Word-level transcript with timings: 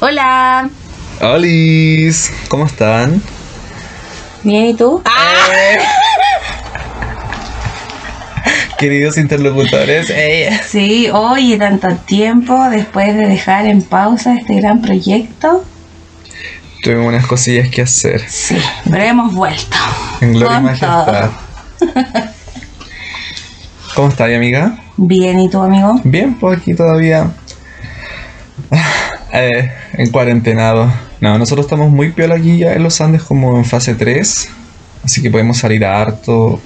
Hola. 0.00 0.68
Olis, 1.20 2.32
¿cómo 2.48 2.66
están? 2.66 3.22
Bien, 4.42 4.66
¿y 4.66 4.74
tú? 4.74 5.02
Eh. 5.04 5.78
Queridos 8.78 9.18
interlocutores, 9.18 10.08
eh. 10.08 10.58
Sí, 10.66 11.08
hoy 11.12 11.58
tanto 11.58 11.88
tiempo 12.06 12.58
después 12.70 13.14
de 13.14 13.26
dejar 13.26 13.66
en 13.66 13.82
pausa 13.82 14.34
este 14.34 14.54
gran 14.54 14.80
proyecto. 14.80 15.62
tuvimos 16.82 17.08
unas 17.08 17.26
cosillas 17.26 17.68
que 17.68 17.82
hacer. 17.82 18.22
Sí, 18.28 18.56
pero 18.90 19.02
hemos 19.04 19.34
vuelto. 19.34 19.76
En 20.22 20.32
gloria 20.32 20.60
y 20.60 20.62
Con 20.62 20.78
todo. 20.78 21.12
majestad. 21.12 21.30
¿Cómo 23.94 24.08
estás, 24.08 24.30
amiga? 24.34 24.78
Bien, 24.96 25.38
¿y 25.40 25.50
tú, 25.50 25.60
amigo? 25.60 26.00
Bien, 26.04 26.34
pues 26.38 26.58
aquí 26.58 26.72
todavía. 26.74 27.30
Eh, 29.32 29.70
en 29.94 30.10
cuarentenado. 30.10 30.92
No, 31.20 31.38
nosotros 31.38 31.66
estamos 31.66 31.90
muy 31.90 32.12
piola 32.12 32.36
aquí 32.36 32.58
ya 32.58 32.72
en 32.72 32.82
los 32.82 33.00
Andes, 33.00 33.22
como 33.22 33.56
en 33.56 33.64
fase 33.64 33.94
3. 33.94 34.48
Así 35.04 35.22
que 35.22 35.30
podemos 35.30 35.58
salir 35.58 35.84
a 35.84 36.00
harto. 36.00 36.60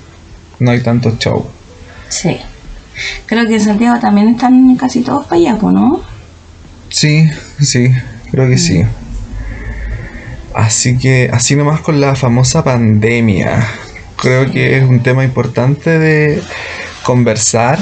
No 0.59 0.71
hay 0.71 0.81
tanto 0.81 1.17
show. 1.19 1.47
Sí. 2.09 2.39
Creo 3.27 3.47
que 3.47 3.55
en 3.55 3.61
Santiago 3.61 3.99
también 3.99 4.29
están 4.29 4.77
casi 4.77 5.01
todos 5.03 5.27
para 5.27 5.37
allá, 5.41 5.59
¿no? 5.61 6.01
Sí, 6.89 7.29
sí, 7.61 7.91
creo 8.31 8.49
que 8.49 8.57
sí. 8.57 8.85
Así 10.55 10.97
que, 10.97 11.29
así 11.33 11.57
nomás 11.57 11.81
con 11.81 12.01
la 12.01 12.15
famosa 12.15 12.63
pandemia. 12.63 13.67
Creo 14.17 14.51
que 14.51 14.79
es 14.79 14.85
un 14.85 15.03
tema 15.03 15.25
importante 15.25 15.99
de 15.99 16.41
conversar. 17.03 17.81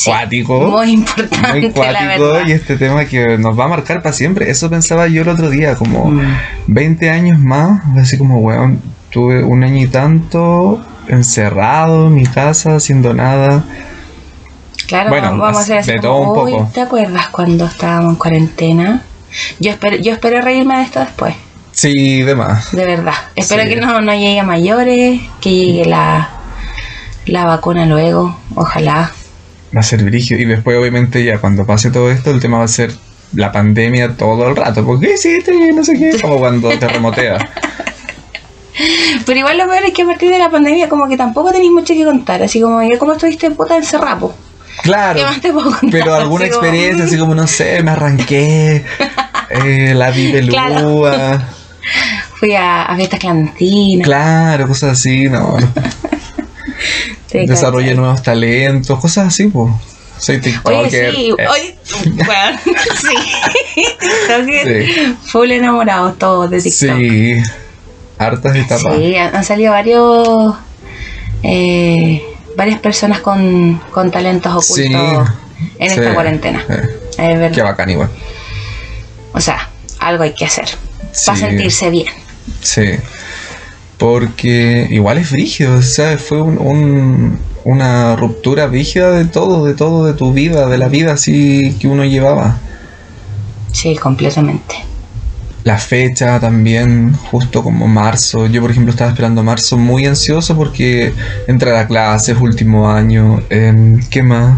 Sí, 0.00 0.10
Cuático. 0.10 0.58
Muy 0.68 0.92
importante, 0.92 1.52
Muy 1.52 1.60
la 1.68 1.72
cuático 1.72 2.28
verdad. 2.32 2.46
y 2.48 2.52
este 2.52 2.76
tema 2.76 3.04
que 3.04 3.36
nos 3.36 3.58
va 3.58 3.64
a 3.64 3.68
marcar 3.68 4.00
para 4.02 4.14
siempre. 4.14 4.50
Eso 4.50 4.70
pensaba 4.70 5.08
yo 5.08 5.20
el 5.22 5.28
otro 5.28 5.50
día, 5.50 5.74
como 5.76 6.06
Mm. 6.06 6.36
20 6.68 7.10
años 7.10 7.38
más, 7.38 7.82
así 7.98 8.16
como, 8.16 8.38
weón, 8.38 8.80
tuve 9.10 9.44
un 9.44 9.62
año 9.62 9.82
y 9.82 9.88
tanto 9.88 10.82
encerrado 11.08 12.06
en 12.06 12.14
mi 12.14 12.24
casa, 12.24 12.76
haciendo 12.76 13.12
nada. 13.12 13.64
Claro, 14.86 15.10
Bueno, 15.10 15.36
vamos 15.36 15.58
a 15.58 15.60
hacer 15.60 15.78
así 15.78 15.92
de 15.92 15.98
como, 15.98 16.32
todo 16.32 16.42
un 16.44 16.46
"Uy, 16.46 16.52
poco". 16.52 16.70
¿te 16.72 16.80
acuerdas 16.80 17.28
cuando 17.28 17.66
estábamos 17.66 18.12
en 18.12 18.16
cuarentena? 18.16 19.02
Yo 19.58 19.70
espero, 19.70 19.96
yo 19.96 20.12
espero 20.12 20.40
reírme 20.40 20.78
de 20.78 20.82
esto 20.84 21.00
después, 21.00 21.34
Sí, 21.72 22.22
demás. 22.22 22.72
de 22.72 22.84
verdad. 22.86 23.12
Espero 23.36 23.62
Sí. 23.64 23.68
que 23.68 23.76
no, 23.76 24.00
no 24.00 24.12
llegue 24.14 24.40
a 24.40 24.44
mayores, 24.44 25.20
que 25.40 25.50
llegue 25.54 25.84
la, 25.84 26.30
la 27.26 27.44
vacuna 27.44 27.84
luego, 27.86 28.36
ojalá. 28.54 29.12
Va 29.74 29.80
a 29.80 29.82
ser 29.84 30.02
brígido. 30.04 30.40
Y 30.40 30.44
después, 30.44 30.76
obviamente, 30.76 31.24
ya 31.24 31.38
cuando 31.38 31.64
pase 31.64 31.90
todo 31.90 32.10
esto, 32.10 32.30
el 32.30 32.40
tema 32.40 32.58
va 32.58 32.64
a 32.64 32.68
ser 32.68 32.92
la 33.34 33.52
pandemia 33.52 34.16
todo 34.16 34.48
el 34.48 34.56
rato. 34.56 34.84
¿Por 34.84 34.98
qué 34.98 35.14
hiciste? 35.14 35.72
No 35.72 35.84
sé 35.84 35.98
qué. 35.98 36.18
Como 36.22 36.38
cuando 36.38 36.70
te 36.70 36.88
remotea. 36.88 37.38
Pero 39.26 39.38
igual 39.38 39.58
lo 39.58 39.68
peor 39.68 39.84
es 39.84 39.92
que 39.92 40.02
a 40.02 40.06
partir 40.06 40.30
de 40.30 40.38
la 40.38 40.50
pandemia 40.50 40.88
como 40.88 41.06
que 41.06 41.16
tampoco 41.16 41.52
tenéis 41.52 41.70
mucho 41.70 41.92
que 41.92 42.04
contar, 42.04 42.42
así 42.42 42.60
como 42.60 42.82
yo 42.82 42.98
como 42.98 43.12
estuviste 43.12 43.50
puta 43.50 43.76
encerrado. 43.76 44.34
Claro. 44.82 45.18
¿Qué 45.18 45.24
más 45.24 45.40
te 45.40 45.52
puedo 45.52 45.70
contar? 45.70 45.90
Pero 45.90 46.14
alguna 46.14 46.44
Así 46.44 46.54
como, 46.54 46.64
experiencia, 46.64 47.04
así 47.04 47.18
como, 47.18 47.34
no 47.34 47.46
sé, 47.46 47.82
me 47.82 47.90
arranqué. 47.90 48.84
eh, 49.50 49.92
la 49.94 50.10
vi 50.10 50.32
pelúa. 50.32 50.66
Claro. 50.66 51.42
Fui 52.36 52.54
a, 52.54 52.84
a 52.84 52.96
fiestas 52.96 53.20
clandestinas. 53.20 54.06
Claro, 54.06 54.66
cosas 54.68 54.92
así, 54.92 55.28
no. 55.28 55.58
Te 57.38 57.46
Desarrollé 57.46 57.86
cachai. 57.86 57.96
nuevos 57.98 58.22
talentos, 58.22 58.98
cosas 59.00 59.28
así, 59.28 59.46
pues. 59.48 59.72
Soy 60.18 60.38
TikToker. 60.38 60.78
Oye, 60.84 61.12
sí, 61.14 61.34
eh, 61.38 61.46
oye, 61.48 61.76
bueno, 62.26 62.58
sí, 63.00 63.16
TikToker, 63.74 64.86
Sí. 64.94 65.16
full 65.26 65.50
enamorados 65.50 66.18
todos 66.18 66.50
de 66.50 66.60
TikTok. 66.60 66.96
Sí, 66.98 67.36
hartas 68.18 68.56
etapas. 68.56 68.96
Sí, 68.96 69.16
han, 69.16 69.44
salido 69.44 69.72
varios, 69.72 70.54
eh, 71.42 72.22
varias 72.56 72.80
personas 72.80 73.20
con, 73.20 73.80
con 73.90 74.10
talentos 74.10 74.52
ocultos 74.52 74.74
Sí, 74.76 74.92
en 75.78 75.90
sí, 75.90 75.98
esta 76.00 76.14
cuarentena. 76.14 76.64
eh, 76.68 76.82
Es 77.16 77.38
verdad. 77.38 77.52
Qué 77.54 77.62
bacán 77.62 77.90
igual. 77.90 78.10
O 79.32 79.40
sea, 79.40 79.70
algo 80.00 80.24
hay 80.24 80.34
que 80.34 80.44
hacer 80.44 80.66
para 81.24 81.38
Sí. 81.38 81.44
sentirse 81.46 81.88
bien. 81.90 82.12
Sí. 82.62 82.82
Porque 84.00 84.88
igual 84.90 85.18
es 85.18 85.30
brígido, 85.30 85.76
o 85.76 85.82
sea, 85.82 86.16
fue 86.18 86.40
un, 86.42 86.58
un- 86.58 87.38
una 87.64 88.16
ruptura 88.16 88.66
brígida 88.66 89.10
de 89.12 89.26
todo, 89.26 89.66
de 89.66 89.74
todo, 89.74 90.06
de 90.06 90.14
tu 90.14 90.32
vida, 90.32 90.66
de 90.66 90.78
la 90.78 90.88
vida 90.88 91.12
así 91.12 91.76
que 91.78 91.86
uno 91.86 92.04
llevaba. 92.06 92.56
Sí, 93.72 93.94
completamente. 93.96 94.74
La 95.64 95.76
fecha 95.78 96.40
también, 96.40 97.12
justo 97.30 97.62
como 97.62 97.86
marzo. 97.86 98.46
Yo, 98.46 98.62
por 98.62 98.70
ejemplo, 98.70 98.90
estaba 98.90 99.10
esperando 99.10 99.42
marzo 99.42 99.76
muy 99.76 100.06
ansioso 100.06 100.56
porque 100.56 101.12
entrar 101.46 101.76
a 101.76 101.86
clases, 101.86 102.38
último 102.40 102.90
año, 102.90 103.42
¿qué 104.10 104.22
más? 104.22 104.56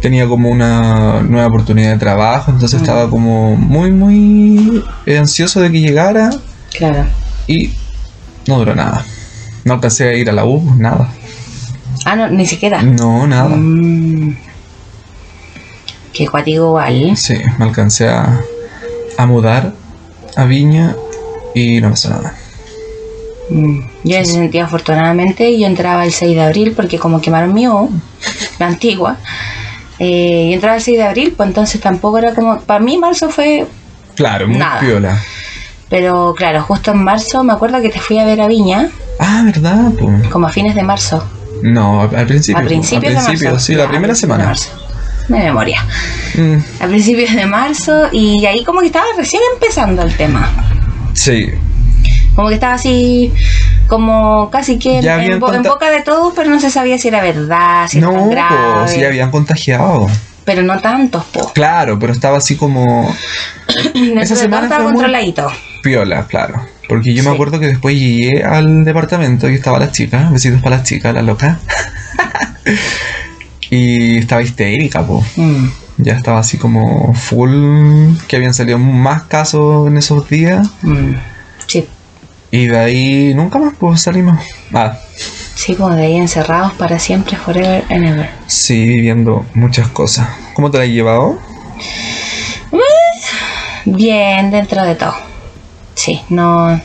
Tenía 0.00 0.26
como 0.26 0.48
una 0.48 1.20
nueva 1.22 1.48
oportunidad 1.48 1.92
de 1.92 1.98
trabajo, 1.98 2.50
entonces 2.50 2.80
Mm. 2.80 2.84
estaba 2.84 3.10
como 3.10 3.54
muy, 3.56 3.90
muy 3.92 4.82
ansioso 5.18 5.60
de 5.60 5.70
que 5.70 5.80
llegara 5.80 6.30
Claro. 6.72 7.04
y 7.46 7.74
no 8.46 8.58
duró 8.58 8.74
nada. 8.74 9.04
No 9.64 9.74
alcancé 9.74 10.08
a 10.08 10.14
ir 10.14 10.28
a 10.28 10.32
la 10.32 10.44
U, 10.44 10.74
nada. 10.76 11.08
Ah, 12.04 12.16
no, 12.16 12.28
ni 12.28 12.46
siquiera. 12.46 12.82
No, 12.82 13.26
nada. 13.26 13.54
Mm. 13.56 14.36
Qué 16.12 16.28
cuático 16.28 16.68
igual. 16.68 17.16
Sí, 17.16 17.36
me 17.58 17.64
alcancé 17.64 18.08
a, 18.08 18.40
a 19.16 19.26
mudar 19.26 19.72
a 20.36 20.44
Viña 20.44 20.96
y 21.54 21.80
no 21.80 21.90
pasó 21.90 22.10
nada. 22.10 22.34
Mm. 23.50 23.80
Yo 24.04 24.16
en 24.16 24.22
ese 24.22 24.32
sentido, 24.32 24.64
afortunadamente, 24.64 25.58
yo 25.58 25.66
entraba 25.66 26.04
el 26.04 26.12
6 26.12 26.34
de 26.34 26.42
abril 26.42 26.72
porque 26.74 26.98
como 26.98 27.20
quemaron 27.20 27.54
mi 27.54 27.68
U, 27.68 27.90
la 28.58 28.66
antigua, 28.66 29.18
eh, 29.98 30.48
yo 30.48 30.54
entraba 30.54 30.76
el 30.76 30.82
6 30.82 30.96
de 30.98 31.04
abril, 31.04 31.34
pues 31.36 31.48
entonces 31.48 31.80
tampoco 31.80 32.18
era 32.18 32.34
como... 32.34 32.60
Para 32.60 32.80
mí 32.80 32.98
marzo 32.98 33.30
fue... 33.30 33.66
Claro, 34.16 34.48
muy 34.48 34.58
Nada. 34.58 34.80
piola. 34.80 35.22
Pero 35.92 36.32
claro, 36.34 36.62
justo 36.62 36.92
en 36.92 37.04
marzo 37.04 37.44
me 37.44 37.52
acuerdo 37.52 37.82
que 37.82 37.90
te 37.90 38.00
fui 38.00 38.18
a 38.18 38.24
ver 38.24 38.40
a 38.40 38.46
Viña, 38.48 38.88
Ah, 39.20 39.42
¿verdad? 39.44 39.92
Como 40.30 40.46
a 40.46 40.50
fines 40.50 40.74
de 40.74 40.82
marzo. 40.82 41.22
No, 41.62 42.00
al 42.00 42.26
principio. 42.26 42.62
a 42.62 42.64
principios 42.64 43.12
de 43.14 43.20
marzo. 43.20 43.58
sí, 43.60 43.74
la 43.74 43.86
primera 43.88 44.14
principios 44.14 44.16
de 44.16 44.20
semana. 44.20 44.44
marzo. 44.46 44.70
De 45.28 45.38
memoria. 45.38 45.84
Mm, 46.34 46.56
A 46.82 46.86
principios 46.86 47.34
de 47.34 47.44
marzo 47.44 48.08
y 48.10 48.44
ahí 48.46 48.64
como 48.64 48.80
que 48.80 48.86
estaba 48.86 49.04
recién 49.18 49.42
empezando 49.52 50.00
el 50.02 50.16
tema. 50.16 50.50
sí, 51.12 51.50
Como 52.34 52.48
que 52.48 52.54
estaba 52.54 52.72
así, 52.72 53.30
como 53.86 54.48
casi 54.50 54.78
que 54.78 54.98
en, 55.00 55.38
bo- 55.38 55.52
boca 55.62 55.90
de 55.90 56.00
todos, 56.00 56.32
pero 56.34 56.48
no 56.48 56.58
se 56.58 56.70
sabía 56.70 56.96
si 56.96 57.08
era 57.08 57.20
verdad, 57.22 57.86
si 57.86 57.98
era 57.98 58.06
no, 58.06 58.14
tan 58.14 58.30
grave. 58.30 58.56
pues 58.78 58.90
sí 58.92 59.04
habían 59.04 59.30
contagiado. 59.30 60.08
Pero 60.46 60.62
no 60.62 60.80
tantos, 60.80 61.22
po. 61.26 61.52
Claro, 61.52 61.98
pero 61.98 62.12
estaba 62.14 62.38
así 62.38 62.56
como 62.56 63.14
todo 64.24 64.36
semana 64.36 64.62
estaba 64.64 64.84
muy- 64.84 64.94
controladito. 64.94 65.52
Piola, 65.82 66.26
claro. 66.26 66.66
Porque 66.88 67.14
yo 67.14 67.22
me 67.22 67.30
acuerdo 67.30 67.58
que 67.60 67.66
después 67.66 67.98
llegué 67.98 68.42
al 68.42 68.84
departamento 68.84 69.48
y 69.48 69.54
estaba 69.54 69.78
la 69.78 69.90
chica, 69.92 70.28
besitos 70.30 70.60
para 70.62 70.78
la 70.78 70.82
chica, 70.82 71.12
la 71.12 71.22
loca. 71.22 71.58
y 73.70 74.18
estaba 74.18 74.42
histérica, 74.42 75.06
pues. 75.06 75.24
Mm. 75.36 75.66
Ya 75.98 76.14
estaba 76.14 76.40
así 76.40 76.58
como 76.58 77.12
full, 77.14 78.14
que 78.26 78.36
habían 78.36 78.54
salido 78.54 78.78
más 78.78 79.24
casos 79.24 79.86
en 79.88 79.96
esos 79.98 80.28
días. 80.28 80.68
Mm. 80.82 81.14
Sí, 81.66 81.86
Y 82.50 82.66
de 82.66 82.78
ahí 82.78 83.34
nunca 83.34 83.58
más 83.58 83.74
pues 83.78 84.02
salimos. 84.02 84.38
Ah, 84.72 84.98
sí, 85.54 85.74
como 85.74 85.94
de 85.94 86.04
ahí 86.04 86.16
encerrados 86.16 86.72
para 86.72 86.98
siempre, 86.98 87.36
forever 87.36 87.84
and 87.88 88.04
ever. 88.06 88.30
sí, 88.46 88.86
viviendo 88.86 89.46
muchas 89.54 89.88
cosas. 89.88 90.28
¿Cómo 90.54 90.70
te 90.70 90.78
la 90.78 90.84
has 90.84 90.90
llevado? 90.90 91.38
Bien, 93.84 94.50
dentro 94.50 94.84
de 94.84 94.94
todo. 94.94 95.31
Sí, 95.94 96.20
no. 96.28 96.80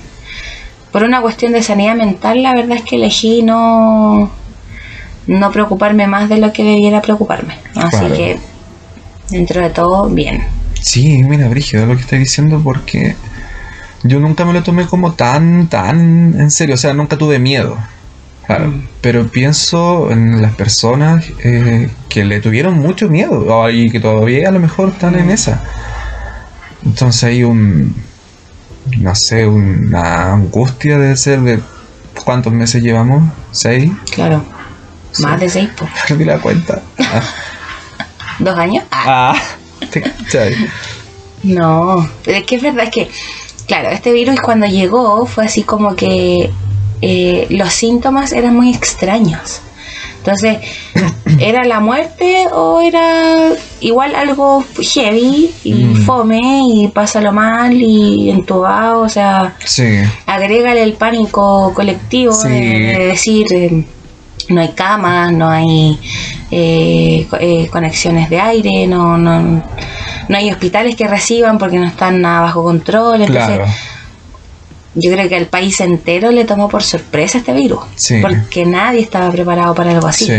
Por 0.92 1.04
una 1.04 1.22
cuestión 1.22 1.52
de 1.54 1.62
sanidad 1.62 1.96
mental, 1.96 2.42
la 2.44 2.54
verdad 2.54 2.78
es 2.78 2.84
que 2.84 2.96
elegí 2.96 3.44
no. 3.44 4.32
No 5.28 5.52
preocuparme 5.52 6.08
más 6.08 6.30
de 6.30 6.38
lo 6.38 6.54
que 6.54 6.64
debiera 6.64 7.02
preocuparme. 7.02 7.58
Así 7.76 7.90
Claro. 7.98 8.16
que, 8.16 8.40
dentro 9.30 9.62
de 9.62 9.70
todo, 9.70 10.10
bien. 10.10 10.44
Sí, 10.82 11.22
mira, 11.24 11.50
Brígido, 11.50 11.86
lo 11.86 11.96
que 11.96 12.02
estoy 12.02 12.20
diciendo 12.20 12.62
porque 12.64 13.16
yo 14.04 14.20
nunca 14.22 14.46
me 14.46 14.54
lo 14.54 14.64
tomé 14.64 14.86
como 14.88 15.14
tan, 15.14 15.68
tan 15.68 16.40
en 16.40 16.50
serio. 16.50 16.76
O 16.76 16.78
sea, 16.78 16.94
nunca 16.94 17.18
tuve 17.18 17.40
miedo. 17.40 17.78
Claro, 18.46 18.68
Mm. 18.70 18.88
pero 19.02 19.28
pienso 19.28 20.10
en 20.12 20.42
las 20.42 20.56
personas 20.56 21.26
eh, 21.44 21.90
que 22.08 22.24
le 22.24 22.40
tuvieron 22.40 22.80
mucho 22.80 23.10
miedo 23.10 23.70
y 23.70 23.90
que 23.90 24.00
todavía 24.00 24.48
a 24.48 24.52
lo 24.54 24.60
mejor 24.62 24.90
están 24.90 25.20
en 25.20 25.28
Mm. 25.28 25.32
esa. 25.32 25.62
Entonces 26.86 27.24
hay 27.26 27.44
un, 27.44 27.94
no 28.98 29.16
sé, 29.16 29.46
una 29.46 30.34
angustia 30.34 30.98
de 30.98 31.16
ser 31.16 31.42
de 31.42 31.60
cuántos 32.24 32.54
meses 32.54 32.82
llevamos, 32.82 33.24
seis, 33.52 33.92
Claro. 34.12 34.44
Sí. 35.12 35.24
Más 35.24 35.40
de 35.40 35.50
seis, 35.50 35.70
pues. 35.76 35.90
perdí 36.08 36.26
la 36.26 36.40
cuenta. 36.40 36.82
Ah, 37.00 37.22
¿Dos 38.40 38.58
años? 38.58 38.84
Ah, 38.92 39.34
ah, 39.36 39.42
te. 39.90 40.04
No, 41.44 42.10
es 42.26 42.44
que 42.44 42.56
es 42.56 42.62
verdad, 42.62 42.86
es 42.86 42.92
que, 42.92 43.10
claro, 43.68 43.90
este 43.90 44.12
virus 44.12 44.40
cuando 44.42 44.68
llegó 44.68 45.26
fue 45.26 45.46
así 45.46 45.64
como 45.64 45.96
que 45.96 46.52
eh, 47.02 47.48
los 47.50 47.74
síntomas 47.74 48.32
eran 48.32 48.56
muy 48.56 48.74
extraños. 48.74 49.62
Entonces, 50.28 50.58
¿era 51.40 51.64
la 51.64 51.80
muerte 51.80 52.48
o 52.52 52.82
era 52.82 53.34
igual 53.80 54.14
algo 54.14 54.66
heavy 54.94 55.52
y 55.64 55.74
Mm. 55.86 55.96
fome 56.06 56.42
y 56.68 56.88
pásalo 56.90 57.32
mal 57.32 57.72
y 57.74 58.30
entubado? 58.30 59.02
O 59.04 59.10
sea, 59.10 59.56
Sí. 59.64 60.00
agrégale 60.26 60.84
el 60.84 60.94
pánico 60.94 61.72
colectivo 61.74 62.34
Sí. 62.34 62.50
de, 62.50 62.60
de 62.98 63.06
decir 63.08 63.48
eh, 63.54 63.86
no 64.50 64.60
hay 64.60 64.70
camas, 64.74 65.32
no 65.32 65.50
hay 65.50 65.98
eh, 66.52 67.26
eh, 67.40 67.68
conexiones 67.72 68.30
de 68.30 68.40
aire, 68.42 68.86
no, 68.88 69.18
no, 69.18 69.64
no 70.28 70.38
hay 70.38 70.52
hospitales 70.52 70.96
que 70.98 71.08
reciban 71.08 71.58
porque 71.58 71.78
no 71.78 71.86
están 71.88 72.22
nada 72.22 72.42
bajo 72.42 72.64
control. 72.64 73.22
Entonces, 73.22 73.56
Claro. 73.58 73.66
Yo 75.00 75.12
creo 75.12 75.30
que 75.30 75.36
al 75.36 75.46
país 75.48 75.80
entero 75.80 76.32
le 76.32 76.46
tomó 76.46 76.68
por 76.70 76.84
sorpresa 76.84 77.38
este 77.38 77.54
virus, 77.54 77.80
Sí. 77.96 78.16
porque 78.22 78.66
nadie 78.66 79.00
estaba 79.02 79.32
preparado 79.32 79.74
para 79.76 79.92
algo 79.92 80.08
así. 80.08 80.26
Sí. 80.26 80.34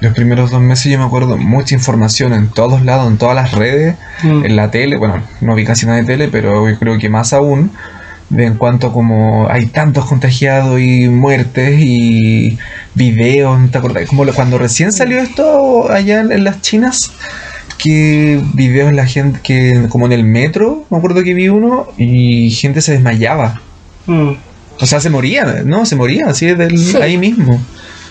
Los 0.00 0.12
primeros 0.14 0.50
dos 0.50 0.60
meses 0.60 0.92
yo 0.92 0.98
me 0.98 1.04
acuerdo 1.04 1.36
mucha 1.38 1.74
información 1.74 2.32
en 2.34 2.48
todos 2.48 2.84
lados, 2.84 3.08
en 3.10 3.16
todas 3.16 3.34
las 3.34 3.52
redes, 3.52 3.96
Mm. 4.22 4.44
en 4.44 4.56
la 4.56 4.70
tele. 4.70 4.96
Bueno, 4.96 5.22
no 5.40 5.54
vi 5.54 5.64
casi 5.64 5.86
nada 5.86 5.98
de 5.98 6.04
tele, 6.04 6.28
pero 6.28 6.68
yo 6.68 6.78
creo 6.78 6.98
que 6.98 7.08
más 7.08 7.32
aún. 7.32 7.70
De 8.30 8.46
en 8.46 8.54
cuanto 8.54 8.90
como 8.92 9.48
hay 9.50 9.66
tantos 9.66 10.06
contagiados 10.06 10.80
y 10.80 11.08
muertes 11.08 11.78
y 11.78 12.58
videos, 12.94 13.70
¿te 13.70 13.78
acordás? 13.78 14.06
Como 14.08 14.24
cuando 14.32 14.56
recién 14.58 14.92
salió 14.92 15.18
esto 15.20 15.92
allá 15.92 16.20
en, 16.20 16.32
en 16.32 16.42
las 16.42 16.60
chinas, 16.62 17.12
que 17.78 18.40
videos 18.54 18.92
la 18.92 19.06
gente 19.06 19.40
que 19.42 19.86
como 19.90 20.06
en 20.06 20.12
el 20.12 20.24
metro, 20.24 20.84
me 20.90 20.96
acuerdo 20.98 21.22
que 21.22 21.34
vi 21.34 21.48
uno 21.48 21.86
y 21.98 22.50
gente 22.50 22.80
se 22.80 22.92
desmayaba. 22.92 23.60
Mm. 24.06 24.32
O 24.80 24.86
sea, 24.86 25.00
se 25.00 25.08
moría, 25.10 25.62
¿no? 25.64 25.86
Se 25.86 25.96
moría 25.96 26.26
así 26.28 26.46
del, 26.46 26.76
Sí. 26.78 26.96
ahí 26.96 27.16
mismo. 27.16 27.60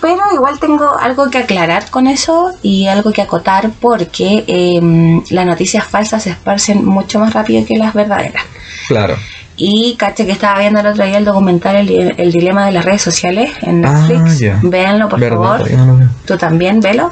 Pero 0.00 0.20
igual 0.34 0.58
tengo 0.58 0.98
algo 0.98 1.30
que 1.30 1.38
aclarar 1.38 1.88
con 1.90 2.06
eso 2.06 2.52
y 2.62 2.86
algo 2.88 3.12
que 3.12 3.22
acotar 3.22 3.70
porque 3.80 4.44
em, 4.46 5.22
las 5.30 5.46
noticias 5.46 5.86
falsas 5.86 6.22
se 6.24 6.30
esparcen 6.30 6.84
mucho 6.84 7.18
más 7.20 7.32
rápido 7.32 7.64
que 7.64 7.76
las 7.76 7.94
verdaderas. 7.94 8.42
Claro. 8.88 9.16
Y 9.56 9.94
caché 9.96 10.26
que 10.26 10.32
estaba 10.32 10.58
viendo 10.58 10.80
el 10.80 10.86
otro 10.88 11.04
día 11.06 11.16
el 11.16 11.24
documental 11.24 11.76
El, 11.76 12.14
el 12.18 12.32
dilema 12.32 12.66
de 12.66 12.72
las 12.72 12.84
redes 12.84 13.02
sociales 13.02 13.52
en 13.62 13.84
Ah, 13.86 14.06
Netflix. 14.08 14.40
Véanlo, 14.62 15.08
por 15.08 15.20
¿Verdad? 15.20 15.36
favor. 15.60 15.70
No. 15.70 16.10
Tú 16.26 16.36
también, 16.36 16.80
velo. 16.80 17.10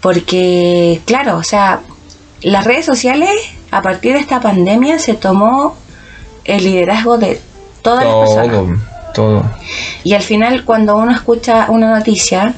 Porque, 0.00 1.00
claro, 1.06 1.36
o 1.36 1.42
sea, 1.42 1.80
las 2.42 2.64
redes 2.64 2.86
sociales, 2.86 3.30
a 3.70 3.82
partir 3.82 4.12
de 4.14 4.20
esta 4.20 4.40
pandemia, 4.40 4.98
se 4.98 5.14
tomó 5.14 5.76
el 6.44 6.64
liderazgo 6.64 7.18
de 7.18 7.40
todas 7.82 8.04
las 8.04 8.14
personas. 8.14 8.50
Todo, 8.50 8.76
todo. 9.14 9.44
Y 10.04 10.14
al 10.14 10.22
final, 10.22 10.64
cuando 10.64 10.96
uno 10.96 11.12
escucha 11.12 11.66
una 11.68 11.96
noticia, 11.98 12.54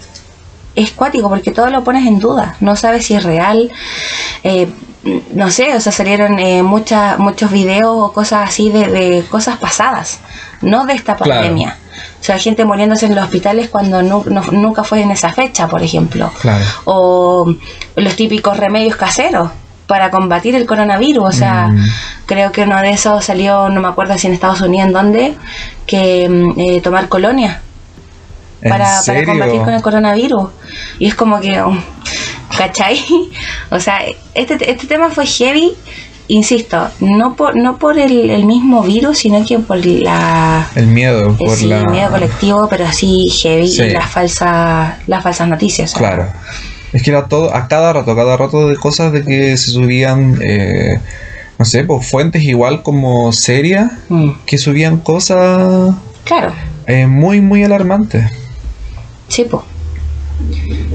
es 0.75 0.91
cuático 0.93 1.29
porque 1.29 1.51
todo 1.51 1.69
lo 1.71 1.83
pones 1.85 2.07
en 2.07 2.19
duda. 2.19 2.57
No 2.61 2.77
sabes 2.77 3.07
si 3.07 3.15
es 3.15 3.23
real. 3.25 3.71
Eh, 4.45 4.69
no 5.33 5.51
sé, 5.51 5.75
o 5.75 5.81
sea, 5.81 5.93
salieron 5.93 6.39
eh, 6.39 6.63
muchas 6.63 7.19
muchos 7.19 7.51
videos 7.51 7.97
o 7.97 8.13
cosas 8.13 8.49
así 8.51 8.71
de, 8.71 8.87
de 8.89 9.25
cosas 9.31 9.57
pasadas, 9.57 10.19
no 10.61 10.85
de 10.85 10.93
esta 10.95 11.17
Claro. 11.17 11.41
pandemia. 11.41 11.79
O 12.21 12.23
sea, 12.23 12.39
gente 12.39 12.67
muriéndose 12.67 13.07
en 13.07 13.15
los 13.15 13.25
hospitales 13.25 13.71
cuando 13.71 14.03
nu- 14.03 14.25
no- 14.29 14.43
nunca 14.53 14.85
fue 14.85 15.01
en 15.01 15.11
esa 15.11 15.33
fecha, 15.33 15.69
por 15.69 15.83
ejemplo. 15.83 16.31
Claro. 16.43 16.65
O 16.85 17.55
los 17.97 18.15
típicos 18.17 18.59
remedios 18.59 18.97
caseros 18.97 19.51
para 19.91 20.09
combatir 20.13 20.55
el 20.55 20.67
coronavirus. 20.67 21.25
O 21.29 21.33
sea, 21.33 21.67
Mm. 21.67 21.85
creo 22.25 22.53
que 22.53 22.63
uno 22.63 22.81
de 22.81 22.91
esos 22.93 23.25
salió, 23.25 23.69
no 23.71 23.81
me 23.81 23.89
acuerdo 23.89 24.17
si 24.17 24.29
en 24.29 24.35
Estados 24.35 24.61
Unidos, 24.61 24.87
en 24.87 24.93
dónde, 24.93 25.35
que 25.85 26.29
mm, 26.29 26.61
eh, 26.61 26.81
tomar 26.81 27.09
colonia 27.09 27.61
¿En 28.63 28.71
para, 28.71 29.01
para 29.05 29.25
combatir 29.25 29.61
con 29.63 29.75
el 29.75 29.83
coronavirus. 29.83 30.51
Y 31.01 31.07
es 31.09 31.15
como 31.17 31.41
que, 31.41 31.61
um, 31.61 31.81
¿cachai? 32.57 33.01
O 33.71 33.81
sea, 33.81 33.99
este, 34.35 34.55
este 34.71 34.87
tema 34.87 35.11
fue 35.11 35.27
heavy, 35.27 35.73
insisto, 36.29 36.89
no 37.01 37.35
por, 37.35 37.57
no 37.57 37.77
por 37.77 37.99
el, 37.99 38.31
el 38.31 38.45
mismo 38.45 38.83
virus, 38.83 39.19
sino 39.19 39.45
que 39.45 39.59
por 39.59 39.85
la... 39.85 40.69
El 40.77 40.87
miedo, 40.87 41.31
eh, 41.31 41.35
por 41.37 41.57
sí, 41.57 41.67
la... 41.67 41.79
el 41.81 41.89
miedo 41.89 42.11
colectivo, 42.11 42.69
pero 42.71 42.85
así 42.87 43.29
heavy 43.43 43.67
Sí. 43.67 43.83
y 43.83 43.91
las 43.91 44.09
falsas, 44.09 44.95
las 45.09 45.21
falsas 45.25 45.49
noticias. 45.49 45.95
o 45.95 45.99
sea. 45.99 46.33
Es 46.93 47.03
que 47.03 47.11
era 47.11 47.27
todo, 47.29 47.55
a 47.55 47.69
cada 47.69 47.93
rato, 47.93 48.11
a 48.13 48.17
cada 48.17 48.37
rato 48.37 48.69
de 48.69 48.77
cosas 48.77 49.13
de 49.13 49.23
que 49.25 49.57
se 49.57 49.71
subían, 49.71 50.39
eh, 50.43 50.99
no 51.59 51.65
sé, 51.65 51.85
pues 51.85 52.07
fuentes 52.09 52.43
igual 52.43 52.83
como 52.83 53.33
serias, 53.33 53.91
Mm, 54.09 54.31
que 54.47 54.59
subían 54.59 54.99
cosas 54.99 55.95
claro, 56.25 56.53
eh, 56.87 57.07
muy, 57.07 57.41
muy 57.41 57.63
alarmantes. 57.65 58.25
sí, 59.29 59.45
pues. 59.51 59.63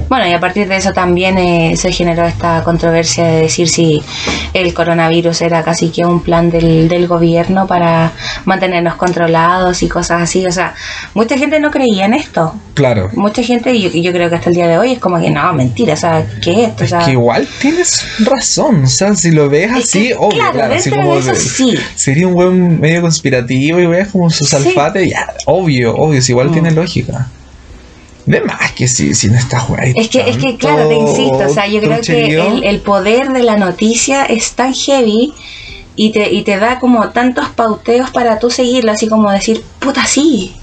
Bueno, 0.08 0.26
y 0.28 0.32
a 0.32 0.38
partir 0.40 0.68
de 0.68 0.76
eso 0.76 0.92
también 0.92 1.36
eh, 1.36 1.74
se 1.76 1.90
generó 1.90 2.24
esta 2.26 2.62
controversia 2.62 3.24
de 3.24 3.40
decir 3.42 3.68
si 3.68 4.00
el 4.52 4.72
coronavirus 4.72 5.42
era 5.42 5.64
casi 5.64 5.88
que 5.90 6.04
un 6.06 6.22
plan 6.22 6.48
del, 6.48 6.88
del 6.88 7.08
gobierno 7.08 7.66
para 7.66 8.12
mantenernos 8.44 8.94
controlados 8.94 9.82
y 9.82 9.88
cosas 9.88 10.22
así. 10.22 10.46
O 10.46 10.52
sea, 10.52 10.74
mucha 11.14 11.36
gente 11.36 11.58
no 11.58 11.70
creía 11.72 12.04
en 12.06 12.14
esto. 12.14 12.54
Claro. 12.74 13.10
Mucha 13.14 13.42
gente, 13.42 13.72
y 13.74 13.82
yo, 13.82 13.90
yo 13.90 14.12
creo 14.12 14.28
que 14.30 14.36
hasta 14.36 14.50
el 14.50 14.54
día 14.56 14.68
de 14.68 14.78
hoy 14.78 14.92
es 14.92 14.98
como 15.00 15.20
que 15.20 15.30
no, 15.30 15.52
mentira, 15.54 15.94
o 15.94 15.96
sea, 15.96 16.24
¿qué 16.40 16.52
es 16.52 16.58
esto? 16.68 16.84
O 16.84 16.86
sea, 16.88 16.98
que 17.00 17.12
igual 17.12 17.48
tienes 17.60 18.04
razón, 18.20 18.84
o 18.84 18.86
sea, 18.86 19.14
si 19.16 19.30
lo 19.32 19.48
ves 19.48 19.70
Es 19.72 19.84
así, 19.86 20.08
que, 20.08 20.14
obvio, 20.14 20.38
claro, 20.38 20.52
claro, 20.52 20.74
así 20.74 20.90
como 20.90 21.16
eso 21.16 21.34
sí. 21.34 21.74
sería 21.96 22.28
un 22.28 22.34
buen 22.34 22.80
medio 22.80 23.00
conspirativo 23.00 23.80
y 23.80 23.86
veas 23.86 24.08
como 24.08 24.30
sus 24.30 24.48
Sí. 24.50 24.56
alfates, 24.56 25.10
ya, 25.10 25.26
obvio, 25.46 25.96
obvio, 25.96 26.22
si 26.22 26.32
igual 26.32 26.50
Mm. 26.50 26.52
tiene 26.52 26.70
lógica. 26.70 27.26
De 28.26 28.40
más 28.40 28.72
que 28.72 28.88
sí, 28.88 29.14
si 29.14 29.28
no 29.28 29.38
está 29.38 29.60
jugando. 29.60 30.00
Es 30.00 30.08
que, 30.08 30.28
es 30.28 30.36
que 30.36 30.56
claro, 30.56 30.88
te 30.88 30.94
insisto, 30.94 31.38
o 31.38 31.48
sea, 31.48 31.68
yo 31.68 31.80
creo 31.80 32.00
que 32.00 32.36
el, 32.36 32.64
el 32.64 32.80
poder 32.80 33.28
de 33.28 33.44
la 33.44 33.56
noticia 33.56 34.24
es 34.24 34.52
tan 34.52 34.74
heavy 34.74 35.32
y 35.94 36.10
te, 36.10 36.32
y 36.32 36.42
te 36.42 36.58
da 36.58 36.80
como 36.80 37.08
tantos 37.10 37.48
pauteos 37.50 38.10
para 38.10 38.40
tú 38.40 38.50
seguirlo, 38.50 38.90
así 38.90 39.08
como 39.08 39.30
decir, 39.30 39.62
puta, 39.78 40.04
sí, 40.06 40.56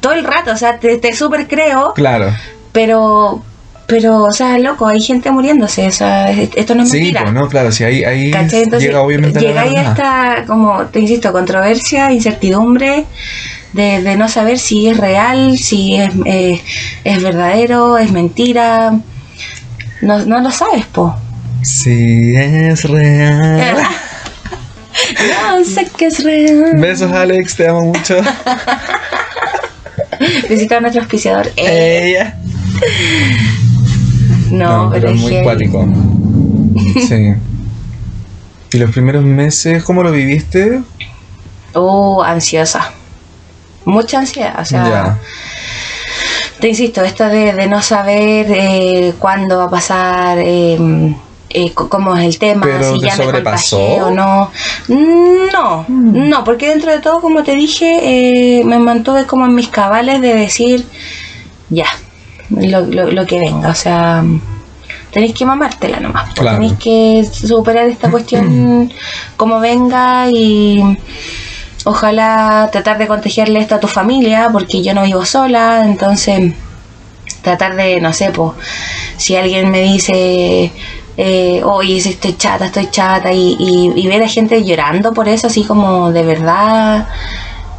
todo 0.00 0.12
el 0.12 0.24
rato, 0.24 0.52
o 0.52 0.56
sea, 0.56 0.78
te, 0.78 0.98
te 0.98 1.14
súper 1.14 1.48
creo, 1.48 1.94
Claro, 1.94 2.34
pero, 2.70 3.42
pero, 3.86 4.24
o 4.24 4.32
sea, 4.32 4.58
loco, 4.58 4.86
hay 4.86 5.00
gente 5.00 5.30
muriéndose, 5.30 5.88
o 5.88 5.92
sea, 5.92 6.30
esto 6.30 6.74
no 6.74 6.82
es 6.82 6.90
sí, 6.90 6.98
mentira. 6.98 7.22
pues, 7.22 7.32
no, 7.32 7.48
claro, 7.48 7.72
si 7.72 7.84
ahí, 7.84 8.04
ahí. 8.04 8.26
Entonces, 8.26 8.82
llega 8.82 9.00
obviamente 9.00 9.40
la 9.40 9.48
llegáis 9.48 9.70
a 9.70 9.82
verdad. 9.82 10.38
esta, 10.38 10.44
como 10.46 10.82
te 10.86 11.00
insisto, 11.00 11.32
controversia, 11.32 12.12
incertidumbre 12.12 13.06
de, 13.72 14.02
de 14.02 14.16
no 14.16 14.28
saber 14.28 14.58
si 14.58 14.88
es 14.88 14.96
real, 14.96 15.58
si 15.58 15.96
es, 15.96 16.10
eh, 16.24 16.62
es 17.04 17.22
verdadero, 17.22 17.98
es 17.98 18.10
mentira. 18.12 18.98
No, 20.00 20.24
no 20.24 20.40
lo 20.40 20.50
sabes, 20.50 20.86
po. 20.86 21.14
Sí, 21.62 22.34
es 22.36 22.84
real. 22.84 23.76
no 25.58 25.64
sé 25.64 25.88
que 25.96 26.06
es 26.06 26.24
real. 26.24 26.72
Besos, 26.76 27.12
Alex, 27.12 27.56
te 27.56 27.68
amo 27.68 27.86
mucho. 27.86 28.20
Visita 30.48 30.78
a 30.78 30.80
nuestro 30.80 31.02
auspiciador. 31.02 31.52
Eh, 31.56 32.10
Ella. 32.10 32.38
no, 34.50 34.90
pero, 34.92 35.10
es 35.10 35.16
muy 35.16 35.42
cuático. 35.42 35.86
Sí. 37.06 37.34
¿Y 38.72 38.78
los 38.78 38.90
primeros 38.90 39.24
meses, 39.24 39.82
cómo 39.82 40.02
lo 40.02 40.12
viviste? 40.12 40.82
Uh, 41.74 42.22
ansiosa. 42.22 42.92
Mucha 43.88 44.18
ansiedad, 44.18 44.54
o 44.60 44.64
sea. 44.64 45.16
Te 46.60 46.68
insisto, 46.68 47.02
esto 47.02 47.24
de, 47.28 47.52
de 47.52 47.66
no 47.68 47.80
saber 47.80 48.46
eh, 48.50 49.14
cuándo 49.18 49.58
va 49.58 49.64
a 49.64 49.70
pasar, 49.70 50.38
eh, 50.40 50.76
eh, 51.50 51.72
cómo 51.72 52.16
es 52.16 52.24
el 52.26 52.38
tema, 52.38 52.62
Pero 52.66 52.94
si 52.94 53.00
¿te 53.00 53.06
ya 53.06 53.16
me 53.16 53.24
sobrepasó? 53.24 53.76
contagié 53.78 54.02
o 54.02 54.10
no. 54.10 54.50
Mm, 54.88 55.52
No, 55.52 55.84
no, 55.88 56.44
porque 56.44 56.68
dentro 56.68 56.90
de 56.92 56.98
todo, 56.98 57.20
como 57.20 57.42
te 57.44 57.54
dije, 57.54 58.58
eh, 58.60 58.64
me 58.64 58.78
mantuve 58.78 59.24
como 59.26 59.46
en 59.46 59.54
mis 59.54 59.68
cabales 59.68 60.20
de 60.20 60.34
decir, 60.34 60.84
ya, 61.70 61.86
lo, 62.50 62.80
lo, 62.82 63.10
lo 63.12 63.26
que 63.26 63.38
venga, 63.38 63.70
o 63.70 63.74
sea, 63.74 64.24
tenéis 65.12 65.34
que 65.34 65.44
mamártela 65.46 66.00
nomás, 66.00 66.34
Claro. 66.34 66.56
tenéis 66.58 66.74
que 66.78 67.24
superar 67.46 67.88
esta 67.88 68.10
cuestión 68.10 68.92
como 69.36 69.60
venga 69.60 70.26
y 70.30 70.82
ojalá 71.84 72.68
tratar 72.72 72.98
de 72.98 73.06
contagiarle 73.06 73.60
esto 73.60 73.74
a 73.76 73.80
tu 73.80 73.88
familia, 73.88 74.48
porque 74.52 74.82
yo 74.82 74.94
no 74.94 75.02
vivo 75.04 75.24
sola, 75.24 75.82
entonces 75.84 76.54
tratar 77.42 77.76
de, 77.76 78.00
no 78.00 78.12
sé, 78.12 78.30
pues, 78.30 78.52
si 79.16 79.36
alguien 79.36 79.70
me 79.70 79.82
dice, 79.82 80.72
eh, 81.16 81.62
oye, 81.64 81.96
estoy 81.96 82.36
chata, 82.36 82.66
estoy 82.66 82.90
chata, 82.90 83.32
y, 83.32 83.56
y, 83.58 83.92
y 83.96 84.06
ver 84.06 84.22
a 84.22 84.28
gente 84.28 84.64
llorando 84.64 85.12
por 85.12 85.28
eso, 85.28 85.46
así 85.48 85.64
como 85.64 86.12
de 86.12 86.22
verdad, 86.22 87.08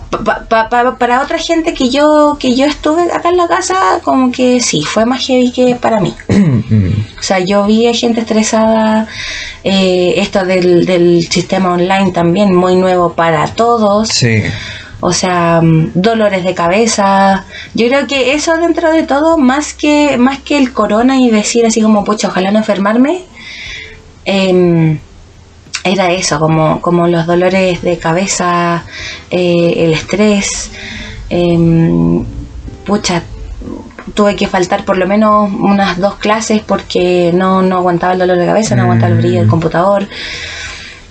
pa- 0.10 0.46
pa- 0.50 0.70
pa- 0.70 0.98
para 0.98 1.22
otra 1.22 1.38
gente 1.38 1.74
que 1.74 1.90
yo 1.90 2.38
que 2.40 2.56
yo 2.56 2.66
estuve 2.66 3.12
acá 3.12 3.30
en 3.30 3.38
la 3.38 3.48
casa, 3.48 3.76
como 4.04 4.32
que 4.32 4.60
sí, 4.60 4.84
fue 4.84 5.06
más 5.06 5.26
heavy 5.26 5.52
que 5.52 5.76
para 5.76 6.00
mí. 6.00 6.14
Mm, 6.30 6.92
O 7.20 7.24
sea, 7.24 7.40
yo 7.40 7.66
vi 7.66 7.88
a 7.88 7.94
gente 7.94 8.22
estresada, 8.22 9.08
eh, 9.64 10.14
esto 10.18 10.46
del, 10.46 10.86
del 10.86 11.28
sistema 11.30 11.74
online 11.74 12.12
también 12.12 12.54
muy 12.56 12.76
nuevo 12.76 13.14
para 13.14 13.48
todos. 13.48 14.10
sí. 14.10 14.44
O 15.02 15.14
sea, 15.14 15.62
mm, 15.64 15.92
dolores 15.94 16.44
de 16.44 16.54
cabeza. 16.54 17.46
Yo 17.74 17.88
creo 17.88 18.06
que 18.06 18.34
eso 18.34 18.58
dentro 18.58 18.92
de 18.92 19.04
todo, 19.04 19.38
más 19.38 19.74
que, 19.74 20.18
más 20.18 20.40
que 20.40 20.58
el 20.58 20.74
corona 20.74 21.18
y 21.20 21.30
decir 21.30 21.66
así 21.66 21.82
como, 21.82 22.04
pucha, 22.04 22.28
ojalá 22.28 22.52
no 22.52 22.60
enfermarme, 22.60 23.22
em, 24.26 25.00
era 25.84 26.12
eso, 26.12 26.40
como, 26.40 26.82
como 26.82 27.08
los 27.08 27.26
dolores 27.26 27.82
de 27.82 27.98
cabeza, 27.98 28.84
eh, 29.32 29.74
el 29.78 29.94
estrés. 29.94 30.72
em, 31.32 32.26
pucha, 32.86 33.22
tuve 34.16 34.36
que 34.36 34.48
faltar 34.48 34.84
por 34.84 34.98
lo 34.98 35.06
menos 35.06 35.52
unas 35.54 36.00
dos 36.00 36.16
clases 36.16 36.62
porque 36.66 37.32
no, 37.34 37.62
no 37.62 37.78
aguantaba 37.78 38.14
el 38.14 38.20
dolor 38.20 38.38
de 38.38 38.46
cabeza, 38.48 38.76
no 38.76 38.82
aguantaba 38.84 39.12
el 39.12 39.18
brillo 39.20 39.38
del 39.40 39.48
Mm. 39.48 39.50
computador. 39.52 40.08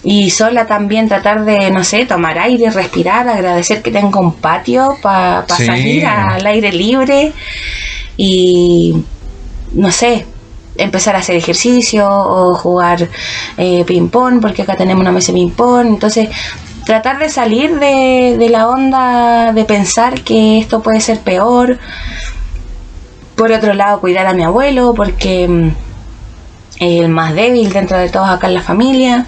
Y 0.03 0.31
sola 0.31 0.67
también 0.67 1.09
tratar 1.09 1.45
de, 1.45 1.71
no 1.71 1.85
sé, 1.85 2.05
tomar 2.07 2.39
aire, 2.39 2.71
respirar, 2.71 3.29
agradecer 3.29 3.83
que 3.83 3.91
tengo 3.91 4.19
un 4.21 4.33
patio 4.35 4.97
para 5.03 5.45
Sí. 5.57 5.67
salir 5.67 6.07
al 6.07 6.45
aire 6.47 6.73
libre 6.73 7.33
y, 8.17 8.95
no 9.73 9.91
sé, 9.93 10.25
empezar 10.79 11.17
a 11.17 11.19
hacer 11.19 11.37
ejercicio 11.37 12.09
o 12.09 12.55
jugar 12.55 13.09
eh, 13.57 13.85
ping-pong, 13.85 14.41
porque 14.41 14.63
acá 14.63 14.77
tenemos 14.77 15.03
una 15.03 15.13
mesa 15.13 15.33
de 15.33 15.39
ping-pong. 15.39 15.87
Entonces, 15.89 16.29
tratar 16.87 17.19
de 17.19 17.29
salir 17.29 17.79
de, 17.79 18.49
la 18.51 18.69
onda 18.69 19.53
de 19.53 19.65
pensar 19.65 20.23
que 20.23 20.59
esto 20.59 20.83
puede 20.83 21.01
ser 21.01 21.21
peor. 21.21 21.79
Por 23.35 23.53
otro 23.53 23.75
lado, 23.75 24.01
cuidar 24.01 24.27
a 24.27 24.33
mi 24.33 24.45
abuelo, 24.45 24.95
porque 24.95 25.47
mm, 25.47 25.69
es 26.81 27.01
el 27.03 27.09
más 27.09 27.35
débil 27.35 27.73
dentro 27.73 27.99
de 27.99 28.09
todos 28.09 28.29
acá 28.31 28.47
en 28.47 28.55
la 28.55 28.63
familia. 28.63 29.27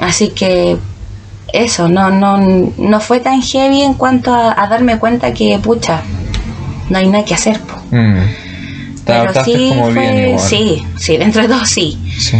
Así 0.00 0.30
que 0.30 0.78
eso, 1.52 1.88
no, 1.88 2.10
no, 2.10 2.38
no 2.38 3.00
fue 3.00 3.20
tan 3.20 3.42
heavy 3.42 3.82
en 3.82 3.94
cuanto 3.94 4.32
a, 4.32 4.60
a 4.60 4.66
darme 4.68 4.98
cuenta 4.98 5.34
que, 5.34 5.58
pucha, 5.58 6.02
no 6.88 6.98
hay 6.98 7.08
nada 7.08 7.24
que 7.24 7.34
hacer. 7.34 7.60
Mm. 7.90 8.43
Te 9.04 9.12
Pero 9.12 9.44
sí, 9.44 9.68
como 9.70 9.90
bien 9.90 10.12
fue, 10.12 10.28
igual. 10.30 10.40
sí, 10.48 10.82
sí, 10.96 11.16
dentro 11.16 11.42
de 11.42 11.48
todo 11.48 11.64
sí. 11.64 11.98
Sí. 12.18 12.36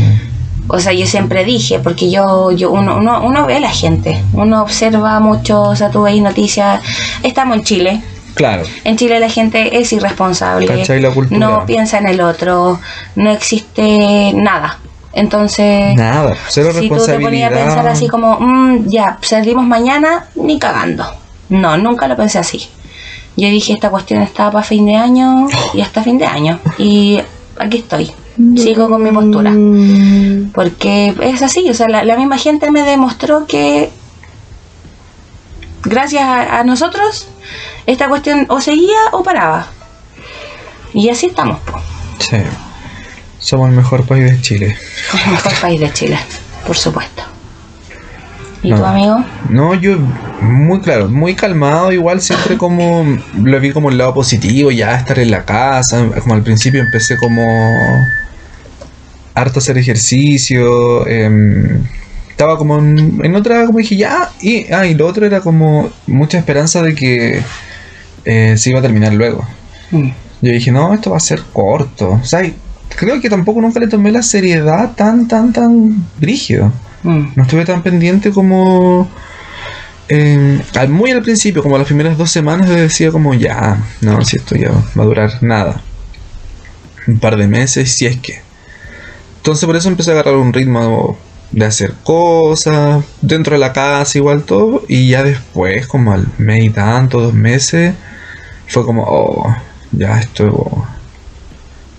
O 0.66 0.78
sea, 0.80 0.92
yo 0.94 1.06
siempre 1.06 1.44
dije, 1.44 1.78
porque 1.78 2.10
yo, 2.10 2.50
yo 2.52 2.70
uno, 2.70 2.96
uno, 2.96 3.20
uno 3.22 3.46
ve 3.46 3.56
a 3.56 3.60
la 3.60 3.70
gente, 3.70 4.18
uno 4.32 4.62
observa 4.62 5.20
mucho, 5.20 5.60
o 5.62 5.76
sea, 5.76 5.90
tú 5.90 6.02
veis 6.04 6.22
noticias, 6.22 6.80
estamos 7.22 7.58
en 7.58 7.64
Chile, 7.64 8.02
Claro. 8.32 8.62
en 8.82 8.96
Chile 8.96 9.20
la 9.20 9.28
gente 9.28 9.78
es 9.78 9.92
irresponsable, 9.92 10.66
no 11.30 11.66
piensa 11.66 11.98
en 11.98 12.08
el 12.08 12.20
otro, 12.22 12.80
no 13.14 13.30
existe 13.30 14.32
nada. 14.34 14.78
Entonces, 15.12 15.94
Nada, 15.94 16.34
cero 16.48 16.70
si 16.76 16.88
tú 16.88 17.04
te 17.06 17.20
ponías 17.20 17.52
a 17.52 17.54
pensar 17.54 17.86
así 17.86 18.08
como, 18.08 18.36
"Mm, 18.40 18.88
ya, 18.88 19.18
salimos 19.20 19.64
mañana, 19.64 20.24
ni 20.34 20.58
cagando. 20.58 21.04
No, 21.50 21.76
nunca 21.76 22.08
lo 22.08 22.16
pensé 22.16 22.38
así. 22.40 22.68
Yo 23.36 23.48
dije, 23.48 23.72
esta 23.72 23.90
cuestión 23.90 24.22
está 24.22 24.50
para 24.50 24.64
fin 24.64 24.86
de 24.86 24.96
año 24.96 25.48
y 25.72 25.80
hasta 25.80 26.02
fin 26.02 26.18
de 26.18 26.26
año. 26.26 26.60
Y 26.78 27.20
aquí 27.58 27.78
estoy. 27.78 28.12
Sigo 28.56 28.88
con 28.88 29.02
mi 29.02 29.10
postura. 29.10 29.52
Porque 30.52 31.14
es 31.20 31.42
así, 31.42 31.68
o 31.70 31.74
sea, 31.74 31.88
la, 31.88 32.04
la 32.04 32.16
misma 32.16 32.38
gente 32.38 32.70
me 32.70 32.82
demostró 32.82 33.46
que 33.46 33.90
gracias 35.82 36.22
a, 36.22 36.60
a 36.60 36.64
nosotros 36.64 37.28
esta 37.86 38.08
cuestión 38.08 38.46
o 38.48 38.60
seguía 38.60 38.98
o 39.12 39.22
paraba. 39.22 39.68
Y 40.92 41.08
así 41.08 41.26
estamos, 41.26 41.58
po. 41.60 41.80
Sí. 42.18 42.38
Somos 43.38 43.68
el 43.68 43.74
mejor 43.74 44.06
país 44.06 44.24
de 44.30 44.40
Chile. 44.40 44.78
el 45.26 45.30
mejor 45.32 45.52
país 45.60 45.80
de 45.80 45.92
Chile, 45.92 46.18
por 46.66 46.76
supuesto. 46.76 47.22
¿Y 48.64 48.70
No. 48.70 48.76
tu 48.78 48.84
amigo? 48.84 49.24
No, 49.50 49.74
yo 49.74 49.98
muy 50.40 50.80
claro, 50.80 51.08
muy 51.08 51.34
calmado, 51.34 51.92
igual 51.92 52.20
siempre 52.20 52.56
como 52.58 53.04
lo 53.40 53.60
vi 53.60 53.72
como 53.72 53.90
el 53.90 53.98
lado 53.98 54.14
positivo, 54.14 54.70
ya 54.70 54.96
estar 54.96 55.18
en 55.18 55.30
la 55.30 55.44
casa, 55.44 56.04
como 56.20 56.34
al 56.34 56.42
principio 56.42 56.80
empecé 56.80 57.16
como 57.16 57.44
harto 59.34 59.58
a 59.58 59.62
hacer 59.62 59.78
ejercicio, 59.78 61.06
em, 61.06 61.82
estaba 62.30 62.56
como 62.56 62.78
en, 62.78 63.20
en 63.22 63.34
otra, 63.36 63.66
como 63.66 63.78
dije, 63.78 63.96
ya, 63.96 64.30
y, 64.40 64.72
ah, 64.72 64.86
y 64.86 64.94
lo 64.94 65.06
otro 65.06 65.26
era 65.26 65.40
como 65.40 65.90
mucha 66.06 66.38
esperanza 66.38 66.82
de 66.82 66.94
que 66.94 67.42
eh, 68.24 68.54
se 68.56 68.70
iba 68.70 68.78
a 68.78 68.82
terminar 68.82 69.12
luego. 69.12 69.46
Mm. 69.90 70.08
Yo 70.42 70.52
dije, 70.52 70.72
no, 70.72 70.92
esto 70.94 71.10
va 71.10 71.16
a 71.16 71.20
ser 71.20 71.42
corto. 71.52 72.18
O 72.22 72.24
sea, 72.24 72.44
y 72.44 72.54
creo 72.96 73.20
que 73.20 73.30
tampoco 73.30 73.60
nunca 73.60 73.80
le 73.80 73.88
tomé 73.88 74.10
la 74.12 74.22
seriedad 74.22 74.92
tan, 74.94 75.26
tan, 75.28 75.52
tan 75.52 76.06
brígido. 76.18 76.70
Mm. 77.04 77.26
No 77.36 77.42
estuve 77.44 77.64
tan 77.64 77.82
pendiente 77.82 78.30
como... 78.32 79.08
eh, 80.08 80.60
muy 80.88 81.10
al 81.12 81.22
principio, 81.22 81.62
como 81.62 81.78
las 81.78 81.86
primeras 81.86 82.18
dos 82.18 82.30
semanas, 82.30 82.68
decía 82.68 83.10
como 83.12 83.32
ya, 83.34 83.78
no, 84.00 84.24
si 84.24 84.36
esto 84.36 84.56
ya 84.56 84.70
va 84.98 85.02
a 85.02 85.06
durar 85.06 85.42
nada. 85.42 85.80
Un 87.06 87.18
par 87.18 87.36
de 87.36 87.46
meses, 87.46 87.92
si 87.92 88.06
es 88.06 88.16
que. 88.18 88.40
Entonces 89.36 89.66
por 89.66 89.76
eso 89.76 89.88
empecé 89.88 90.10
a 90.10 90.14
agarrar 90.14 90.36
un 90.36 90.52
ritmo 90.52 91.18
de 91.52 91.66
hacer 91.66 91.94
cosas, 92.02 93.04
dentro 93.20 93.54
de 93.54 93.60
la 93.60 93.72
casa 93.72 94.18
igual 94.18 94.42
todo, 94.42 94.82
y 94.88 95.08
ya 95.10 95.22
después, 95.22 95.86
como 95.86 96.12
al 96.12 96.26
mes 96.38 96.64
y 96.64 96.70
tanto, 96.70 97.20
dos 97.20 97.34
meses, 97.34 97.94
fue 98.66 98.84
como, 98.84 99.04
oh, 99.06 99.54
ya 99.92 100.18
esto... 100.18 100.86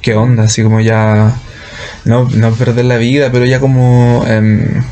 ¿Qué 0.02 0.14
onda? 0.14 0.44
Así 0.44 0.62
como 0.62 0.82
ya... 0.82 1.36
No, 2.04 2.30
no 2.30 2.52
perder 2.52 2.86
la 2.86 2.98
vida, 2.98 3.32
pero 3.32 3.46
ya 3.46 3.60
como... 3.60 4.24
em, 4.28 4.84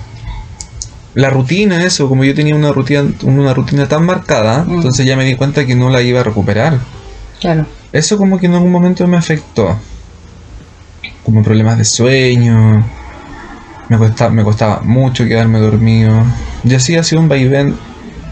la 1.16 1.30
rutina, 1.30 1.84
eso, 1.84 2.10
como 2.10 2.24
yo 2.24 2.34
tenía 2.34 2.56
una 2.56 2.72
rutina, 2.72 3.04
una 3.24 3.54
rutina 3.54 3.88
tan 3.88 4.06
marcada, 4.06 4.64
Mm. 4.64 4.76
entonces 4.76 5.06
ya 5.06 5.16
me 5.16 5.26
di 5.26 5.36
cuenta 5.36 5.66
que 5.66 5.76
no 5.76 5.90
la 5.90 6.02
iba 6.02 6.22
a 6.22 6.24
recuperar. 6.24 6.80
Claro. 7.40 7.66
Eso 7.92 8.18
como 8.18 8.40
que 8.40 8.48
en 8.48 8.54
algún 8.56 8.72
momento 8.72 9.06
me 9.08 9.18
afectó. 9.18 9.78
Como 11.24 11.44
problemas 11.44 11.78
de 11.78 11.86
sueño. 11.86 12.84
Me 13.90 13.98
costaba, 13.98 14.32
me 14.32 14.44
costaba 14.44 14.82
mucho 14.82 15.26
quedarme 15.26 15.60
dormido. 15.60 16.24
Y 16.64 16.74
así 16.74 16.96
ha 16.96 17.04
sido 17.04 17.22
un 17.22 17.28
vaivén 17.30 17.76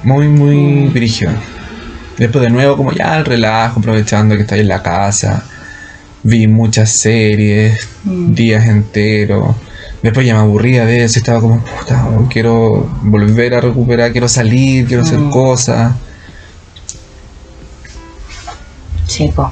muy, 0.04 0.28
muy 0.28 0.56
Mm. 0.56 0.94
brígido. 0.94 1.32
Después 2.18 2.44
de 2.44 2.50
nuevo 2.50 2.78
como 2.78 2.92
ya 2.94 3.18
el 3.18 3.26
relajo, 3.26 3.80
aprovechando 3.80 4.36
que 4.36 4.42
estoy 4.42 4.62
en 4.62 4.68
la 4.70 4.82
casa. 4.82 5.44
Vi 6.24 6.48
muchas 6.48 6.92
series, 6.92 7.88
Mm. 8.04 8.34
días 8.34 8.66
enteros. 8.66 9.56
Después 10.02 10.26
ya 10.26 10.34
me 10.34 10.40
aburría 10.42 10.86
de 10.86 11.04
eso, 11.04 11.20
estaba 11.20 11.40
como, 11.42 11.60
puta, 11.64 12.08
quiero 12.30 12.90
volver 13.04 13.54
a 13.54 13.62
recuperar, 13.62 14.12
quiero 14.12 14.28
salir, 14.28 14.88
quiero 14.88 15.04
hacer 15.04 15.20
Mm. 15.20 15.30
cosas. 15.30 15.94
Po. 19.36 19.52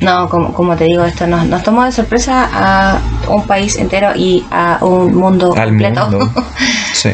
No, 0.00 0.28
como, 0.28 0.52
como 0.52 0.76
te 0.76 0.84
digo, 0.84 1.04
esto 1.04 1.26
nos, 1.26 1.46
nos 1.46 1.62
tomó 1.62 1.84
de 1.84 1.92
sorpresa 1.92 2.48
a 2.52 3.00
un 3.28 3.46
país 3.46 3.76
entero 3.76 4.14
y 4.14 4.44
a 4.50 4.78
un 4.82 5.14
mundo 5.14 5.54
Al 5.56 5.68
completo. 5.70 6.08
mundo. 6.10 6.30
Sí. 6.92 7.10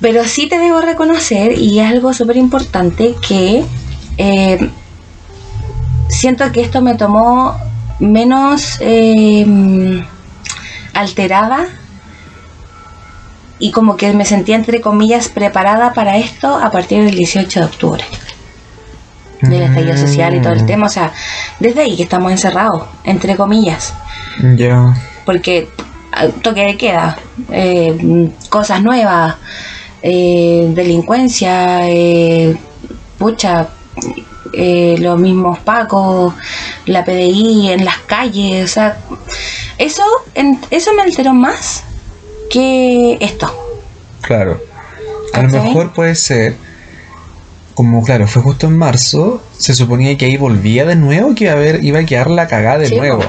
Pero 0.00 0.24
sí 0.24 0.48
te 0.48 0.58
debo 0.58 0.80
reconocer, 0.80 1.56
y 1.58 1.78
es 1.80 1.90
algo 1.90 2.12
súper 2.12 2.36
importante, 2.36 3.14
que 3.26 3.64
eh, 4.18 4.70
siento 6.08 6.50
que 6.52 6.62
esto 6.62 6.80
me 6.82 6.94
tomó 6.94 7.56
menos 8.00 8.78
eh, 8.80 9.44
alterada 11.00 11.66
y 13.58 13.70
como 13.70 13.96
que 13.96 14.12
me 14.12 14.24
sentía, 14.24 14.56
entre 14.56 14.80
comillas, 14.80 15.28
preparada 15.28 15.92
para 15.94 16.16
esto 16.18 16.56
a 16.56 16.70
partir 16.70 17.04
del 17.04 17.14
18 17.14 17.60
de 17.60 17.66
octubre. 17.66 18.04
Del 19.42 19.62
estallido 19.62 19.96
social 19.96 20.34
y 20.34 20.40
todo 20.40 20.54
el 20.54 20.62
Mm. 20.62 20.66
tema. 20.66 20.86
O 20.86 20.90
sea, 20.90 21.12
desde 21.60 21.82
ahí 21.82 21.96
que 21.96 22.02
estamos 22.04 22.32
encerrados, 22.32 22.84
entre 23.04 23.36
comillas 23.36 23.92
Ya. 24.56 24.94
porque 25.24 25.68
toque 26.42 26.62
de 26.64 26.76
queda, 26.76 27.18
eh, 27.50 27.96
mm, 28.00 28.48
cosas 28.48 28.82
nuevas, 28.82 29.36
eh, 30.02 30.68
delincuencia, 30.74 31.88
eh, 31.88 32.56
pucha, 33.18 33.68
eh, 34.52 34.96
los 35.00 35.18
mismos 35.18 35.58
pacos, 35.60 36.32
la 36.86 37.04
PDI 37.04 37.70
en 37.72 37.84
las 37.84 37.98
calles, 38.06 38.64
o 38.70 38.72
sea, 38.74 38.98
eso, 39.78 40.02
en- 40.34 40.60
eso 40.70 40.92
me 40.94 41.02
alteró 41.02 41.32
más 41.34 41.84
que 42.50 43.18
esto. 43.20 43.52
Claro. 44.22 44.60
A 45.32 45.42
lo 45.42 45.48
mejor 45.48 45.92
puede 45.92 46.14
ser, 46.14 46.56
como 47.74 48.02
claro, 48.02 48.26
fue 48.26 48.42
justo 48.42 48.66
en 48.66 48.78
marzo, 48.78 49.42
se 49.58 49.74
suponía 49.74 50.16
que 50.16 50.24
ahí 50.26 50.36
volvía 50.36 50.84
de 50.86 50.96
nuevo, 50.96 51.34
que 51.34 51.44
iba 51.44 51.52
a, 51.52 51.56
haber, 51.56 51.84
iba 51.84 51.98
a 52.00 52.04
quedar 52.04 52.30
la 52.30 52.46
cagada 52.46 52.78
de 52.78 52.88
Sí, 52.88 52.96
nuevo. 52.96 53.22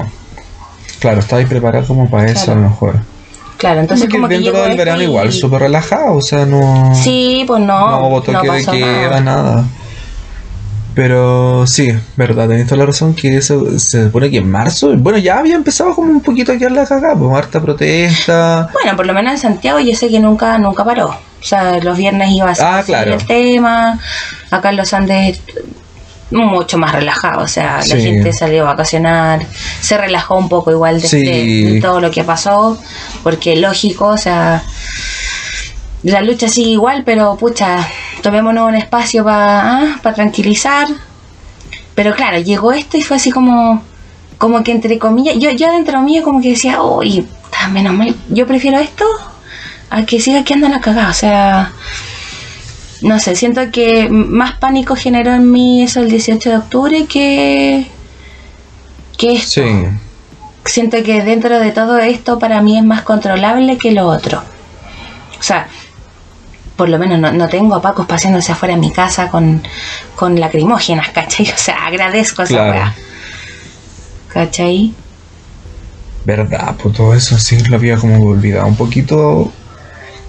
Claro, 1.00 1.20
estaba 1.20 1.40
ahí 1.40 1.46
preparado 1.46 1.86
como 1.86 2.10
para 2.10 2.30
eso 2.30 2.52
a 2.52 2.54
lo 2.54 2.62
mejor. 2.62 2.96
Claro, 3.58 3.80
entonces 3.80 4.06
Porque 4.06 4.16
como 4.18 4.28
que 4.28 4.34
dentro 4.38 4.62
del 4.62 4.76
verano 4.76 5.00
y- 5.02 5.04
igual, 5.04 5.32
súper 5.32 5.60
relajado, 5.62 6.14
o 6.14 6.22
sea, 6.22 6.46
no... 6.46 6.94
Sí, 6.94 7.44
pues 7.46 7.60
no. 7.60 8.10
no 8.10 8.20
de 8.20 8.32
nada. 8.32 9.20
nada. 9.20 9.64
Pero 10.98 11.64
sí, 11.64 11.94
verdad, 12.16 12.48
tenés 12.48 12.66
toda 12.66 12.78
la 12.78 12.86
razón 12.86 13.14
que 13.14 13.36
eso 13.36 13.78
se 13.78 14.06
supone 14.06 14.30
que 14.32 14.38
en 14.38 14.50
marzo, 14.50 14.90
bueno, 14.96 15.16
ya 15.16 15.38
había 15.38 15.54
empezado 15.54 15.94
como 15.94 16.10
un 16.10 16.20
poquito 16.20 16.50
a 16.50 16.58
quedar 16.58 16.72
la 16.72 16.86
cagada, 16.86 17.14
pues 17.14 17.32
harta 17.36 17.60
protesta. 17.62 18.68
Bueno, 18.72 18.96
por 18.96 19.06
lo 19.06 19.14
menos 19.14 19.34
en 19.34 19.38
Santiago 19.38 19.78
yo 19.78 19.94
sé 19.94 20.08
que 20.08 20.18
nunca 20.18 20.58
nunca 20.58 20.84
paró. 20.84 21.10
O 21.10 21.44
sea, 21.44 21.78
los 21.78 21.96
viernes 21.96 22.30
iba 22.32 22.50
a 22.50 22.54
ser 22.56 22.66
Ah, 22.66 22.82
claro. 22.84 23.14
el 23.14 23.24
tema. 23.28 24.00
Acá 24.50 24.70
en 24.70 24.76
los 24.76 24.92
Andes 24.92 25.40
mucho 26.32 26.78
más 26.78 26.90
relajado. 26.92 27.42
O 27.42 27.48
sea, 27.48 27.78
la 27.86 27.94
gente 27.96 28.32
salió 28.32 28.62
a 28.64 28.70
vacacionar. 28.72 29.46
Se 29.80 29.96
relajó 29.96 30.36
un 30.36 30.48
poco 30.48 30.72
igual 30.72 31.00
de, 31.00 31.06
Sí. 31.06 31.62
de 31.74 31.80
todo 31.80 32.00
lo 32.00 32.10
que 32.10 32.24
pasó. 32.24 32.76
Porque 33.22 33.54
lógico, 33.54 34.08
o 34.08 34.16
sea, 34.18 34.64
la 36.02 36.22
lucha 36.22 36.48
sigue 36.48 36.70
igual, 36.70 37.04
pero 37.06 37.36
pucha, 37.36 37.86
tomémonos 38.22 38.68
un 38.68 38.74
espacio 38.74 39.24
para 39.24 40.14
tranquilizar. 40.14 40.88
Pero 41.94 42.14
claro, 42.14 42.38
llegó 42.38 42.72
esto 42.72 42.96
y 42.96 43.02
fue 43.02 43.16
así 43.16 43.30
como, 43.30 43.82
como 44.38 44.62
que 44.62 44.72
entre 44.72 44.98
comillas, 44.98 45.36
yo, 45.38 45.50
yo 45.50 45.70
dentro 45.72 46.00
mío 46.02 46.22
como 46.22 46.40
que 46.40 46.50
decía, 46.50 46.82
uy, 46.82 47.26
menos 47.72 47.92
mal, 47.92 48.14
yo 48.30 48.46
prefiero 48.46 48.78
esto 48.78 49.04
a 49.90 50.04
que 50.04 50.20
siga 50.20 50.44
quedando 50.44 50.68
la 50.68 50.80
cagada. 50.80 51.10
O 51.10 51.14
sea, 51.14 51.72
no 53.02 53.18
sé, 53.18 53.36
siento 53.36 53.70
que 53.70 54.08
más 54.08 54.56
pánico 54.58 54.96
generó 54.96 55.32
en 55.32 55.50
mí 55.50 55.82
eso 55.82 56.00
el 56.00 56.10
18 56.10 56.50
de 56.50 56.56
octubre 56.56 57.06
que, 57.06 57.86
que 59.16 59.32
esto. 59.34 59.62
Sí, 59.62 59.86
Siento 60.64 61.02
que 61.02 61.22
dentro 61.22 61.58
de 61.60 61.70
todo 61.70 61.96
esto 61.96 62.38
para 62.38 62.60
mí 62.60 62.76
es 62.76 62.84
más 62.84 63.00
controlable 63.00 63.78
que 63.78 63.92
lo 63.92 64.06
otro. 64.06 64.42
O 65.40 65.42
sea, 65.42 65.66
por 66.78 66.88
lo 66.88 66.98
menos 66.98 67.18
no, 67.18 67.32
no 67.32 67.48
tengo 67.48 67.74
a 67.74 67.82
Pacos 67.82 68.06
paseándose 68.06 68.52
afuera 68.52 68.74
de 68.74 68.80
mi 68.80 68.92
casa 68.92 69.28
con, 69.28 69.60
con 70.14 70.38
lacrimógenas, 70.38 71.08
¿cachai? 71.10 71.46
O 71.54 71.58
sea, 71.58 71.84
agradezco 71.86 72.42
esa 72.44 72.54
Claro. 72.54 72.70
weá. 72.72 72.94
¿Cachai? 74.32 74.94
verdad, 76.24 76.76
pues 76.82 76.94
todo 76.94 77.14
eso 77.14 77.38
sí 77.38 77.58
lo 77.68 77.76
había 77.76 77.96
como 77.96 78.22
olvidado 78.22 78.66
un 78.66 78.76
poquito. 78.76 79.50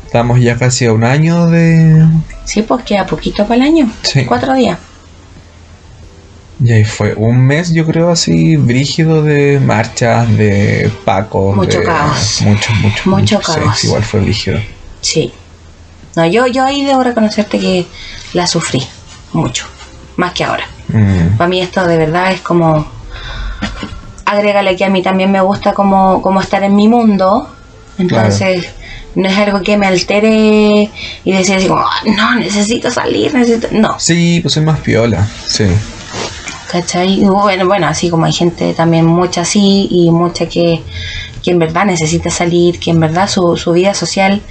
Estamos 0.05 0.39
ya 0.39 0.57
casi 0.57 0.85
a 0.85 0.93
un 0.93 1.03
año 1.03 1.47
de... 1.47 2.03
Sí, 2.45 2.61
pues 2.63 2.83
queda 2.85 3.05
poquito 3.05 3.43
para 3.45 3.55
el 3.55 3.61
año. 3.63 3.91
Sí. 4.01 4.25
Cuatro 4.25 4.53
días. 4.55 4.79
Y 6.63 6.71
ahí 6.71 6.83
fue 6.85 7.13
un 7.15 7.39
mes, 7.45 7.73
yo 7.73 7.85
creo, 7.85 8.09
así, 8.09 8.55
brígido 8.55 9.21
de 9.23 9.59
marchas, 9.59 10.35
de 10.37 10.89
Paco. 11.05 11.53
Mucho 11.53 11.79
de- 11.79 11.85
caos. 11.85 12.41
Mucho, 12.41 12.73
mucho. 12.75 13.09
Mucho 13.09 13.39
sí, 13.39 13.45
caos. 13.45 13.77
sí, 13.79 13.87
igual 13.87 14.03
fue 14.03 14.19
brígido. 14.21 14.59
Sí. 15.01 15.31
No, 16.19 16.25
yo, 16.27 16.47
yo 16.47 16.65
ahí 16.65 16.83
debo 16.83 17.01
reconocerte 17.01 17.59
que 17.59 17.85
la 18.33 18.45
sufrí 18.45 18.85
mucho. 19.31 19.65
Más 20.17 20.33
que 20.33 20.43
ahora. 20.43 20.65
Mm, 20.89 21.37
Para 21.37 21.47
mí 21.47 21.61
esto 21.61 21.85
de 21.87 21.95
verdad 21.97 22.31
es 22.33 22.41
como... 22.41 22.85
Agrégale 24.25 24.75
que 24.75 24.83
a 24.85 24.89
mí 24.89 25.01
también 25.01 25.31
me 25.31 25.39
gusta 25.41 25.73
como, 25.73 26.21
como 26.21 26.41
estar 26.41 26.61
en 26.63 26.75
mi 26.75 26.87
mundo. 26.89 27.47
Entonces, 27.97 28.67
no 29.15 29.27
es 29.29 29.37
algo 29.37 29.61
que 29.61 29.77
me 29.77 29.87
altere 29.87 30.89
y 31.23 31.31
decir 31.31 31.55
así 31.55 31.67
como, 31.67 31.81
"Ah, 31.81 32.01
no, 32.05 32.35
necesito 32.35 32.91
salir, 32.91 33.33
necesito... 33.33 33.69
No, 33.71 33.97
Sí, 33.97 34.39
pues 34.41 34.53
soy 34.55 34.63
más 34.65 34.79
piola, 34.81 35.25
sí. 35.47 35.65
¿cachai? 36.71 37.21
Bueno, 37.21 37.65
bueno, 37.65 37.87
así 37.87 38.09
como 38.09 38.25
hay 38.25 38.33
gente 38.33 38.73
también 38.73 39.05
mucha 39.05 39.41
así 39.41 39.87
y 39.89 40.11
mucha 40.11 40.47
que, 40.47 40.83
que 41.41 41.51
en 41.51 41.59
verdad 41.59 41.85
necesita 41.85 42.29
salir, 42.29 42.79
que 42.79 42.91
en 42.91 42.99
verdad 42.99 43.27
su, 43.27 43.57
su 43.57 43.71
vida 43.71 43.93
social 43.95 44.41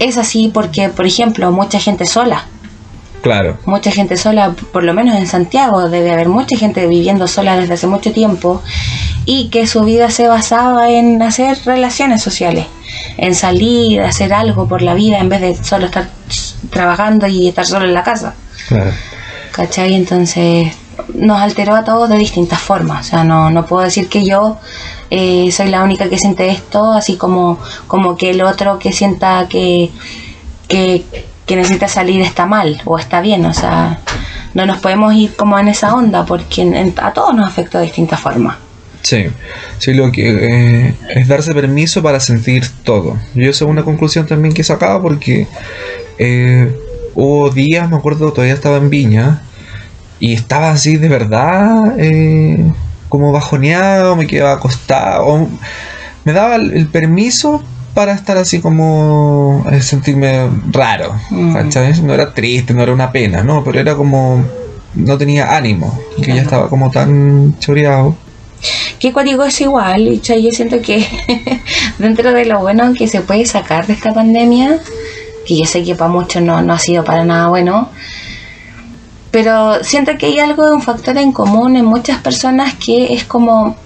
es 0.00 0.16
así 0.16 0.50
porque, 0.52 0.88
por 0.88 1.06
ejemplo, 1.06 1.52
mucha 1.52 1.78
gente 1.78 2.06
sola. 2.06 2.46
Claro, 3.22 3.58
mucha 3.66 3.90
gente 3.90 4.16
sola, 4.16 4.54
por 4.72 4.82
lo 4.82 4.94
menos 4.94 5.14
en 5.14 5.26
Santiago, 5.26 5.90
debe 5.90 6.10
haber 6.10 6.30
mucha 6.30 6.56
gente 6.56 6.86
viviendo 6.86 7.28
sola 7.28 7.54
desde 7.54 7.74
hace 7.74 7.86
mucho 7.86 8.12
tiempo 8.12 8.62
y 9.26 9.50
que 9.50 9.66
su 9.66 9.84
vida 9.84 10.10
se 10.10 10.26
basaba 10.26 10.88
en 10.88 11.20
hacer 11.20 11.58
relaciones 11.66 12.22
sociales, 12.22 12.66
en 13.18 13.34
salir, 13.34 14.00
hacer 14.00 14.32
algo 14.32 14.66
por 14.66 14.80
la 14.80 14.94
vida 14.94 15.18
en 15.18 15.28
vez 15.28 15.42
de 15.42 15.54
solo 15.62 15.86
estar 15.86 16.08
trabajando 16.70 17.26
y 17.26 17.48
estar 17.48 17.66
solo 17.66 17.84
en 17.84 17.92
la 17.92 18.02
casa. 18.02 18.34
claro. 18.68 18.92
¿Cachai? 19.52 19.94
Entonces 19.94 20.72
nos 21.12 21.40
alteró 21.40 21.74
a 21.74 21.84
todos 21.84 22.08
de 22.08 22.16
distintas 22.16 22.60
formas. 22.60 23.06
O 23.06 23.10
sea, 23.10 23.24
no, 23.24 23.50
no 23.50 23.66
puedo 23.66 23.82
decir 23.82 24.08
que 24.08 24.24
yo 24.24 24.58
eh, 25.10 25.50
soy 25.50 25.68
la 25.68 25.82
única 25.82 26.08
que 26.08 26.18
siente 26.18 26.48
esto, 26.48 26.92
así 26.92 27.16
como, 27.16 27.58
como 27.86 28.16
que 28.16 28.30
el 28.30 28.42
otro 28.42 28.78
que 28.78 28.92
sienta 28.92 29.46
que, 29.48 29.90
que, 30.68 31.04
necesita 31.48 31.88
salir 31.88 32.22
está 32.22 32.46
mal 32.46 32.80
o 32.84 32.96
está 32.96 33.20
bien. 33.20 33.44
O 33.44 33.52
sea, 33.52 33.98
no 34.54 34.66
nos 34.66 34.78
podemos 34.78 35.12
ir 35.14 35.34
como 35.34 35.58
en 35.58 35.66
esa 35.66 35.94
onda 35.94 36.24
porque 36.24 36.92
a 36.96 37.12
todos 37.12 37.34
nos 37.34 37.46
afecta 37.46 37.78
de 37.78 37.86
distintas 37.86 38.20
formas. 38.20 38.56
Sí, 39.02 39.26
sí, 39.78 39.94
lo 39.94 40.12
que 40.12 40.28
eh, 40.28 40.94
es 41.08 41.26
darse 41.26 41.54
permiso 41.54 42.02
para 42.02 42.20
sentir 42.20 42.64
todo. 42.84 43.16
Yo 43.34 43.50
esa 43.50 43.64
es 43.64 43.70
una 43.70 43.82
conclusión 43.82 44.26
también 44.26 44.54
que 44.54 44.62
he 44.62 44.64
sacado 44.64 45.00
porque 45.02 45.48
eh, 46.18 46.72
hubo 47.14 47.50
días, 47.50 47.90
me 47.90 47.96
acuerdo, 47.96 48.32
todavía 48.32 48.54
estaba 48.54 48.76
en 48.76 48.90
Viña 48.90 49.42
y 50.20 50.34
estaba 50.34 50.70
así 50.70 50.98
de 50.98 51.08
verdad, 51.08 51.94
eh, 51.98 52.62
como 53.10 53.32
bajoneado, 53.32 54.16
me 54.16 54.26
quedaba 54.26 54.52
acostado, 54.52 55.48
me 56.24 56.32
daba 56.32 56.56
el, 56.56 56.86
permiso 56.86 57.62
para 57.92 58.12
estar 58.12 58.38
así 58.38 58.60
como 58.60 59.66
eh, 59.70 59.82
sentirme 59.82 60.48
raro, 60.70 61.14
Mm. 61.30 61.56
No 62.04 62.14
era 62.14 62.32
triste, 62.32 62.72
no 62.72 62.82
era 62.82 62.92
una 62.92 63.12
pena, 63.12 63.42
¿no? 63.42 63.62
Pero 63.64 63.80
era 63.80 63.94
como, 63.94 64.42
no 64.94 65.18
tenía 65.18 65.56
ánimo, 65.56 66.00
que 66.22 66.34
ya 66.34 66.42
estaba 66.42 66.68
como 66.68 66.90
tan 66.90 67.58
choreado. 67.58 68.14
Que 68.98 69.12
cuático 69.12 69.44
es 69.44 69.60
igual, 69.60 70.20
yo 70.20 70.52
siento 70.52 70.80
que 70.80 71.04
dentro 71.98 72.32
de 72.32 72.44
lo 72.44 72.60
bueno 72.60 72.92
que 72.94 73.08
se 73.08 73.22
puede 73.22 73.44
sacar 73.44 73.86
de 73.86 73.94
esta 73.94 74.14
pandemia, 74.14 74.78
que 75.46 75.58
yo 75.58 75.64
sé 75.64 75.82
que 75.82 75.96
para 75.96 76.10
muchos 76.10 76.42
no, 76.42 76.62
no 76.62 76.74
ha 76.74 76.78
sido 76.78 77.02
para 77.02 77.24
nada 77.24 77.48
bueno, 77.48 77.88
pero 79.30 79.84
siento 79.84 80.16
que 80.18 80.26
hay 80.26 80.38
algo 80.40 80.66
de 80.66 80.72
un 80.72 80.82
factor 80.82 81.16
en 81.16 81.32
común 81.32 81.76
en 81.76 81.84
muchas 81.84 82.18
personas 82.18 82.74
que 82.74 83.14
es 83.14 83.24
como 83.24 83.76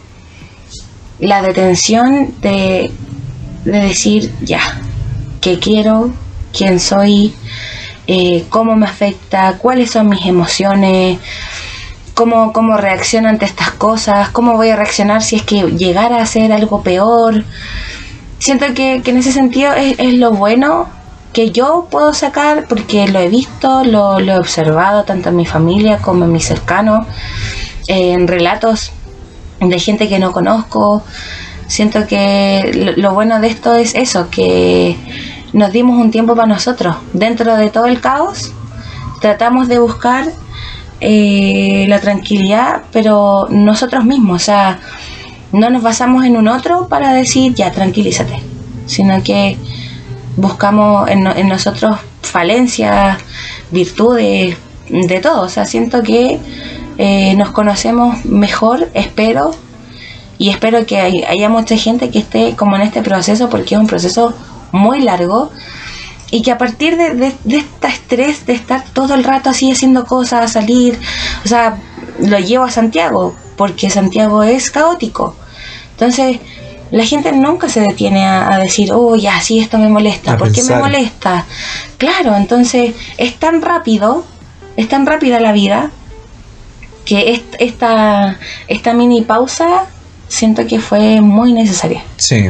la 1.19 1.43
detención 1.43 2.35
de, 2.41 2.91
de 3.65 3.81
decir 3.81 4.33
ya, 4.43 4.61
qué 5.41 5.59
quiero, 5.59 6.13
quién 6.57 6.81
soy, 6.81 7.35
eh, 8.07 8.45
cómo 8.49 8.75
me 8.77 8.87
afecta, 8.87 9.59
cuáles 9.59 9.91
son 9.91 10.09
mis 10.09 10.25
emociones, 10.25 11.19
cómo, 12.15 12.53
cómo 12.53 12.77
reacciono 12.77 13.29
ante 13.29 13.45
estas 13.45 13.71
cosas, 13.73 14.31
cómo 14.31 14.55
voy 14.55 14.71
a 14.71 14.77
reaccionar 14.77 15.23
si 15.23 15.37
es 15.37 15.43
que 15.43 15.63
llegara 15.63 16.23
a 16.23 16.27
ser 16.27 16.53
algo 16.53 16.83
peor. 16.83 17.45
Siento 18.39 18.67
que, 18.75 19.03
que 19.03 19.11
en 19.11 19.19
ese 19.19 19.33
sentido 19.33 19.75
es, 19.75 19.99
es 19.99 20.15
lo 20.15 20.33
bueno 20.33 20.89
que 21.35 21.51
yo 21.51 21.89
puedo 21.91 22.15
sacar 22.15 22.67
porque 22.69 23.07
lo 23.09 23.19
he 23.19 23.29
visto, 23.29 23.85
lo, 23.85 24.19
he 24.19 24.39
observado 24.39 25.05
tanto 25.05 25.29
en 25.29 25.37
mi 25.37 25.45
familia 25.45 25.99
como 25.99 26.25
en 26.25 26.33
mis 26.33 26.47
cercanos, 26.47 27.07
eh, 27.89 28.13
en 28.13 28.27
relatos 28.27 28.93
de 29.61 29.79
gente 29.79 30.09
que 30.09 30.19
no 30.19 30.33
conozco. 30.33 31.03
Siento 31.67 32.07
que 32.07 32.71
lo, 32.75 32.93
lo 32.93 33.15
bueno 33.15 33.41
de 33.41 33.49
esto 33.49 33.75
es 33.75 33.95
eso, 33.95 34.31
que 34.31 34.97
nos 35.53 35.73
dimos 35.73 36.01
un 36.01 36.11
tiempo 36.11 36.35
para 36.35 36.49
nosotros. 36.49 36.97
Dentro 37.13 37.57
de 37.57 37.69
todo 37.69 37.87
el 37.87 38.01
caos, 38.01 38.53
tratamos 39.21 39.69
de 39.69 39.79
buscar 39.79 40.33
eh, 41.01 41.87
la 41.89 42.01
tranquilidad, 42.01 42.83
pero 42.93 43.47
nosotros 43.51 44.05
mismos, 44.05 44.43
o 44.43 44.45
sea, 44.45 44.79
no 45.53 45.69
nos 45.71 45.83
basamos 45.83 46.25
en 46.25 46.37
un 46.37 46.49
otro 46.49 46.89
para 46.89 47.13
decir 47.13 47.55
ya, 47.55 47.71
tranquilízate, 47.71 48.41
sino 48.87 49.23
que 49.23 49.59
buscamos 50.37 51.09
en, 51.11 51.27
en 51.27 51.49
nosotros 51.49 51.97
falencias, 52.23 53.19
virtudes, 53.71 54.57
de 54.89 55.21
todo, 55.21 55.43
o 55.43 55.49
sea, 55.49 55.65
siento 55.65 56.03
que 56.03 56.39
eh, 56.99 57.35
nos 57.37 57.51
conocemos 57.53 58.25
mejor, 58.25 58.91
espero, 58.95 59.55
y 60.37 60.51
espero 60.51 60.85
que 60.85 60.99
hay- 61.01 61.23
haya 61.25 61.49
mucha 61.49 61.77
gente 61.77 62.11
que 62.11 62.19
esté 62.19 62.55
como 62.57 62.77
en 62.77 62.83
este 62.83 63.01
proceso, 63.03 63.49
porque 63.49 63.75
es 63.77 63.81
un 63.81 63.87
proceso 63.87 64.35
muy 64.73 65.01
largo, 65.01 65.51
y 66.31 66.43
que 66.43 66.51
a 66.53 66.59
partir 66.59 66.97
de, 66.97 67.15
de, 67.15 67.33
de 67.45 67.57
este 67.59 67.87
estrés 67.89 68.45
de 68.47 68.53
estar 68.55 68.85
todo 68.93 69.15
el 69.15 69.25
rato 69.25 69.51
así 69.51 69.71
haciendo 69.71 70.05
cosas, 70.05 70.53
salir, 70.53 70.99
o 71.45 71.49
sea, 71.49 71.79
lo 72.19 72.39
llevo 72.39 72.65
a 72.65 72.71
Santiago, 72.71 73.35
porque 73.57 73.89
Santiago 73.91 74.43
es 74.43 74.71
caótico. 74.71 75.37
Entonces, 75.93 76.41
la 76.95 77.05
gente 77.05 77.33
nunca 77.33 77.69
se 77.69 77.81
detiene 77.81 78.25
a, 78.25 78.55
a 78.55 78.59
decir, 78.59 78.91
oh, 78.93 79.17
ya, 79.17 79.41
sí, 79.41 79.59
esto 79.59 79.79
me 79.79 79.89
molesta, 79.89 80.33
A 80.33 80.37
¿por 80.39 80.53
qué 80.53 80.63
me 80.63 80.77
molesta? 80.77 81.45
Claro, 81.99 82.37
entonces 82.37 82.95
es 83.19 83.35
tan 83.39 83.63
rápido, 83.63 84.25
es 84.77 84.89
tan 84.89 85.05
rápida 85.07 85.41
la 85.41 85.53
vida, 85.53 85.91
que 87.05 87.33
est- 87.33 87.57
esta, 87.59 88.39
esta 88.69 88.95
mini 88.95 89.23
pausa 89.23 89.87
siento 90.29 90.67
que 90.67 90.79
fue 90.81 91.21
muy 91.21 91.53
necesaria. 91.53 92.03
Sí, 92.17 92.49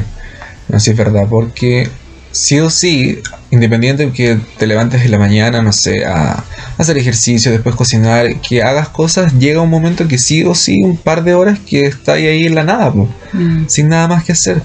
Así 0.72 0.90
es 0.90 0.96
verdad, 0.96 1.26
porque 1.28 1.88
sí 2.32 2.58
o 2.60 2.70
sí, 2.70 3.20
independiente 3.54 4.06
de 4.06 4.12
que 4.12 4.38
te 4.58 4.66
levantes 4.66 5.02
en 5.04 5.10
la 5.10 5.18
mañana, 5.18 5.62
no 5.62 5.72
sé, 5.72 6.04
a 6.04 6.44
hacer 6.76 6.98
ejercicio, 6.98 7.50
después 7.52 7.74
cocinar, 7.74 8.40
que 8.40 8.62
hagas 8.62 8.88
cosas, 8.88 9.32
llega 9.38 9.60
un 9.60 9.70
momento 9.70 10.06
que 10.08 10.18
sí 10.18 10.44
o 10.44 10.54
sí, 10.54 10.82
un 10.82 10.96
par 10.96 11.24
de 11.24 11.34
horas 11.34 11.58
que 11.58 11.82
estás 11.82 12.16
ahí 12.16 12.46
en 12.46 12.54
la 12.54 12.64
nada, 12.64 12.92
po, 12.92 13.08
Mm. 13.32 13.64
sin 13.68 13.88
nada 13.88 14.08
más 14.08 14.24
que 14.24 14.32
hacer. 14.32 14.62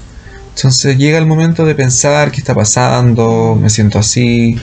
Entonces 0.56 0.98
llega 0.98 1.18
el 1.18 1.26
momento 1.26 1.66
de 1.66 1.74
pensar 1.76 2.32
qué 2.32 2.38
está 2.38 2.54
pasando, 2.54 3.58
me 3.60 3.70
siento 3.70 3.98
así, 4.00 4.58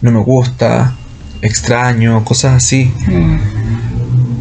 no 0.00 0.10
me 0.12 0.20
gusta, 0.20 0.96
extraño, 1.42 2.24
cosas 2.24 2.54
así. 2.54 2.92
Mm. 3.06 3.38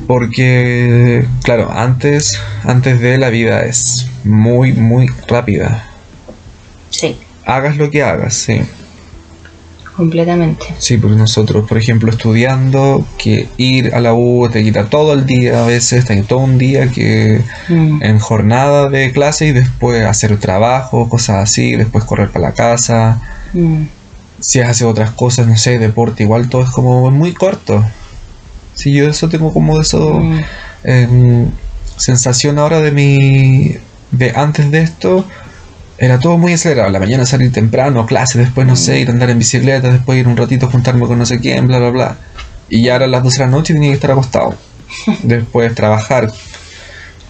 Porque, 0.07 1.25
claro, 1.43 1.71
antes, 1.71 2.39
antes 2.63 2.99
de 2.99 3.17
la 3.19 3.29
vida 3.29 3.61
es 3.61 4.07
muy, 4.23 4.73
muy 4.73 5.07
rápida. 5.27 5.85
Sí, 6.89 7.17
Hagas 7.45 7.77
lo 7.77 7.89
que 7.89 8.03
hagas, 8.03 8.33
sí. 8.35 8.61
Completamente. 9.99 10.65
Sí, 10.77 10.97
porque 10.97 11.17
nosotros, 11.17 11.67
por 11.67 11.77
ejemplo, 11.77 12.09
estudiando, 12.09 13.05
que 13.17 13.49
ir 13.57 13.93
a 13.93 13.99
la 13.99 14.13
U 14.13 14.47
te 14.49 14.63
quita 14.63 14.85
todo 14.85 15.11
el 15.13 15.25
día, 15.25 15.61
a 15.63 15.67
veces 15.67 16.05
te 16.05 16.15
quita 16.15 16.27
todo 16.29 16.39
un 16.39 16.57
día 16.57 16.89
que 16.89 17.41
Mm. 17.67 18.01
en 18.01 18.19
jornada 18.19 18.87
de 18.89 19.11
clase 19.11 19.47
y 19.47 19.51
después 19.51 20.05
hacer 20.05 20.37
trabajo, 20.39 21.09
cosas 21.09 21.43
así, 21.43 21.75
después 21.75 22.05
correr 22.05 22.29
para 22.29 22.47
la 22.47 22.53
casa. 22.53 23.21
Mm. 23.53 23.83
Si 24.39 24.61
haces 24.61 24.83
otras 24.83 25.11
cosas, 25.11 25.47
no 25.47 25.57
sé, 25.57 25.77
deporte, 25.77 26.23
igual 26.23 26.47
todo 26.47 26.63
es 26.63 26.69
como 26.69 27.11
muy 27.11 27.33
corto. 27.33 27.85
Sí, 28.73 28.93
yo 28.93 29.09
eso 29.09 29.27
tengo 29.27 29.51
como 29.53 29.81
eso, 29.81 30.21
Mm. 30.85 31.45
sensación 31.97 32.57
ahora 32.57 32.79
de 32.79 32.91
mi, 32.91 33.75
de 34.11 34.31
antes 34.35 34.71
de 34.71 34.81
esto, 34.81 35.25
era 35.99 36.17
todo 36.17 36.37
muy 36.37 36.53
acelerado. 36.53 36.89
La 36.89 36.99
mañana 36.99 37.25
salir 37.25 37.51
temprano, 37.51 38.05
clase, 38.05 38.39
después 38.39 38.65
no 38.65 38.75
sé, 38.75 38.99
ir 39.01 39.09
a 39.09 39.11
andar 39.11 39.29
en 39.29 39.39
bicicleta, 39.39 39.91
después 39.91 40.17
ir 40.17 40.27
un 40.27 40.37
ratito 40.37 40.69
juntarme 40.69 41.05
con 41.07 41.19
no 41.19 41.25
sé 41.25 41.39
quién, 41.39 41.67
bla, 41.67 41.77
bla, 41.79 41.89
bla. 41.89 42.17
Y 42.69 42.83
ya 42.83 42.95
a 42.95 43.07
las 43.07 43.23
12 43.23 43.37
de 43.37 43.45
la 43.45 43.51
noche 43.51 43.73
tenía 43.73 43.89
que 43.89 43.95
estar 43.95 44.11
acostado. 44.11 44.55
Después 45.23 45.73
trabajar. 45.75 46.31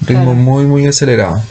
Ritmo 0.01 0.23
Claro. 0.23 0.35
muy, 0.35 0.65
muy 0.65 0.85
acelerado. 0.85 1.41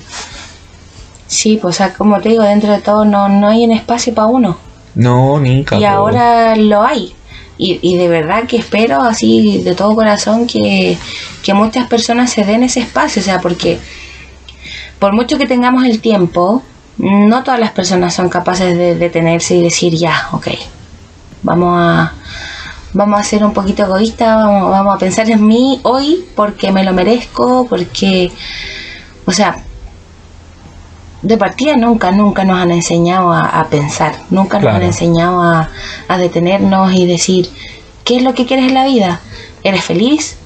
Sí, 1.27 1.59
pues 1.61 1.75
o 1.75 1.79
sea, 1.79 1.93
como 1.93 2.21
te 2.21 2.31
digo, 2.31 2.43
dentro 2.43 2.73
de 2.73 2.79
todo 2.79 3.05
no, 3.05 3.29
no 3.29 3.49
hay 3.49 3.65
un 3.65 3.73
espacio 3.73 4.15
para 4.15 4.29
uno. 4.29 4.59
No, 4.95 5.39
ni 5.41 5.65
capo. 5.65 5.81
Y 5.81 5.85
ahora 5.85 6.57
lo 6.57 6.83
hay. 6.83 7.15
Y, 7.59 7.79
y 7.83 7.97
de 7.97 8.09
verdad 8.09 8.45
que 8.45 8.57
espero 8.57 9.03
así 9.03 9.63
de 9.63 9.75
todo 9.75 9.95
corazón 9.95 10.47
que, 10.47 10.97
que 11.43 11.55
muchas 11.55 11.89
personas 11.89 12.31
se 12.31 12.45
den 12.45 12.63
ese 12.63 12.81
espacio. 12.81 13.21
O 13.21 13.25
sea, 13.25 13.41
porque 13.41 13.79
por 14.99 15.13
mucho 15.13 15.37
que 15.39 15.47
tengamos 15.47 15.85
el 15.85 16.01
tiempo, 16.01 16.63
no 16.99 17.43
todas 17.43 17.61
las 17.61 17.71
personas 17.71 18.15
son 18.15 18.29
capaces 18.29 18.77
de 18.77 18.95
detenerse 18.95 19.55
y 19.55 19.63
decir 19.63 19.95
ya, 19.95 20.29
ok, 20.33 20.49
vamos 21.43 21.75
a, 21.79 22.13
vamos 22.93 23.21
a 23.21 23.25
ser 23.25 23.45
un 23.45 23.53
poquito 23.53 23.85
egoístas, 23.85 24.37
vamos, 24.37 24.71
vamos 24.71 24.97
a 24.97 24.99
pensar 24.99 25.31
en 25.31 25.47
mí 25.47 25.81
hoy 25.85 26.27
porque 26.35 26.73
me 26.73 26.85
lo 26.85 26.93
merezco, 26.93 27.67
porque, 27.69 28.33
o 29.25 29.33
sea, 29.33 29.57
de 31.23 31.37
partida 31.37 31.77
nunca, 31.77 32.11
nunca 32.11 32.45
nos 32.45 32.59
han 32.59 32.71
enseñado 32.71 33.33
a, 33.33 33.61
a 33.61 33.67
pensar, 33.69 34.15
nunca 34.31 34.59
nos 34.59 34.75
han 34.75 34.83
enseñado 34.83 35.43
a, 35.43 35.71
a 36.09 36.19
detenernos 36.19 36.93
y 36.93 37.07
decir, 37.07 37.51
¿qué 38.05 38.17
es 38.17 38.23
lo 38.23 38.35
que 38.35 38.47
quieres 38.47 38.69
en 38.69 38.75
la 38.75 38.87
vida? 38.87 39.21
¿Eres 39.63 39.85
feliz? 39.85 40.37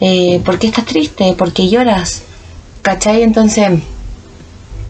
Eh, 0.00 0.40
¿Por 0.44 0.58
qué 0.58 0.66
estás 0.66 0.84
triste? 0.84 1.32
¿Por 1.32 1.52
qué 1.52 1.68
lloras? 1.68 2.22
¿Cachai? 2.82 3.22
Entonces, 3.22 3.80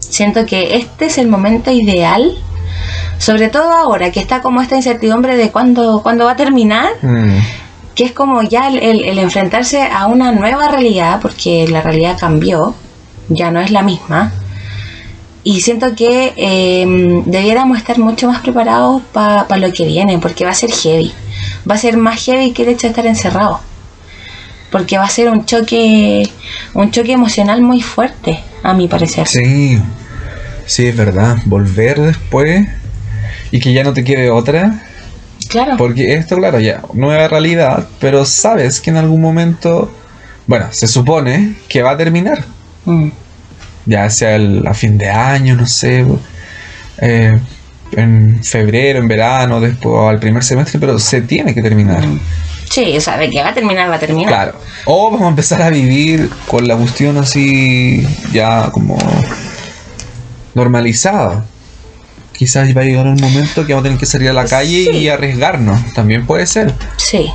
siento 0.09 0.45
que 0.45 0.75
este 0.77 1.05
es 1.05 1.17
el 1.17 1.27
momento 1.27 1.71
ideal, 1.71 2.37
sobre 3.17 3.49
todo 3.49 3.71
ahora 3.71 4.11
que 4.11 4.19
está 4.19 4.41
como 4.41 4.61
esta 4.61 4.75
incertidumbre 4.75 5.35
de 5.37 5.49
cuándo, 5.51 6.01
cuándo 6.03 6.25
va 6.25 6.31
a 6.31 6.35
terminar, 6.35 6.89
Mm, 7.01 7.37
que 7.95 8.03
es 8.05 8.11
como 8.11 8.43
ya 8.43 8.67
el, 8.67 8.77
el- 8.79 9.05
el 9.05 9.17
enfrentarse 9.19 9.81
a 9.81 10.05
una 10.07 10.31
nueva 10.31 10.67
realidad, 10.69 11.19
porque 11.21 11.67
la 11.67 11.81
realidad 11.81 12.17
cambió, 12.19 12.75
ya 13.29 13.49
no 13.51 13.59
es 13.59 13.71
la 13.71 13.81
misma. 13.81 14.31
Y 15.43 15.61
siento 15.61 15.95
que 15.95 16.33
eh, 16.35 16.85
debiéramos 17.25 17.77
estar 17.77 17.97
mucho 17.99 18.27
más 18.27 18.41
preparados 18.41 19.01
para 19.13 19.57
lo 19.57 19.71
que 19.71 19.85
viene, 19.85 20.19
porque 20.19 20.43
va 20.45 20.51
a 20.51 20.53
ser 20.53 20.71
heavy. 20.71 21.11
Va 21.69 21.75
a 21.75 21.77
ser 21.77 21.97
más 21.97 22.21
heavy 22.25 22.51
que 22.51 22.63
el 22.63 22.69
hecho 22.69 22.87
de 22.87 22.89
estar 22.89 23.05
encerrado. 23.07 23.59
Porque 24.71 24.97
va 24.97 25.05
a 25.05 25.09
ser 25.09 25.29
un 25.29 25.45
choque, 25.45 26.29
un 26.73 26.91
choque 26.91 27.13
emocional 27.13 27.61
muy 27.61 27.81
fuerte, 27.81 28.43
a 28.69 28.73
mi 28.73 28.87
parecer. 28.87 29.27
sí, 29.27 29.81
sí, 30.65 30.87
es 30.87 30.95
verdad. 30.95 31.37
Volver 31.45 31.99
después 32.01 32.67
y 33.51 33.59
que 33.59 33.73
ya 33.73 33.83
no 33.83 33.93
te 33.93 34.03
quede 34.03 34.29
otra. 34.29 34.81
Claro. 35.49 35.77
Porque 35.77 36.15
esto, 36.15 36.35
claro, 36.35 36.59
ya, 36.59 36.81
nueva 36.93 37.27
realidad, 37.29 37.87
pero 38.01 38.25
sabes 38.25 38.81
que 38.81 38.89
en 38.89 38.97
algún 38.97 39.21
momento, 39.21 39.89
bueno, 40.45 40.65
se 40.71 40.87
supone 40.87 41.53
que 41.69 41.81
va 41.81 41.91
a 41.91 41.97
terminar. 41.97 42.43
Mm, 42.85 43.09
Ya 43.85 44.09
sea 44.09 44.35
el- 44.35 44.67
a 44.67 44.73
fin 44.73 44.97
de 44.97 45.09
año, 45.09 45.55
no 45.55 45.65
sé, 45.65 46.05
eh, 46.99 47.39
en 47.93 48.43
febrero, 48.43 48.99
en 48.99 49.07
verano, 49.07 49.61
después 49.61 50.09
al 50.09 50.19
primer 50.19 50.43
semestre, 50.43 50.77
pero 50.77 50.99
se 50.99 51.21
tiene 51.21 51.53
que 51.55 51.61
terminar. 51.61 52.05
mm. 52.05 52.19
Sí, 52.69 52.97
o 52.97 53.01
sea, 53.01 53.17
de 53.17 53.29
que 53.29 53.41
va 53.41 53.49
a 53.49 53.53
terminar, 53.53 53.89
va 53.89 53.95
a 53.95 53.99
terminar. 53.99 54.27
Claro. 54.29 54.53
O 54.85 55.09
vamos 55.09 55.25
a 55.25 55.29
empezar 55.29 55.61
a 55.61 55.69
vivir 55.69 56.29
con 56.47 56.67
la 56.67 56.75
cuestión 56.75 57.17
así, 57.17 58.05
ya 58.31 58.69
como 58.71 58.97
normalizada. 60.53 61.45
Quizás 62.33 62.75
va 62.75 62.81
a 62.81 62.83
llegar 62.85 63.05
un 63.07 63.19
momento 63.19 63.65
que 63.65 63.73
vamos 63.73 63.83
a 63.83 63.87
tener 63.87 63.99
que 63.99 64.05
salir 64.05 64.29
a 64.29 64.33
la 64.33 64.45
calle 64.45 64.85
Sí. 64.91 64.97
y 64.97 65.09
arriesgarnos. 65.09 65.93
También 65.93 66.25
puede 66.25 66.45
ser. 66.45 66.73
Sí. 66.97 67.31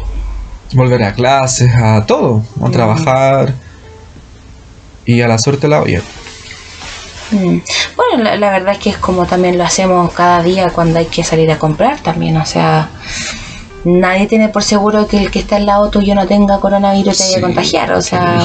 volver 0.74 1.02
a 1.02 1.12
clases, 1.12 1.70
a 1.74 2.06
todo, 2.06 2.42
a 2.62 2.68
Mm. 2.68 2.72
trabajar 2.72 3.52
y 5.04 5.20
a 5.20 5.28
la 5.28 5.36
suerte 5.38 5.68
la 5.68 5.82
olla. 5.82 6.00
Mm. 7.30 7.58
Bueno, 7.94 8.22
la, 8.24 8.36
la 8.36 8.50
verdad 8.50 8.72
es 8.72 8.78
que 8.78 8.88
es 8.88 8.96
como 8.96 9.26
también 9.26 9.58
lo 9.58 9.64
hacemos 9.64 10.10
cada 10.14 10.42
día 10.42 10.68
cuando 10.70 10.98
hay 10.98 11.04
que 11.06 11.24
salir 11.24 11.50
a 11.50 11.58
comprar 11.58 11.98
también, 12.00 12.38
o 12.38 12.46
sea, 12.46 12.88
nadie 13.84 14.26
tiene 14.26 14.48
por 14.48 14.62
seguro 14.62 15.06
que 15.06 15.18
el 15.18 15.30
que 15.30 15.38
está 15.40 15.56
al 15.56 15.66
lado 15.66 15.90
tuyo 15.90 16.14
no 16.14 16.26
tenga 16.26 16.60
coronavirus 16.60 17.14
y 17.14 17.18
te 17.18 17.24
vaya 17.24 17.38
a 17.38 17.40
contagiar, 17.40 17.92
o 17.92 18.02
sea, 18.02 18.44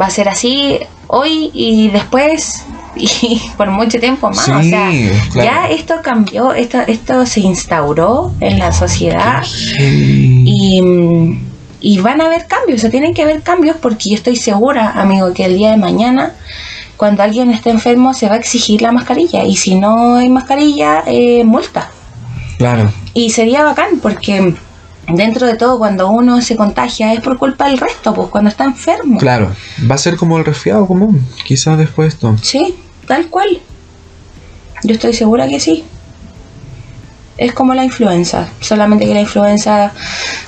va 0.00 0.06
a 0.06 0.10
ser 0.10 0.28
así 0.28 0.78
hoy 1.06 1.50
y 1.54 1.88
después 1.90 2.64
y 2.96 3.40
por 3.56 3.70
mucho 3.70 4.00
tiempo 4.00 4.28
más, 4.30 4.48
o 4.48 4.62
sea, 4.62 4.90
claro. 5.32 5.50
ya 5.50 5.68
esto 5.68 5.96
cambió, 6.02 6.52
esto, 6.54 6.78
esto 6.86 7.26
se 7.26 7.40
instauró 7.40 8.32
en 8.40 8.58
la 8.58 8.72
sociedad 8.72 9.42
Sí. 9.44 10.44
y, 10.46 11.38
y 11.80 11.98
van 11.98 12.22
a 12.22 12.26
haber 12.26 12.46
cambios, 12.46 12.78
o 12.78 12.80
sea, 12.80 12.90
tienen 12.90 13.12
que 13.12 13.22
haber 13.22 13.42
cambios 13.42 13.76
porque 13.80 14.10
yo 14.10 14.14
estoy 14.16 14.36
segura, 14.36 14.92
amigo, 14.92 15.32
que 15.34 15.44
el 15.44 15.58
día 15.58 15.72
de 15.72 15.76
mañana, 15.76 16.32
cuando 16.96 17.22
alguien 17.22 17.50
esté 17.50 17.68
enfermo, 17.68 18.14
se 18.14 18.28
va 18.28 18.36
a 18.36 18.38
exigir 18.38 18.80
la 18.80 18.92
mascarilla 18.92 19.44
y 19.44 19.56
si 19.56 19.74
no 19.74 20.14
hay 20.14 20.30
mascarilla, 20.30 21.04
eh, 21.06 21.44
multa. 21.44 21.90
Claro, 22.58 22.90
Y 23.14 23.30
sería 23.30 23.64
bacán 23.64 23.98
porque 24.00 24.54
dentro 25.08 25.46
de 25.46 25.54
todo, 25.56 25.78
cuando 25.78 26.08
uno 26.08 26.40
se 26.40 26.56
contagia 26.56 27.12
es 27.12 27.20
por 27.20 27.38
culpa 27.38 27.68
del 27.68 27.78
resto, 27.78 28.14
pues 28.14 28.28
cuando 28.28 28.48
está 28.50 28.64
enfermo. 28.64 29.18
claro. 29.18 29.54
Va 29.90 29.94
a 29.94 29.98
ser 29.98 30.16
como 30.16 30.38
el 30.38 30.44
resfriado 30.44 30.86
común, 30.86 31.26
quizás 31.44 31.78
después 31.78 32.14
esto. 32.14 32.36
Sí, 32.42 32.76
tal 33.06 33.28
cual. 33.28 33.60
Yo 34.82 34.94
estoy 34.94 35.12
segura 35.14 35.48
que 35.48 35.60
sí. 35.60 35.84
Es 37.38 37.52
como 37.52 37.74
la 37.74 37.84
influenza, 37.84 38.48
solamente 38.60 39.04
que 39.04 39.12
la 39.12 39.20
influenza, 39.20 39.92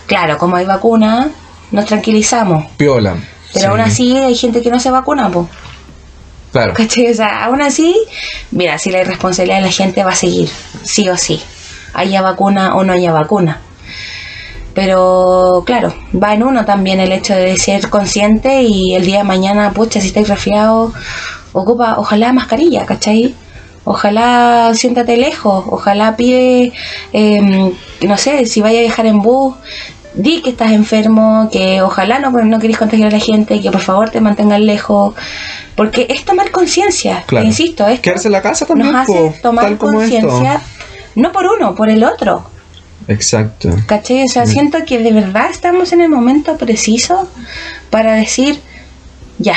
claro, 0.07 0.39
como 0.39 0.57
hay 0.57 0.65
vacuna, 0.65 1.29
nos 1.71 1.85
tranquilizamos. 1.85 2.67
Piola. 2.79 3.17
Pero 3.53 3.61
Sí, 3.61 3.67
aún 3.67 3.81
así 3.81 4.17
hay 4.17 4.35
gente 4.35 4.63
que 4.63 4.71
no 4.71 4.81
se 4.81 4.91
vacuna, 4.91 5.29
pues. 5.31 5.47
Claro, 6.53 6.73
¿Cachai? 6.73 7.11
O 7.11 7.15
sea, 7.15 7.45
aún 7.45 7.61
así, 7.61 7.95
mira, 8.53 8.79
si 8.79 8.91
la 8.91 9.03
irresponsabilidad 9.03 9.59
de 9.59 9.67
la 9.67 9.73
gente 9.73 10.03
va 10.03 10.13
a 10.13 10.17
seguir, 10.17 10.49
sí 10.83 11.07
o 11.11 11.17
sí, 11.19 11.43
haya 11.95 12.23
vacuna 12.23 12.75
o 12.75 12.85
no 12.85 12.93
haya 12.93 13.13
vacuna. 13.13 13.61
Pero 14.75 15.65
claro, 15.67 15.93
va 16.15 16.35
en 16.35 16.43
uno 16.45 16.65
también 16.65 17.01
el 17.01 17.11
hecho 17.13 17.35
de 17.35 17.57
ser 17.57 17.91
consciente 17.91 18.63
y 18.63 18.95
el 18.95 19.05
día 19.05 19.19
de 19.19 19.25
mañana, 19.25 19.73
pucha, 19.73 20.01
si 20.01 20.09
estáis 20.09 20.29
resfriado, 20.29 20.93
ocupa, 21.53 21.97
ojalá 21.99 22.33
mascarilla, 22.33 22.87
¿cachai? 22.87 23.35
Ojalá 23.85 24.71
siéntate 24.75 25.17
lejos, 25.17 25.65
ojalá 25.69 26.15
pide, 26.17 26.73
em, 27.13 27.73
no 28.03 28.17
sé, 28.19 28.47
si 28.47 28.61
vaya 28.61 28.79
a 28.79 28.83
viajar 28.83 29.07
en 29.07 29.21
bus, 29.21 29.55
di 30.15 30.43
que 30.43 30.51
estás 30.51 30.73
enfermo, 30.73 31.49
que 31.51 31.81
ojalá 31.83 32.19
no, 32.19 32.31
no 32.31 32.59
queréis 32.59 32.79
contagiar 32.79 33.09
a 33.09 33.13
la 33.13 33.21
gente, 33.21 33.61
que 33.61 33.71
por 33.71 33.81
favor 33.81 34.11
te 34.11 34.21
mantengas 34.21 34.61
lejos, 34.61 35.15
porque 35.75 36.07
es 36.11 36.25
tomar 36.25 36.51
conciencia, 36.51 37.25
Claro. 37.27 37.47
insisto, 37.47 37.87
es 37.87 38.01
Quedarse 38.01 38.29
en 38.29 38.33
la 38.33 38.43
casa 38.43 38.67
también, 38.67 38.93
nos 38.93 39.03
hace 39.09 39.35
tomar 39.43 39.77
conciencia, 39.77 40.61
no 41.15 41.33
por 41.33 41.47
uno, 41.47 41.75
por 41.75 41.89
el 41.91 42.05
otro. 42.05 42.45
Exacto. 43.09 43.71
¿Cachai? 43.87 44.25
O 44.25 44.29
sea, 44.29 44.45
Mm. 44.45 44.49
siento 44.49 44.79
que 44.85 44.99
de 44.99 45.13
verdad 45.13 45.47
estamos 45.51 45.93
en 45.93 46.01
el 46.03 46.09
momento 46.11 46.57
preciso 46.57 47.29
para 47.91 48.15
decir, 48.15 48.61
ya, 49.39 49.57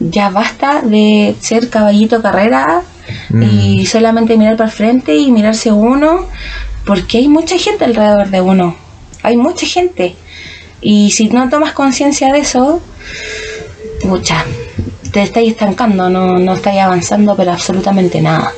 ya 0.00 0.30
basta 0.30 0.82
de 0.82 1.36
ser 1.40 1.70
caballito 1.70 2.20
carrera 2.22 2.82
Mm. 3.30 3.42
y 3.42 3.86
solamente 3.86 4.36
mirar 4.36 4.56
para 4.56 4.68
el 4.70 4.74
frente 4.76 5.16
y 5.16 5.30
mirarse 5.30 5.70
uno, 5.72 6.26
porque 6.86 7.18
hay 7.18 7.28
mucha 7.28 7.56
gente 7.58 7.84
alrededor 7.84 8.28
de 8.28 8.40
uno, 8.40 8.76
hay 9.22 9.36
mucha 9.36 9.66
gente. 9.66 10.16
Y 10.80 11.10
si 11.12 11.28
no 11.28 11.48
tomas 11.48 11.72
conciencia 11.72 12.32
de 12.32 12.40
eso, 12.40 12.80
pucha, 14.02 14.44
te 15.12 15.22
estáis 15.22 15.50
estancando, 15.52 16.08
no, 16.10 16.38
no 16.38 16.54
estáis 16.54 16.80
avanzando, 16.80 17.34
pero 17.36 17.52
absolutamente 17.52 18.20
nada. 18.20 18.52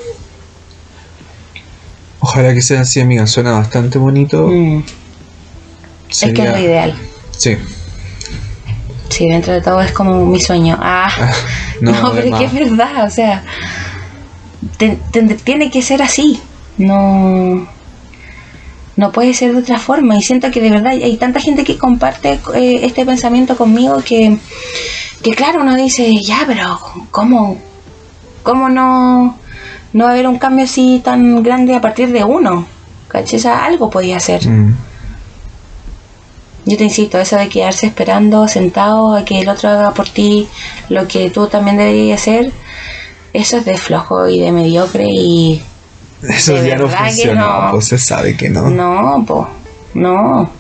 Ojalá 2.21 2.53
que 2.55 2.63
sea 2.63 2.81
así, 2.83 3.01
amiga. 3.01 3.27
Suena 3.27 3.53
bastante 3.53 3.99
bonito. 3.99 4.47
Mm, 4.49 4.83
Es 6.11 6.21
que 6.21 6.43
es 6.43 6.51
lo 6.51 6.59
ideal. 6.59 6.95
Sí. 7.37 7.57
Sí, 9.09 9.27
dentro 9.29 9.53
de 9.55 9.61
todo 9.61 9.81
es 9.81 9.93
como 9.93 10.25
mi 10.27 10.41
sueño. 10.41 10.77
Ah, 10.81 11.09
Ah, 11.19 11.33
no, 11.81 11.93
no, 11.93 12.13
pero 12.13 12.29
es 12.29 12.35
que 12.35 12.45
es 12.45 12.53
verdad, 12.53 13.05
o 13.07 13.11
sea, 13.11 13.43
te- 14.77 14.99
te- 15.11 15.23
tiene 15.37 15.71
que 15.71 15.83
ser 15.83 16.03
así. 16.03 16.41
No, 16.79 17.67
no 18.97 19.13
puede 19.13 19.35
ser 19.35 19.53
de 19.53 19.59
otra 19.61 19.79
forma. 19.79 20.17
Y 20.17 20.23
siento 20.23 20.51
que 20.51 20.61
de 20.61 20.71
verdad 20.71 20.93
hay 20.93 21.17
tanta 21.17 21.41
gente 21.41 21.65
que 21.65 21.79
comparte 21.79 22.39
eh, 22.55 22.81
este 22.85 23.05
pensamiento 23.07 23.57
conmigo 23.57 24.03
que, 24.05 24.39
que 25.23 25.31
claro, 25.33 25.63
uno 25.63 25.75
dice, 25.77 26.13
ya, 26.23 26.45
pero 26.47 26.79
¿cómo, 27.11 27.61
cómo 28.43 28.69
no, 28.69 29.40
no 29.93 30.05
va 30.05 30.11
a 30.11 30.13
haber 30.15 30.27
un 30.29 30.39
cambio 30.39 30.65
así 30.65 31.01
tan 31.05 31.43
grande 31.43 31.75
a 31.75 31.81
partir 31.81 32.13
de 32.13 32.25
uno? 32.25 32.67
¿Cachai? 33.09 33.41
Algo 33.47 33.91
podía 33.91 34.19
hacer. 34.19 34.47
Mm. 34.49 34.77
Yo 36.67 36.77
te 36.77 36.85
insisto, 36.85 37.19
eso 37.19 37.37
de 37.37 37.49
quedarse 37.49 37.87
esperando, 37.87 38.47
sentado, 38.47 39.17
a 39.17 39.25
que 39.25 39.41
el 39.41 39.49
otro 39.49 39.71
haga 39.71 39.93
por 39.93 40.09
ti 40.09 40.47
lo 40.89 41.09
que 41.09 41.31
tú 41.31 41.47
también 41.47 41.77
deberías 41.77 42.21
hacer, 42.21 42.53
eso 43.33 43.57
es 43.57 43.65
de 43.65 43.77
flojo 43.77 44.29
y 44.29 44.41
de 44.41 44.53
mediocre 44.53 45.07
y 45.09 45.63
Eso 46.23 46.63
ya 46.63 46.77
no 46.77 46.89
funciona. 46.89 47.41
no. 47.41 47.71
Pues 47.73 47.87
se 47.87 47.99
sabe 47.99 48.37
que 48.37 48.51
no. 48.51 48.69
no, 48.69 49.25
po, 49.27 49.49
no. 49.95 50.51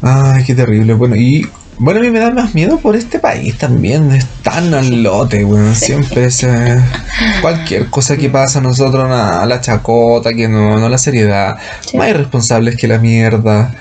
Ay, 0.00 0.44
qué 0.44 0.54
terrible. 0.54 0.94
Bueno, 0.94 1.14
y 1.14 1.48
bueno, 1.78 2.00
a 2.00 2.02
mí 2.02 2.10
me 2.10 2.18
da 2.20 2.30
más 2.30 2.54
miedo 2.54 2.78
por 2.78 2.94
este 2.96 3.18
país 3.18 3.56
también. 3.58 4.12
Es 4.12 4.26
tan 4.42 4.72
al 4.74 5.02
lote, 5.02 5.44
weón. 5.44 5.74
Siempre 5.74 6.26
es 6.26 6.42
eh, 6.44 6.80
cualquier 7.40 7.86
cosa 7.90 8.16
que 8.16 8.28
pasa 8.30 8.58
a 8.60 8.62
nosotros, 8.62 9.06
a 9.10 9.44
la 9.46 9.60
chacota, 9.60 10.32
que 10.34 10.48
no, 10.48 10.78
no 10.78 10.88
la 10.88 10.98
seriedad. 10.98 11.56
Sí. 11.80 11.96
Más 11.96 12.08
irresponsables 12.10 12.76
que 12.76 12.86
la 12.88 12.98
mierda. 12.98 13.74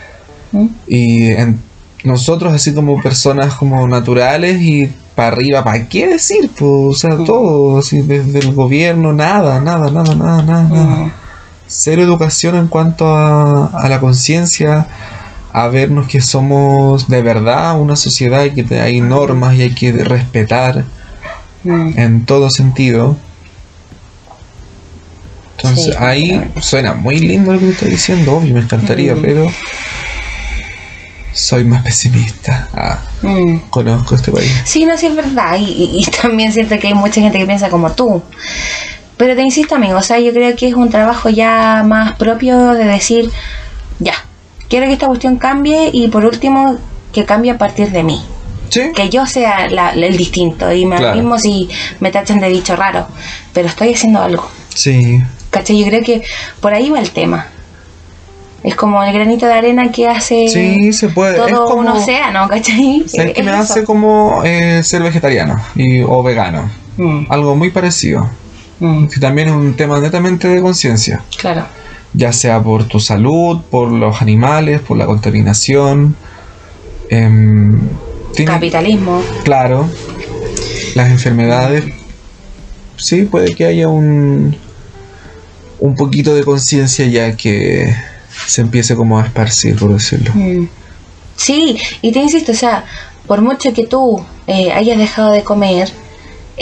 ¿Mm? 0.52 0.66
Y 0.88 1.28
en- 1.32 1.60
nosotros 2.04 2.52
así 2.54 2.74
como 2.74 3.00
personas 3.02 3.54
como 3.54 3.88
naturales 3.88 4.60
y 4.62 4.92
para 5.14 5.28
arriba, 5.28 5.64
¿para 5.64 5.88
qué 5.88 6.08
decir? 6.08 6.50
Pues, 6.58 6.62
o 6.64 6.94
sea, 6.96 7.12
Mm. 7.12 7.26
todo, 7.26 7.78
así 7.80 8.02
desde 8.02 8.40
el 8.40 8.54
gobierno, 8.56 9.14
nada, 9.14 9.60
nada, 9.60 9.92
nada, 9.92 10.16
nada, 10.16 10.42
nada. 10.42 10.64
nada. 10.64 10.86
Mm. 11.06 11.12
Cero 11.68 12.02
educación 12.02 12.56
en 12.56 12.68
cuanto 12.68 13.08
a, 13.16 13.68
a 13.68 13.88
la 13.88 14.00
conciencia, 14.00 14.88
a 15.54 15.68
vernos 15.68 16.08
que 16.08 16.22
somos 16.22 17.08
de 17.08 17.22
verdad 17.22 17.80
una 17.80 17.96
sociedad 17.96 18.46
y 18.46 18.52
que 18.64 18.80
hay 18.80 19.02
normas 19.02 19.56
y 19.56 19.62
hay 19.64 19.74
que 19.74 19.92
respetar 19.92 20.86
Mm. 21.64 22.00
en 22.00 22.26
todo 22.26 22.50
sentido. 22.50 23.18
Entonces 25.58 25.86
Sí, 25.86 25.92
ahí 26.00 26.52
suena 26.60 26.94
muy 26.94 27.20
lindo 27.20 27.54
lo 27.54 27.60
que 27.60 27.70
estoy 27.70 27.90
diciendo, 27.92 28.36
obvio, 28.38 28.54
me 28.56 28.62
encantaría, 28.62 29.14
Mm. 29.16 29.22
pero 29.22 29.48
soy 31.34 31.64
más 31.64 31.84
pesimista. 31.84 32.68
Ah, 32.74 33.00
Mm. 33.22 33.58
conozco 33.70 34.16
este 34.16 34.32
país. 34.32 34.52
Sí, 34.66 34.86
no, 34.86 34.98
sí 34.98 35.06
es 35.08 35.16
verdad. 35.16 35.58
Y, 35.60 35.66
y- 35.66 36.00
y 36.00 36.04
también 36.22 36.52
siento 36.52 36.78
que 36.80 36.88
hay 36.88 36.94
mucha 36.94 37.22
gente 37.22 37.38
que 37.38 37.46
piensa 37.46 37.70
como 37.70 37.92
tú. 37.92 38.24
Pero 39.18 39.36
te 39.36 39.44
insisto, 39.44 39.76
amigo, 39.76 40.00
o 40.00 40.02
sea, 40.02 40.20
yo 40.20 40.34
creo 40.34 40.56
que 40.56 40.68
es 40.68 40.74
un 40.74 40.90
trabajo 40.90 41.30
ya 41.30 41.84
más 41.86 42.14
propio 42.18 42.70
de 42.74 42.86
decir, 42.86 43.30
ya, 44.00 44.16
quiero 44.72 44.88
que 44.88 44.94
esta 44.94 45.06
cuestión 45.06 45.36
cambie 45.38 45.92
y 45.94 46.08
por 46.08 46.26
último, 46.26 46.78
que 47.14 47.26
cambie 47.26 47.52
a 47.52 47.58
partir 47.60 47.92
de 47.92 48.02
mí. 48.04 48.20
¿Sí? 48.70 48.82
Que 48.96 49.10
yo 49.10 49.26
sea 49.26 49.70
la- 49.70 49.92
el 49.92 50.16
distinto 50.18 50.72
y 50.72 50.86
me 50.86 50.96
Claro. 50.96 51.16
mismo 51.18 51.38
si 51.38 51.70
me 52.00 52.10
tachan 52.10 52.40
de 52.40 52.48
bicho 52.50 52.76
raro, 52.76 53.06
pero 53.54 53.68
estoy 53.68 53.94
haciendo 53.94 54.22
algo. 54.22 54.50
Sí. 54.74 55.22
¿Cachai? 55.52 55.78
Yo 55.78 55.86
creo 55.88 56.02
que 56.02 56.24
por 56.62 56.74
ahí 56.74 56.90
va 56.90 57.00
el 57.00 57.12
tema. 57.12 57.48
Es 58.64 58.76
como 58.76 59.04
el 59.04 59.12
granito 59.12 59.46
de 59.48 59.54
arena 59.54 59.92
que 59.92 60.08
hace 60.08 60.48
Sí, 60.48 60.94
se 60.94 61.10
puede. 61.10 61.36
todo 61.36 61.48
es 61.48 61.54
como, 61.54 61.82
un 61.82 61.88
océano, 61.90 62.48
¿cachai? 62.48 63.04
¿Sabes 63.08 63.34
qué 63.34 63.40
Es 63.42 63.46
me 63.46 63.52
eso. 63.52 63.62
hace 63.62 63.84
como 63.84 64.42
eh, 64.46 64.82
ser 64.84 65.02
vegetariano 65.04 65.60
y, 65.76 66.02
o 66.02 66.24
vegano? 66.24 66.70
Mm, 66.98 67.26
Algo 67.30 67.56
muy 67.56 67.72
parecido. 67.72 68.30
mm, 68.80 69.08
Que 69.08 69.20
también 69.20 69.50
es 69.50 69.54
un 69.56 69.76
tema 69.76 70.00
netamente 70.00 70.48
de 70.48 70.62
conciencia. 70.62 71.22
claro. 71.38 71.66
Ya 72.14 72.34
sea 72.34 72.62
por 72.62 72.86
tu 72.86 73.00
salud, 73.00 73.62
por 73.70 73.92
los 73.92 74.22
animales, 74.22 74.82
por 74.82 74.98
la 74.98 75.06
contaminación. 75.06 76.16
tiene- 77.08 78.52
Capitalismo. 78.52 79.22
claro. 79.44 79.90
Las 80.96 81.10
enfermedades. 81.10 81.86
Sí, 82.98 83.24
puede 83.24 83.56
que 83.56 83.66
haya 83.66 83.88
un. 83.88 84.56
Un 85.80 85.96
poquito 85.96 86.36
de 86.36 86.44
conciencia 86.44 87.06
ya 87.08 87.36
que 87.36 87.96
se 88.48 88.62
empiece 88.62 88.96
como 88.96 89.18
a 89.20 89.26
esparcir, 89.26 89.76
por 89.78 89.94
decirlo. 89.94 90.32
Mm. 90.36 90.68
Sí, 91.36 91.78
y 92.04 92.12
te 92.12 92.20
insisto, 92.20 92.52
o 92.52 92.56
sea, 92.56 92.86
por 93.26 93.42
mucho 93.42 93.74
que 93.74 93.88
tú 93.88 94.24
eh, 94.48 94.72
hayas 94.72 94.98
dejado 95.00 95.32
de 95.32 95.44
comer 95.44 95.92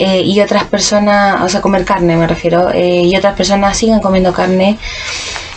eh, 0.02 0.22
y 0.22 0.40
otras 0.40 0.64
personas, 0.64 1.42
o 1.42 1.48
sea, 1.50 1.60
comer 1.60 1.84
carne 1.84 2.16
me 2.16 2.26
refiero, 2.26 2.70
eh, 2.72 3.02
y 3.02 3.14
otras 3.14 3.36
personas 3.36 3.76
sigan 3.76 4.00
comiendo 4.00 4.32
carne, 4.32 4.78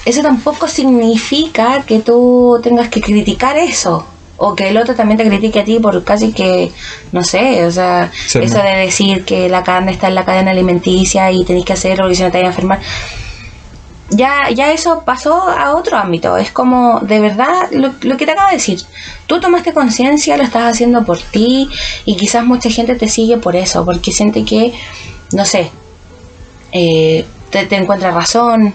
eso 0.03 0.21
tampoco 0.21 0.67
significa 0.67 1.83
que 1.87 1.99
tú 1.99 2.59
tengas 2.61 2.89
que 2.89 2.99
criticar 2.99 3.57
eso. 3.57 4.05
O 4.35 4.53
que 4.53 4.67
el 4.67 4.77
otro 4.77 4.95
también 4.95 5.17
te 5.17 5.25
critique 5.25 5.61
a 5.61 5.63
ti 5.63 5.79
por 5.79 6.03
casi 6.03 6.33
que, 6.33 6.71
no 7.13 7.23
sé, 7.23 7.65
o 7.65 7.71
sea, 7.71 8.11
eso 8.25 8.57
de 8.57 8.77
decir 8.85 9.23
que 9.23 9.47
la 9.47 9.63
carne 9.63 9.93
está 9.93 10.09
en 10.09 10.15
la 10.15 10.25
cadena 10.25 10.51
alimenticia 10.51 11.31
y 11.31 11.45
tenéis 11.45 11.65
que 11.65 11.73
hacerlo 11.73 12.03
porque 12.03 12.15
si 12.15 12.23
no 12.23 12.31
te 12.31 12.39
vas 12.39 12.47
a 12.47 12.49
enfermar 12.49 12.79
ya, 14.15 14.49
ya 14.51 14.71
eso 14.71 15.03
pasó 15.05 15.47
a 15.49 15.75
otro 15.75 15.97
ámbito. 15.97 16.37
Es 16.37 16.51
como, 16.51 16.99
de 17.01 17.19
verdad, 17.19 17.69
lo, 17.71 17.91
que 18.17 18.25
te 18.25 18.31
acabo 18.31 18.49
de 18.49 18.55
decir. 18.55 18.81
Tú 19.27 19.39
tomaste 19.39 19.73
conciencia, 19.73 20.37
lo 20.37 20.43
estás 20.43 20.63
haciendo 20.73 21.03
por 21.05 21.17
ti 21.17 21.69
y 22.05 22.15
quizás 22.15 22.45
mucha 22.45 22.69
gente 22.69 22.95
te 22.95 23.07
sigue 23.09 23.37
por 23.37 23.55
eso, 23.55 23.83
porque 23.85 24.11
siente 24.11 24.43
que, 24.45 24.73
no 25.31 25.45
sé, 25.45 25.71
eh, 26.71 27.25
te, 27.49 27.65
te 27.67 27.75
encuentra 27.75 28.11
razón 28.11 28.73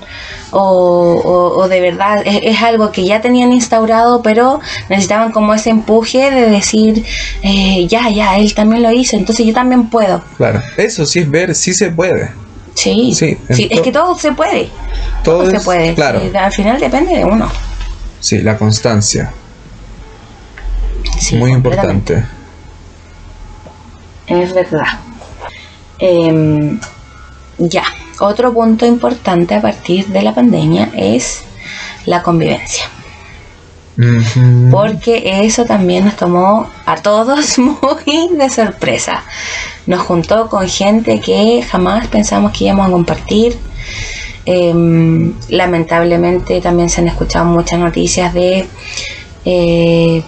o, 0.53 0.61
o- 0.63 1.59
o 1.63 1.69
de 1.69 1.81
verdad 1.81 2.23
es, 2.25 2.41
es 2.45 2.63
algo 2.63 2.93
que 2.93 3.05
ya 3.05 3.21
tenían 3.21 3.53
instaurado, 3.53 4.23
pero 4.23 4.61
necesitaban 4.89 5.33
como 5.33 5.53
ese 5.53 5.71
empuje 5.71 6.31
de 6.31 6.49
decir, 6.49 7.05
eh, 7.43 7.87
ya, 7.89 8.09
ya, 8.11 8.39
él 8.39 8.55
también 8.55 8.83
lo 8.83 8.93
hizo, 8.93 9.17
entonces 9.17 9.45
yo 9.47 9.53
también 9.53 9.89
puedo. 9.91 10.23
Claro. 10.37 10.63
Eso 10.77 11.05
sí 11.07 11.19
es 11.21 11.31
ver, 11.31 11.55
sí 11.57 11.75
se 11.75 11.91
puede. 11.91 12.31
Sí, 12.79 13.13
Sí, 13.13 13.37
sí, 13.51 13.69
es 13.69 13.81
que 13.81 13.91
todo 13.91 14.17
se 14.17 14.31
puede. 14.33 14.71
Todo 15.25 15.43
Todo 15.43 15.51
se 15.51 15.61
puede. 15.61 15.95
Claro. 15.95 16.21
Al 16.39 16.53
final 16.53 16.79
depende 16.79 17.17
de 17.17 17.25
uno. 17.25 17.51
Sí, 18.21 18.39
la 18.39 18.57
constancia. 18.57 19.33
Sí, 21.19 21.35
muy 21.37 21.51
importante. 21.51 22.25
Es 24.29 24.55
verdad. 24.55 24.87
Em, 25.99 26.79
ya, 27.59 27.83
otro 28.21 28.55
punto 28.55 28.87
importante 28.87 29.57
a 29.57 29.61
partir 29.61 30.07
de 30.07 30.23
la 30.23 30.33
pandemia 30.33 30.91
es 30.95 31.43
la 32.07 32.23
convivencia. 32.23 32.85
Porque 34.71 35.43
eso 35.45 35.65
también 35.65 36.05
nos 36.05 36.17
tomó 36.17 36.69
a 36.87 36.97
todos 36.97 37.59
muy 37.59 38.37
de 38.37 38.49
sorpresa. 38.49 39.25
Nos 39.87 40.03
juntó 40.03 40.49
con 40.49 40.69
gente 40.69 41.21
que 41.21 41.63
jamás 41.69 42.07
pensamos 42.07 42.53
que 42.53 42.67
íbamos 42.67 42.89
a 42.89 42.91
compartir. 42.91 43.57
Em, 44.45 45.35
lamentablemente 45.49 46.61
también 46.61 46.89
se 46.89 47.01
han 47.01 47.09
escuchado 47.09 47.45
muchas 47.45 47.79
noticias 47.79 48.33
de 48.33 48.67
eh, 49.45 50.23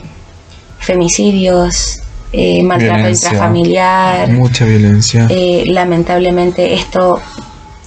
femicidios, 0.79 2.01
eh, 2.33 2.63
maltrato 2.63 2.97
Violencia. 2.97 3.29
intrafamiliar. 3.29 4.29
Mucha 4.31 4.65
violencia. 4.65 5.27
Eh, 5.31 5.65
lamentablemente 5.69 6.75
esto 6.75 7.21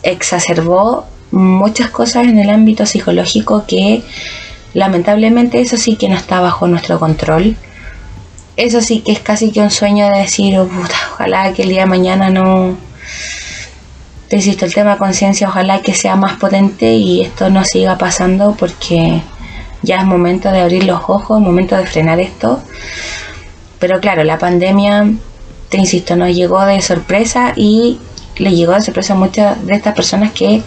exacerbó 0.01 1.05
muchas 1.31 1.89
cosas 1.89 2.27
en 2.27 2.39
el 2.39 2.49
ámbito 2.49 2.85
psicológico 2.85 3.65
que 3.67 4.03
lamentablemente 4.73 5.61
eso 5.61 5.77
sí 5.77 5.95
que 5.95 6.09
no 6.09 6.15
está 6.15 6.39
bajo 6.39 6.67
nuestro 6.67 6.99
control. 6.99 7.55
Eso 8.55 8.81
sí 8.81 8.99
que 9.01 9.11
es 9.11 9.19
casi 9.19 9.51
que 9.51 9.61
un 9.61 9.71
sueño 9.71 10.09
de 10.09 10.19
decir, 10.19 10.57
oh, 10.57 10.67
puta, 10.67 10.95
ojalá 11.13 11.53
que 11.53 11.63
el 11.63 11.69
día 11.69 11.81
de 11.81 11.87
mañana 11.87 12.29
no... 12.29 12.77
Te 14.27 14.37
insisto, 14.37 14.65
el 14.65 14.73
tema 14.73 14.93
de 14.93 14.97
conciencia, 14.97 15.47
ojalá 15.47 15.81
que 15.81 15.93
sea 15.93 16.15
más 16.15 16.37
potente 16.37 16.93
y 16.93 17.21
esto 17.21 17.49
no 17.49 17.63
siga 17.63 17.97
pasando 17.97 18.55
porque 18.57 19.21
ya 19.83 19.97
es 19.97 20.05
momento 20.05 20.51
de 20.51 20.61
abrir 20.61 20.85
los 20.85 21.01
ojos, 21.07 21.39
momento 21.39 21.75
de 21.75 21.85
frenar 21.85 22.19
esto. 22.19 22.63
Pero 23.79 23.99
claro, 23.99 24.23
la 24.23 24.39
pandemia, 24.39 25.11
te 25.69 25.77
insisto, 25.77 26.15
nos 26.15 26.33
llegó 26.33 26.65
de 26.65 26.81
sorpresa 26.81 27.53
y 27.55 27.99
le 28.37 28.55
llegó 28.55 28.73
a 28.73 28.81
sorpresa 28.81 29.13
a 29.13 29.17
muchas 29.17 29.65
de 29.65 29.75
estas 29.75 29.93
personas 29.93 30.31
que, 30.31 30.63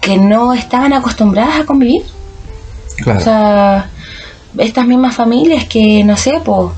que 0.00 0.16
no 0.16 0.54
estaban 0.54 0.92
acostumbradas 0.92 1.60
a 1.60 1.66
convivir. 1.66 2.02
Claro. 2.96 3.20
O 3.20 3.22
sea, 3.22 3.90
estas 4.58 4.86
mismas 4.86 5.14
familias 5.14 5.64
que, 5.64 6.04
no 6.04 6.16
sé, 6.16 6.32
pues, 6.44 6.70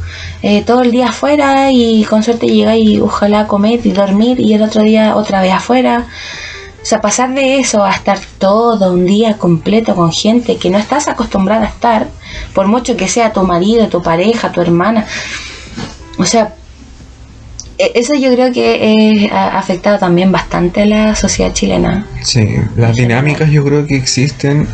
todo 0.64 0.82
el 0.82 0.90
día 0.92 1.08
afuera 1.08 1.70
y 1.72 2.04
con 2.04 2.22
suerte 2.22 2.46
llega 2.46 2.76
y 2.76 2.98
ojalá 3.00 3.46
comer 3.46 3.80
y 3.84 3.92
dormir 3.92 4.40
y 4.40 4.54
el 4.54 4.62
otro 4.62 4.82
día 4.82 5.16
otra 5.16 5.40
vez 5.42 5.52
afuera. 5.52 6.06
O 6.82 6.88
sea, 6.88 7.00
pasar 7.00 7.34
de 7.34 7.58
eso 7.58 7.84
a 7.84 7.90
estar 7.90 8.18
todo 8.38 8.92
un 8.92 9.06
día 9.06 9.36
completo 9.38 9.96
con 9.96 10.12
gente 10.12 10.56
que 10.56 10.70
no 10.70 10.78
estás 10.78 11.08
acostumbrada 11.08 11.64
a 11.66 11.68
estar, 11.68 12.06
por 12.54 12.68
mucho 12.68 12.96
que 12.96 13.08
sea 13.08 13.32
tu 13.32 13.42
marido, 13.42 13.88
tu 13.88 14.00
pareja, 14.02 14.52
tu 14.52 14.60
hermana. 14.60 15.04
O 16.16 16.24
sea, 16.24 16.54
e- 17.76 17.92
eso 17.96 18.14
yo 18.14 18.32
creo 18.32 18.52
que 18.52 18.92
eh, 18.92 19.30
ha 19.32 19.58
afectado 19.58 19.98
también 19.98 20.30
bastante 20.30 20.82
a 20.82 20.86
la 20.86 21.16
sociedad 21.16 21.52
chilena. 21.52 22.06
Sí, 22.22 22.56
las 22.76 22.94
dinámicas 22.94 23.50
yo 23.50 23.64
creo 23.64 23.84
que 23.84 23.96
existen, 23.96 24.68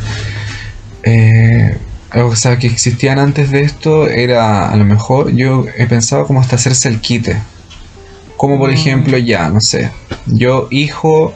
eh, 1.03 1.77
o 2.15 2.35
sea, 2.35 2.57
que 2.59 2.67
existían 2.67 3.19
antes 3.19 3.51
de 3.51 3.61
esto, 3.61 4.07
era 4.07 4.69
a 4.69 4.75
lo 4.75 4.85
mejor, 4.85 5.31
yo 5.35 5.65
he 5.77 5.85
pensado 5.85 6.25
como 6.27 6.39
hasta 6.41 6.55
hacerse 6.55 6.89
el 6.89 6.99
quite. 7.01 7.37
Como 8.37 8.57
por 8.57 8.69
Mm. 8.69 8.73
ejemplo, 8.73 9.17
ya, 9.17 9.49
no 9.49 9.59
sé, 9.61 9.91
yo 10.25 10.67
hijo, 10.71 11.33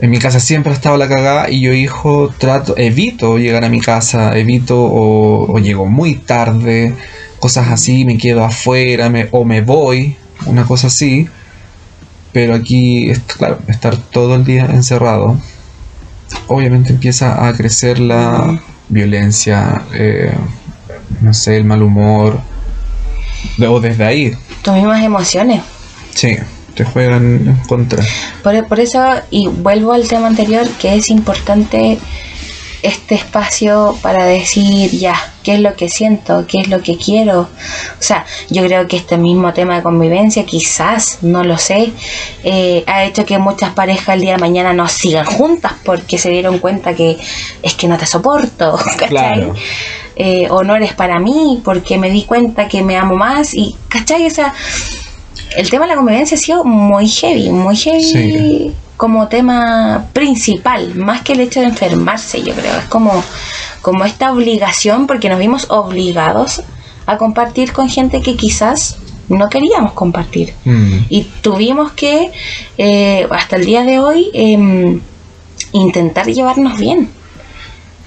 en 0.00 0.10
mi 0.10 0.18
casa 0.18 0.40
siempre 0.40 0.72
ha 0.72 0.74
estado 0.74 0.96
la 0.96 1.08
cagada 1.08 1.50
y 1.50 1.60
yo 1.60 1.72
hijo 1.72 2.32
trato, 2.38 2.74
evito 2.76 3.38
llegar 3.38 3.64
a 3.64 3.68
mi 3.68 3.80
casa, 3.80 4.36
evito 4.38 4.80
o, 4.80 5.52
o 5.52 5.58
llego 5.58 5.86
muy 5.86 6.14
tarde, 6.14 6.94
cosas 7.40 7.68
así, 7.68 8.04
me 8.04 8.16
quedo 8.18 8.44
afuera 8.44 9.08
me, 9.10 9.28
o 9.32 9.44
me 9.44 9.60
voy, 9.60 10.16
una 10.46 10.64
cosa 10.64 10.88
así. 10.88 11.28
Pero 12.32 12.54
aquí, 12.54 13.10
claro, 13.38 13.58
estar 13.68 13.96
todo 13.96 14.34
el 14.36 14.44
día 14.44 14.66
encerrado, 14.66 15.40
obviamente 16.48 16.90
empieza 16.92 17.46
a 17.48 17.52
crecer 17.52 17.98
la 17.98 18.60
violencia, 18.88 19.82
eh, 19.94 20.32
no 21.20 21.32
sé, 21.32 21.56
el 21.56 21.64
mal 21.64 21.82
humor. 21.82 22.40
O 23.68 23.80
desde 23.80 24.04
ahí, 24.04 24.32
Tus 24.62 24.74
mismas 24.74 25.02
emociones. 25.04 25.62
sí, 26.14 26.36
te 26.74 26.84
juegan 26.84 27.22
en 27.48 27.56
contra. 27.68 28.02
Por, 28.42 28.66
por 28.66 28.80
eso, 28.80 29.00
y 29.30 29.48
vuelvo 29.48 29.92
al 29.92 30.06
tema 30.08 30.26
anterior, 30.28 30.66
que 30.80 30.94
es 30.96 31.08
importante 31.08 31.98
este 32.82 33.16
espacio 33.16 33.96
para 34.02 34.24
decir 34.24 34.90
ya, 34.90 35.14
qué 35.42 35.54
es 35.54 35.60
lo 35.60 35.74
que 35.74 35.88
siento, 35.88 36.46
qué 36.46 36.58
es 36.60 36.68
lo 36.68 36.82
que 36.82 36.96
quiero. 36.96 37.40
O 37.40 38.02
sea, 38.02 38.24
yo 38.50 38.64
creo 38.64 38.86
que 38.86 38.96
este 38.96 39.16
mismo 39.16 39.52
tema 39.52 39.76
de 39.76 39.82
convivencia, 39.82 40.44
quizás, 40.44 41.18
no 41.22 41.42
lo 41.44 41.58
sé, 41.58 41.92
eh, 42.44 42.84
ha 42.86 43.04
hecho 43.04 43.24
que 43.24 43.38
muchas 43.38 43.72
parejas 43.72 44.14
el 44.14 44.20
día 44.20 44.32
de 44.32 44.38
mañana 44.38 44.72
no 44.72 44.88
sigan 44.88 45.26
juntas 45.26 45.72
porque 45.84 46.18
se 46.18 46.30
dieron 46.30 46.58
cuenta 46.58 46.94
que 46.94 47.18
es 47.62 47.74
que 47.74 47.88
no 47.88 47.98
te 47.98 48.06
soporto, 48.06 48.76
¿cachai? 48.98 49.08
Claro. 49.08 49.54
Eh, 50.20 50.48
o 50.50 50.64
no 50.64 50.74
eres 50.74 50.94
para 50.94 51.20
mí 51.20 51.62
porque 51.64 51.96
me 51.96 52.10
di 52.10 52.24
cuenta 52.24 52.66
que 52.66 52.82
me 52.82 52.96
amo 52.96 53.14
más 53.14 53.54
y, 53.54 53.76
¿cachai? 53.88 54.26
O 54.26 54.30
sea, 54.30 54.52
el 55.56 55.70
tema 55.70 55.84
de 55.86 55.90
la 55.90 55.96
convivencia 55.96 56.36
ha 56.36 56.40
sido 56.40 56.64
muy 56.64 57.08
heavy, 57.08 57.50
muy 57.50 57.76
heavy 57.76 58.02
Sí. 58.02 58.72
como 58.96 59.28
tema 59.28 60.06
principal, 60.12 60.94
más 60.96 61.22
que 61.22 61.32
el 61.32 61.40
hecho 61.40 61.60
de 61.60 61.66
enfermarse, 61.66 62.42
yo 62.42 62.54
creo. 62.54 62.76
Es 62.78 62.84
como, 62.86 63.22
como 63.82 64.04
esta 64.04 64.32
obligación, 64.32 65.06
porque 65.06 65.28
nos 65.28 65.38
vimos 65.38 65.66
obligados 65.70 66.62
a 67.06 67.16
compartir 67.16 67.72
con 67.72 67.88
gente 67.88 68.20
que 68.20 68.36
quizás 68.36 68.96
no 69.28 69.48
queríamos 69.48 69.92
compartir. 69.92 70.54
Mm, 70.64 70.98
Y 71.08 71.24
tuvimos 71.42 71.92
que, 71.92 72.30
eh, 72.76 73.26
hasta 73.30 73.56
el 73.56 73.66
día 73.66 73.84
de 73.84 73.98
hoy, 74.00 74.30
em, 74.34 75.00
intentar 75.72 76.26
llevarnos 76.26 76.78
bien. 76.78 77.10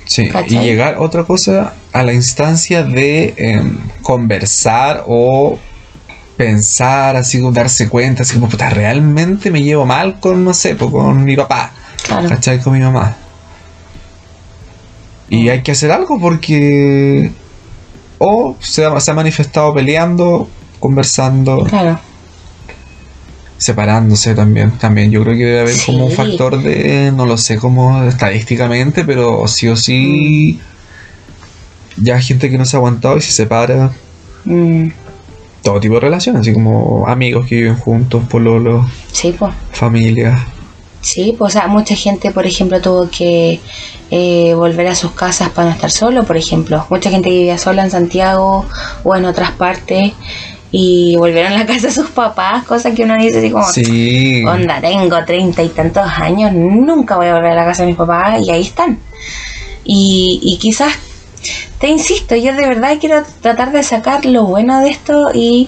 sí, 0.05 0.29
y 0.47 0.55
llegar 0.59 0.97
otra 0.99 1.23
cosa 1.23 1.73
a 1.93 2.03
la 2.03 2.11
instancia 2.13 2.83
de 2.83 3.33
em, 3.37 3.77
conversar 4.01 5.05
o 5.07 5.57
pensar, 6.37 7.15
así 7.15 7.39
como 7.39 7.51
darse 7.51 7.87
cuenta, 7.89 8.23
así 8.23 8.35
como, 8.35 8.49
puta, 8.49 8.69
realmente 8.69 9.51
me 9.51 9.61
llevo 9.61 9.85
mal 9.85 10.19
con, 10.19 10.43
no 10.43 10.53
sé, 10.53 10.75
pues, 10.75 10.91
con 10.91 11.23
mi 11.23 11.35
papá. 11.35 11.71
Claro. 12.05 12.29
¿cachai? 12.29 12.59
Con 12.59 12.73
mi 12.73 12.79
mamá. 12.79 13.15
Y 15.29 15.49
hay 15.49 15.61
que 15.61 15.71
hacer 15.71 15.91
algo 15.91 16.19
porque 16.19 17.31
o 18.17 18.55
se 18.59 18.85
ha, 18.85 18.99
se 18.99 19.11
ha 19.11 19.13
manifestado 19.13 19.73
peleando, 19.73 20.49
conversando, 20.79 21.63
Claro. 21.63 21.99
separándose 23.57 24.35
también. 24.35 24.71
También 24.71 25.09
yo 25.11 25.23
creo 25.23 25.35
que 25.37 25.45
debe 25.45 25.61
haber 25.61 25.75
como 25.85 26.05
un 26.07 26.11
factor 26.11 26.61
de, 26.61 27.11
no 27.15 27.25
lo 27.25 27.37
sé 27.37 27.57
cómo 27.57 28.03
estadísticamente, 28.03 29.05
pero 29.05 29.47
sí 29.47 29.67
o 29.69 29.75
sí 29.75 30.59
ya 31.97 32.15
hay 32.15 32.23
gente 32.23 32.49
que 32.49 32.57
no 32.57 32.65
se 32.65 32.75
ha 32.75 32.79
aguantado 32.79 33.17
y 33.17 33.21
se 33.21 33.31
separa. 33.31 33.91
Mm, 34.45 34.87
Todo 35.63 35.79
tipo 35.79 35.95
de 35.95 35.99
relaciones, 36.01 36.41
así 36.41 36.53
como 36.53 37.07
amigos 37.07 37.45
que 37.47 37.55
viven 37.55 37.77
juntos, 37.77 38.23
pololos, 38.29 38.85
sí, 39.11 39.33
pues. 39.37 39.53
familias. 39.71 40.39
Sí, 41.01 41.35
pues, 41.37 41.55
o 41.55 41.59
sea, 41.59 41.67
mucha 41.67 41.95
gente, 41.95 42.31
por 42.31 42.45
ejemplo, 42.45 42.79
tuvo 42.79 43.09
que 43.09 43.59
eh, 44.11 44.53
volver 44.55 44.87
a 44.87 44.95
sus 44.95 45.11
casas 45.11 45.49
para 45.49 45.69
no 45.69 45.73
estar 45.75 45.89
solo, 45.89 46.23
por 46.23 46.37
ejemplo. 46.37 46.85
Mucha 46.89 47.09
gente 47.09 47.29
que 47.29 47.35
vivía 47.35 47.57
sola 47.57 47.83
en 47.83 47.89
Santiago 47.91 48.65
o 49.03 49.15
en 49.15 49.25
otras 49.25 49.51
partes 49.51 50.13
y 50.71 51.15
volvieron 51.17 51.53
a 51.53 51.57
la 51.59 51.65
casa 51.65 51.87
de 51.87 51.93
sus 51.93 52.09
papás, 52.11 52.63
cosa 52.65 52.93
que 52.93 53.03
uno 53.03 53.15
dice 53.17 53.39
así 53.39 53.49
como, 53.51 53.67
Sí. 53.71 54.43
onda, 54.45 54.79
tengo 54.79 55.23
treinta 55.25 55.61
y 55.63 55.69
tantos 55.69 56.05
años, 56.05 56.53
nunca 56.53 57.17
voy 57.17 57.27
a 57.27 57.33
volver 57.33 57.51
a 57.51 57.55
la 57.55 57.65
casa 57.65 57.81
de 57.83 57.87
mis 57.89 57.97
papás 57.97 58.39
y 58.41 58.51
ahí 58.51 58.61
están. 58.61 58.99
Y, 59.83 60.39
y 60.43 60.57
quizás, 60.57 60.93
te 61.81 61.87
insisto, 61.89 62.35
yo 62.35 62.53
de 62.53 62.67
verdad 62.67 62.97
quiero 62.99 63.23
tratar 63.41 63.71
de 63.71 63.83
sacar 63.83 64.23
lo 64.25 64.43
bueno 64.45 64.79
de 64.81 64.89
esto 64.91 65.31
y 65.33 65.67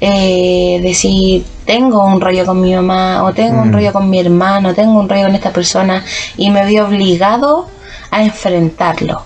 eh, 0.00 0.80
decir, 0.82 1.44
tengo 1.66 2.02
un 2.04 2.20
rollo 2.20 2.46
con 2.46 2.60
mi 2.60 2.74
mamá 2.74 3.22
o 3.24 3.32
tengo 3.34 3.60
un 3.60 3.68
Mm. 3.68 3.72
rollo 3.74 3.92
con 3.92 4.08
mi 4.08 4.18
hermano, 4.18 4.74
tengo 4.74 4.98
un 4.98 5.08
rollo 5.08 5.24
con 5.26 5.34
esta 5.34 5.50
persona 5.52 6.02
y 6.36 6.50
me 6.50 6.64
veo 6.64 6.86
obligado 6.86 7.68
a 8.10 8.22
enfrentarlo. 8.22 9.22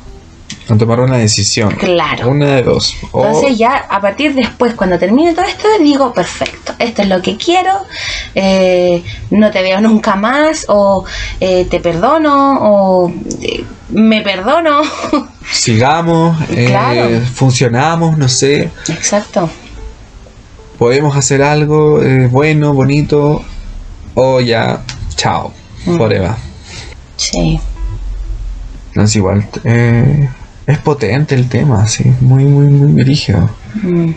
A 0.69 0.77
tomar 0.79 0.99
una 1.01 1.19
decisión. 1.19 1.71
Claro. 1.77 2.29
Una 2.31 2.47
de 2.57 2.63
dos. 2.63 2.95
O- 3.13 3.25
Entonces 3.25 3.59
ya 3.59 3.77
a 3.89 4.01
partir 4.01 4.35
después, 4.35 4.75
cuando 4.75 4.99
termine 4.99 5.35
todo 5.35 5.45
esto, 5.45 5.69
digo, 5.79 6.13
perfecto, 6.13 6.73
esto 6.79 7.03
es 7.03 7.09
lo 7.09 7.21
que 7.23 7.37
quiero, 7.37 7.71
eh, 8.35 9.05
no 9.31 9.51
te 9.51 9.63
veo 9.63 9.81
nunca 9.81 10.17
más, 10.17 10.65
o 10.69 11.05
eh, 11.39 11.67
te 11.71 11.81
perdono, 11.81 12.59
o 12.63 13.13
eh, 13.43 13.63
me 13.91 14.23
perdono. 14.23 14.81
sigamos, 15.53 16.37
eh, 16.51 17.23
funcionamos, 17.35 18.17
no 18.19 18.29
sé, 18.29 18.71
Exacto. 18.89 19.49
podemos 20.79 21.17
hacer 21.17 21.43
algo 21.43 22.03
eh, 22.03 22.27
bueno, 22.29 22.73
bonito, 22.75 23.45
o 24.15 24.41
ya, 24.41 24.83
chao, 25.17 25.53
Mm. 25.87 25.97
forever. 25.99 26.31
Sí. 27.17 27.61
No 28.95 29.03
es 29.03 29.17
igual, 29.17 29.47
eh, 29.65 30.29
es 30.67 30.79
potente 30.79 31.35
el 31.35 31.49
tema, 31.49 31.87
sí, 31.87 32.05
muy, 32.21 32.45
muy, 32.45 32.67
muy 32.69 33.03
rígido. 33.03 33.51
Mm. 33.83 34.13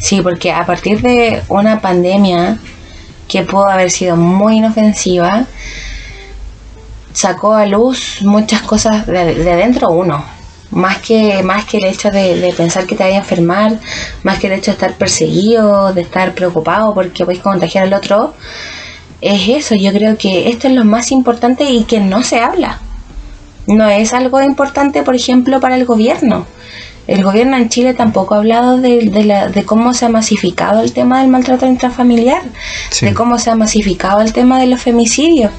Sí, 0.00 0.20
porque 0.22 0.52
a 0.52 0.64
partir 0.64 1.02
de 1.02 1.42
una 1.48 1.80
pandemia 1.80 2.58
que 3.26 3.42
pudo 3.42 3.68
haber 3.68 3.90
sido 3.90 4.16
muy 4.16 4.58
inofensiva, 4.58 5.44
sacó 7.12 7.54
a 7.54 7.66
luz 7.66 8.18
muchas 8.22 8.62
cosas 8.62 9.06
de, 9.06 9.34
de 9.34 9.52
adentro 9.52 9.90
uno. 9.90 10.24
Más 10.70 10.98
que, 10.98 11.42
más 11.42 11.64
que 11.64 11.78
el 11.78 11.84
hecho 11.84 12.10
de, 12.10 12.40
de 12.40 12.52
pensar 12.52 12.86
que 12.86 12.96
te 12.96 13.04
vaya 13.04 13.16
a 13.16 13.20
enfermar, 13.20 13.78
más 14.24 14.38
que 14.38 14.48
el 14.48 14.54
hecho 14.54 14.72
de 14.72 14.74
estar 14.74 14.94
perseguido, 14.94 15.92
de 15.92 16.02
estar 16.02 16.34
preocupado 16.34 16.92
porque 16.92 17.24
puedes 17.24 17.40
contagiar 17.40 17.84
al 17.84 17.94
otro, 17.94 18.34
es 19.20 19.48
eso. 19.48 19.74
Yo 19.76 19.92
creo 19.92 20.16
que 20.18 20.48
esto 20.50 20.66
es 20.68 20.74
lo 20.74 20.84
más 20.84 21.12
importante 21.12 21.64
y 21.64 21.84
que 21.84 22.00
no 22.00 22.22
se 22.24 22.40
habla. 22.40 22.80
No 23.66 23.88
es 23.88 24.12
algo 24.12 24.42
importante, 24.42 25.02
por 25.02 25.14
ejemplo, 25.16 25.60
para 25.60 25.76
el 25.76 25.84
gobierno. 25.84 26.46
El 27.06 27.22
gobierno 27.22 27.56
en 27.56 27.68
Chile 27.68 27.94
tampoco 27.94 28.34
ha 28.34 28.38
hablado 28.38 28.78
de, 28.78 29.08
de 29.08 29.24
la- 29.24 29.46
de 29.48 29.64
cómo 29.64 29.94
se 29.94 30.06
ha 30.06 30.08
masificado 30.08 30.82
el 30.82 30.92
tema 30.92 31.20
del 31.20 31.30
maltrato 31.30 31.64
intrafamiliar, 31.66 32.42
Sí. 32.90 33.06
de 33.06 33.14
cómo 33.14 33.38
se 33.38 33.50
ha 33.50 33.54
masificado 33.54 34.20
el 34.20 34.32
tema 34.32 34.58
de 34.58 34.66
los 34.66 34.82
femicidios. 34.82 35.52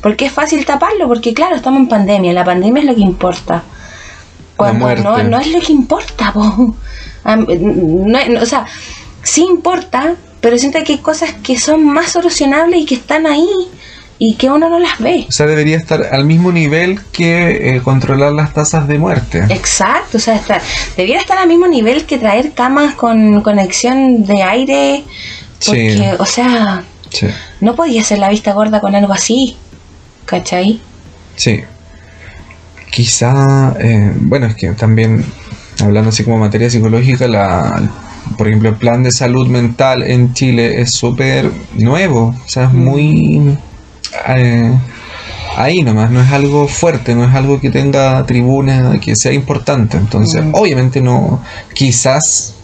Porque 0.00 0.26
es 0.26 0.32
fácil 0.32 0.64
taparlo, 0.64 1.08
porque 1.08 1.34
claro, 1.34 1.56
estamos 1.56 1.80
en 1.80 1.88
pandemia, 1.88 2.32
la 2.32 2.44
pandemia 2.44 2.80
es 2.82 2.86
lo 2.86 2.94
que 2.94 3.00
importa. 3.00 3.64
Cuando 4.56 4.94
no, 4.96 5.22
no 5.22 5.40
es 5.40 5.46
lo 5.48 5.60
que 5.60 5.72
importa, 5.72 6.32
po. 6.32 6.76
Am- 7.24 7.46
no 7.48 8.18
o 8.40 8.46
sea, 8.46 8.66
sí 9.22 9.42
importa, 9.48 10.14
pero 10.40 10.58
siento 10.58 10.78
que 10.84 10.94
hay 10.94 10.98
cosas 10.98 11.32
que 11.42 11.58
son 11.58 11.84
más 11.84 12.10
solucionables 12.12 12.80
y 12.80 12.84
que 12.86 12.94
están 12.96 13.26
ahí 13.26 13.48
y 14.18 14.34
que 14.34 14.50
uno 14.50 14.68
no 14.68 14.78
las 14.78 14.98
ve. 14.98 15.26
O 15.28 15.32
sea, 15.32 15.46
debería 15.46 15.76
estar 15.76 16.02
al 16.12 16.24
mismo 16.24 16.52
nivel 16.52 17.00
que 17.12 17.76
eh, 17.76 17.80
controlar 17.82 18.32
las 18.32 18.52
tasas 18.52 18.86
de 18.86 18.98
muerte. 18.98 19.44
Exacto, 19.48 20.18
o 20.18 20.20
sea, 20.20 20.36
está, 20.36 20.60
debiera 20.96 21.20
estar 21.20 21.38
al 21.38 21.48
mismo 21.48 21.66
nivel 21.66 22.04
que 22.06 22.18
traer 22.18 22.52
camas 22.52 22.94
con 22.94 23.40
conexión 23.40 24.24
de 24.24 24.42
aire, 24.42 25.04
porque, 25.64 25.96
Sí. 25.96 26.04
o 26.18 26.26
sea, 26.26 26.84
Sí. 27.12 27.26
No 27.60 27.74
podía 27.76 28.00
hacer 28.00 28.18
la 28.18 28.30
vista 28.30 28.54
gorda 28.54 28.80
con 28.80 28.94
algo 28.94 29.12
así. 29.12 29.56
¿Cachai? 30.24 30.80
Sí. 31.36 31.62
Quizá, 32.92 33.74
eh, 33.80 34.12
bueno, 34.16 34.46
es 34.46 34.54
que 34.54 34.72
también, 34.72 35.24
hablando 35.82 36.10
así 36.10 36.24
como 36.24 36.36
materia 36.36 36.68
psicológica, 36.68 37.26
la, 37.26 37.80
por 38.36 38.46
ejemplo, 38.48 38.68
el 38.68 38.76
plan 38.76 39.02
de 39.02 39.10
salud 39.10 39.48
mental 39.48 40.02
en 40.02 40.34
Chile 40.34 40.78
es 40.82 40.90
súper 40.92 41.50
nuevo, 41.72 42.34
o 42.36 42.48
sea, 42.48 42.64
es 42.64 42.72
muy 42.74 43.56
eh, 44.28 44.72
ahí 45.56 45.80
nomás, 45.82 46.10
no 46.10 46.20
es 46.20 46.30
algo 46.32 46.68
fuerte, 46.68 47.14
no 47.14 47.24
es 47.24 47.34
algo 47.34 47.58
que 47.60 47.70
tenga 47.70 48.22
tribuna, 48.26 49.00
que 49.00 49.16
sea 49.16 49.32
importante. 49.32 49.96
Entonces, 49.96 50.44
Mm. 50.44 50.54
obviamente 50.54 51.00
no, 51.00 51.42
quizás 51.74 52.54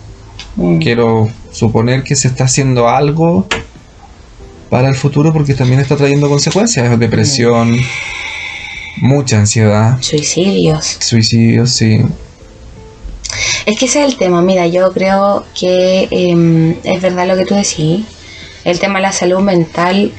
Mm. 0.57 0.79
quiero 0.79 1.31
suponer 1.53 2.03
que 2.03 2.17
se 2.17 2.29
está 2.29 2.45
haciendo 2.45 2.87
algo 2.87 3.47
para 4.69 4.91
el 4.91 4.95
futuro 4.95 5.33
porque 5.33 5.55
también 5.55 5.81
está 5.81 5.97
trayendo 5.97 6.29
consecuencias, 6.29 6.99
depresión, 6.99 7.75
mucha 9.01 9.39
ansiedad, 9.39 9.99
Suicidios. 10.01 10.97
suicidios, 11.01 11.71
sí. 11.73 12.01
Es 13.67 13.79
que 13.79 13.85
ese 13.87 14.01
es 14.05 14.13
el 14.13 14.17
tema. 14.19 14.41
Mira, 14.43 14.67
yo 14.67 14.93
creo 14.93 15.45
que 15.59 16.09
em, 16.11 16.75
es 16.85 17.01
verdad 17.03 17.27
lo 17.27 17.37
que 17.37 17.45
tú 17.45 17.55
decís. 17.55 18.05
El 18.65 18.79
tema 18.79 18.97
de 18.99 19.03
la 19.03 19.13
salud 19.13 19.41
mental 19.41 20.13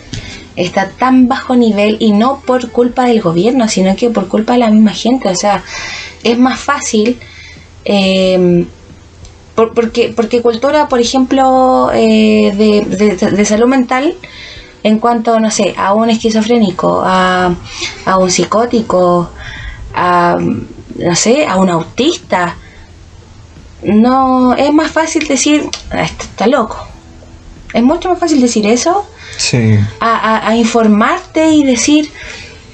está 0.56 0.90
tan 0.90 1.28
bajo 1.28 1.56
nivel 1.56 1.98
y 2.00 2.12
no 2.12 2.42
por 2.46 2.72
culpa 2.72 3.06
del 3.06 3.22
gobierno, 3.22 3.68
sino 3.68 3.96
que 3.96 4.10
por 4.10 4.28
culpa 4.28 4.54
de 4.54 4.60
la 4.60 4.70
misma 4.70 4.94
gente. 4.94 5.30
O 5.30 5.36
sea, 5.36 5.64
es 6.24 6.38
más 6.38 6.60
fácil. 6.60 7.18
por- 9.56 9.74
porque, 9.74 10.14
porque 10.16 10.42
cultura, 10.42 10.88
por 10.88 11.00
ejemplo, 11.02 11.90
eh, 11.94 12.54
de, 12.56 12.82
de- 13.16 13.32
de 13.32 13.46
salud 13.46 13.68
mental, 13.68 14.16
en 14.84 15.00
cuanto, 15.00 15.40
no 15.40 15.52
sé, 15.52 15.74
a 15.78 15.94
un 15.94 16.10
esquizofrénico, 16.10 17.02
a, 17.06 17.54
a 18.06 18.18
un 18.18 18.30
psicótico, 18.32 19.30
a, 19.94 20.38
no 20.98 21.16
sé, 21.16 21.46
a 21.46 21.58
un 21.58 21.70
autista, 21.70 22.56
no 23.84 24.54
es 24.56 24.74
más 24.74 24.92
fácil 24.92 25.28
decir, 25.28 25.70
"Ah, 25.92 26.04
está 26.04 26.48
loco. 26.48 26.78
Es 27.74 27.84
mucho 27.84 28.10
más 28.10 28.20
fácil 28.20 28.42
decir 28.42 28.66
eso 28.68 29.06
Sí, 29.38 29.78
a, 30.02 30.16
a- 30.18 30.48
a 30.50 30.56
informarte 30.58 31.52
y 31.52 31.64
decir, 31.64 32.12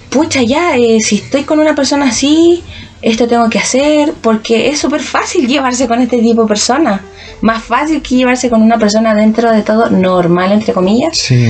pucha, 0.10 0.42
ya, 0.42 0.76
eh, 0.78 1.00
si 1.02 1.18
estoy 1.18 1.44
con 1.44 1.60
una 1.60 1.76
persona 1.76 2.08
así, 2.10 2.64
esto 3.02 3.28
tengo 3.28 3.50
que 3.50 3.60
hacer, 3.60 4.14
porque 4.22 4.70
es 4.70 4.80
súper 4.80 5.02
fácil 5.02 5.48
llevarse 5.54 5.88
con 5.88 6.02
este 6.02 6.18
tipo 6.22 6.44
de 6.44 6.48
personas. 6.48 7.02
Más 7.42 7.62
fácil 7.64 8.02
que 8.02 8.16
llevarse 8.16 8.50
con 8.50 8.62
una 8.64 8.78
persona 8.80 9.14
dentro 9.14 9.52
de 9.52 9.62
todo 9.62 9.90
normal, 9.90 10.54
entre 10.54 10.74
comillas. 10.74 11.18
sí, 11.18 11.50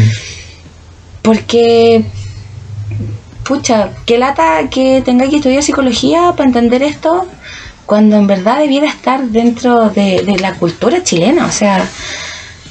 Porque, 1.26 2.06
pucha, 3.44 3.90
qué 4.06 4.18
lata 4.18 4.70
que 4.70 5.02
tenga 5.04 5.28
que 5.30 5.38
estudiar 5.38 5.64
psicología 5.64 6.34
para 6.38 6.48
entender 6.50 6.84
esto, 6.84 7.28
cuando 7.86 8.16
en 8.18 8.28
verdad 8.28 8.60
debiera 8.60 8.88
estar 8.88 9.24
dentro 9.26 9.90
de, 9.90 10.24
de 10.24 10.40
la 10.40 10.54
cultura 10.56 11.04
chilena. 11.04 11.46
O 11.46 11.52
sea, 11.52 11.88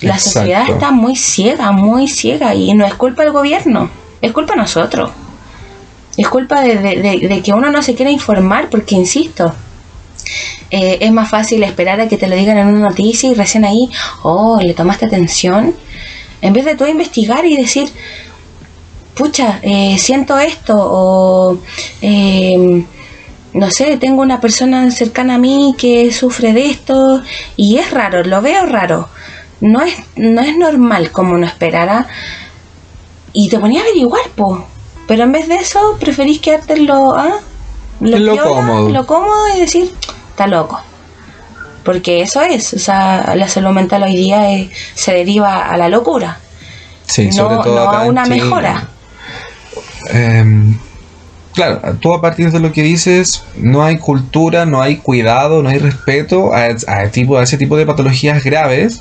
la 0.00 0.18
sociedad 0.18 0.68
está 0.68 0.90
muy 0.90 1.16
ciega, 1.16 1.72
muy 1.72 2.09
ciega, 2.09 2.55
y 2.55 2.72
no 2.74 2.84
es 2.84 2.94
culpa 2.94 3.22
del 3.22 3.32
gobierno, 3.32 3.90
es 4.20 4.32
culpa 4.32 4.55
de 4.55 4.61
nosotros. 4.61 5.11
Es 6.16 6.28
culpa 6.28 6.61
de, 6.61 6.76
de- 6.78 6.96
de- 7.02 7.28
de 7.28 7.42
que 7.42 7.52
uno 7.52 7.70
no 7.72 7.82
se 7.82 7.94
quiera 7.96 8.11
informar, 8.11 8.68
porque 8.70 8.94
insisto, 8.94 9.52
eh, 10.70 10.98
es 11.00 11.12
más 11.12 11.28
fácil 11.28 11.62
esperar 11.64 12.00
a 12.00 12.09
que 12.09 12.16
te 12.16 12.28
lo 12.28 12.36
digan 12.36 12.57
en 12.59 12.68
una 12.68 12.88
noticia 12.88 13.30
y 13.30 13.34
recién 13.34 13.64
ahí, 13.64 13.88
oh, 14.22 14.61
le 14.62 14.74
tomaste 14.74 15.07
atención, 15.07 15.74
en 16.40 16.52
vez 16.52 16.64
de 16.64 16.76
tú 16.76 16.86
investigar 16.86 17.44
y 17.46 17.57
decir, 17.57 17.88
pucha, 19.14 19.60
eh, 19.62 19.96
siento 19.98 20.38
esto, 20.38 20.74
o 20.76 21.58
eh, 22.02 22.84
no 23.52 23.70
sé, 23.70 23.96
tengo 23.98 24.22
una 24.22 24.40
persona 24.40 24.90
cercana 24.90 25.36
a 25.36 25.38
mí 25.38 25.74
que 25.78 26.12
sufre 26.12 26.52
de 26.52 26.66
esto, 26.66 27.22
y 27.56 27.76
es 27.78 27.90
raro, 27.90 28.24
lo 28.24 28.42
veo 28.42 28.66
raro, 28.66 29.08
no 29.60 29.82
es, 29.82 29.94
no 30.16 30.40
es 30.42 30.56
normal 30.56 31.10
como 31.12 31.34
uno 31.34 31.46
esperara, 31.46 32.08
y 33.32 33.48
te 33.48 33.58
ponía 33.58 33.80
a 33.80 33.84
averiguar, 33.84 34.28
po. 34.34 34.66
Pero 35.06 35.24
en 35.24 35.32
vez 35.32 35.48
de 35.48 35.56
eso, 35.56 35.96
preferís 36.00 36.40
quedarte 36.40 36.72
en 36.74 36.86
lo, 36.86 37.14
¿ah? 37.14 37.36
En 38.00 38.24
lo 38.26 38.32
piola, 38.32 38.42
cómodo. 38.50 38.88
lo 38.88 39.06
cómodo 39.06 39.48
y 39.56 39.60
decir, 39.60 39.92
está 40.30 40.46
loco. 40.46 40.80
Porque 41.84 42.22
eso 42.22 42.40
es, 42.42 42.72
o 42.74 42.78
sea, 42.78 43.34
la 43.36 43.46
salud 43.48 43.70
mental 43.70 44.02
hoy 44.04 44.16
día 44.16 44.50
es- 44.52 44.70
se 44.94 45.12
deriva 45.12 45.66
a 45.68 45.76
la 45.76 45.88
locura, 45.88 46.38
sí, 47.06 47.26
no, 47.26 47.32
sobre 47.32 47.56
todo 47.56 47.74
no 47.84 47.88
acá 47.90 47.98
a 48.00 48.04
en 48.04 48.10
una 48.10 48.24
Chile. 48.24 48.36
mejora. 48.42 48.88
Em, 50.11 50.76
claro, 51.55 51.80
tú 52.00 52.12
a 52.14 52.20
partir 52.20 52.50
de 52.50 52.61
lo 52.61 52.72
que 52.72 52.82
dices, 52.82 53.44
no 53.57 53.82
hay 53.84 53.98
cultura, 53.98 54.66
no 54.66 54.82
hay 54.82 54.96
cuidado, 54.96 55.62
no 55.62 55.68
hay 55.68 55.78
respeto 55.78 56.52
a, 56.55 56.66
a 56.86 57.09
tipo, 57.11 57.38
a 57.38 57.42
ese 57.44 57.57
tipo 57.57 57.76
de 57.76 57.86
patologías 57.86 58.42
graves, 58.44 59.00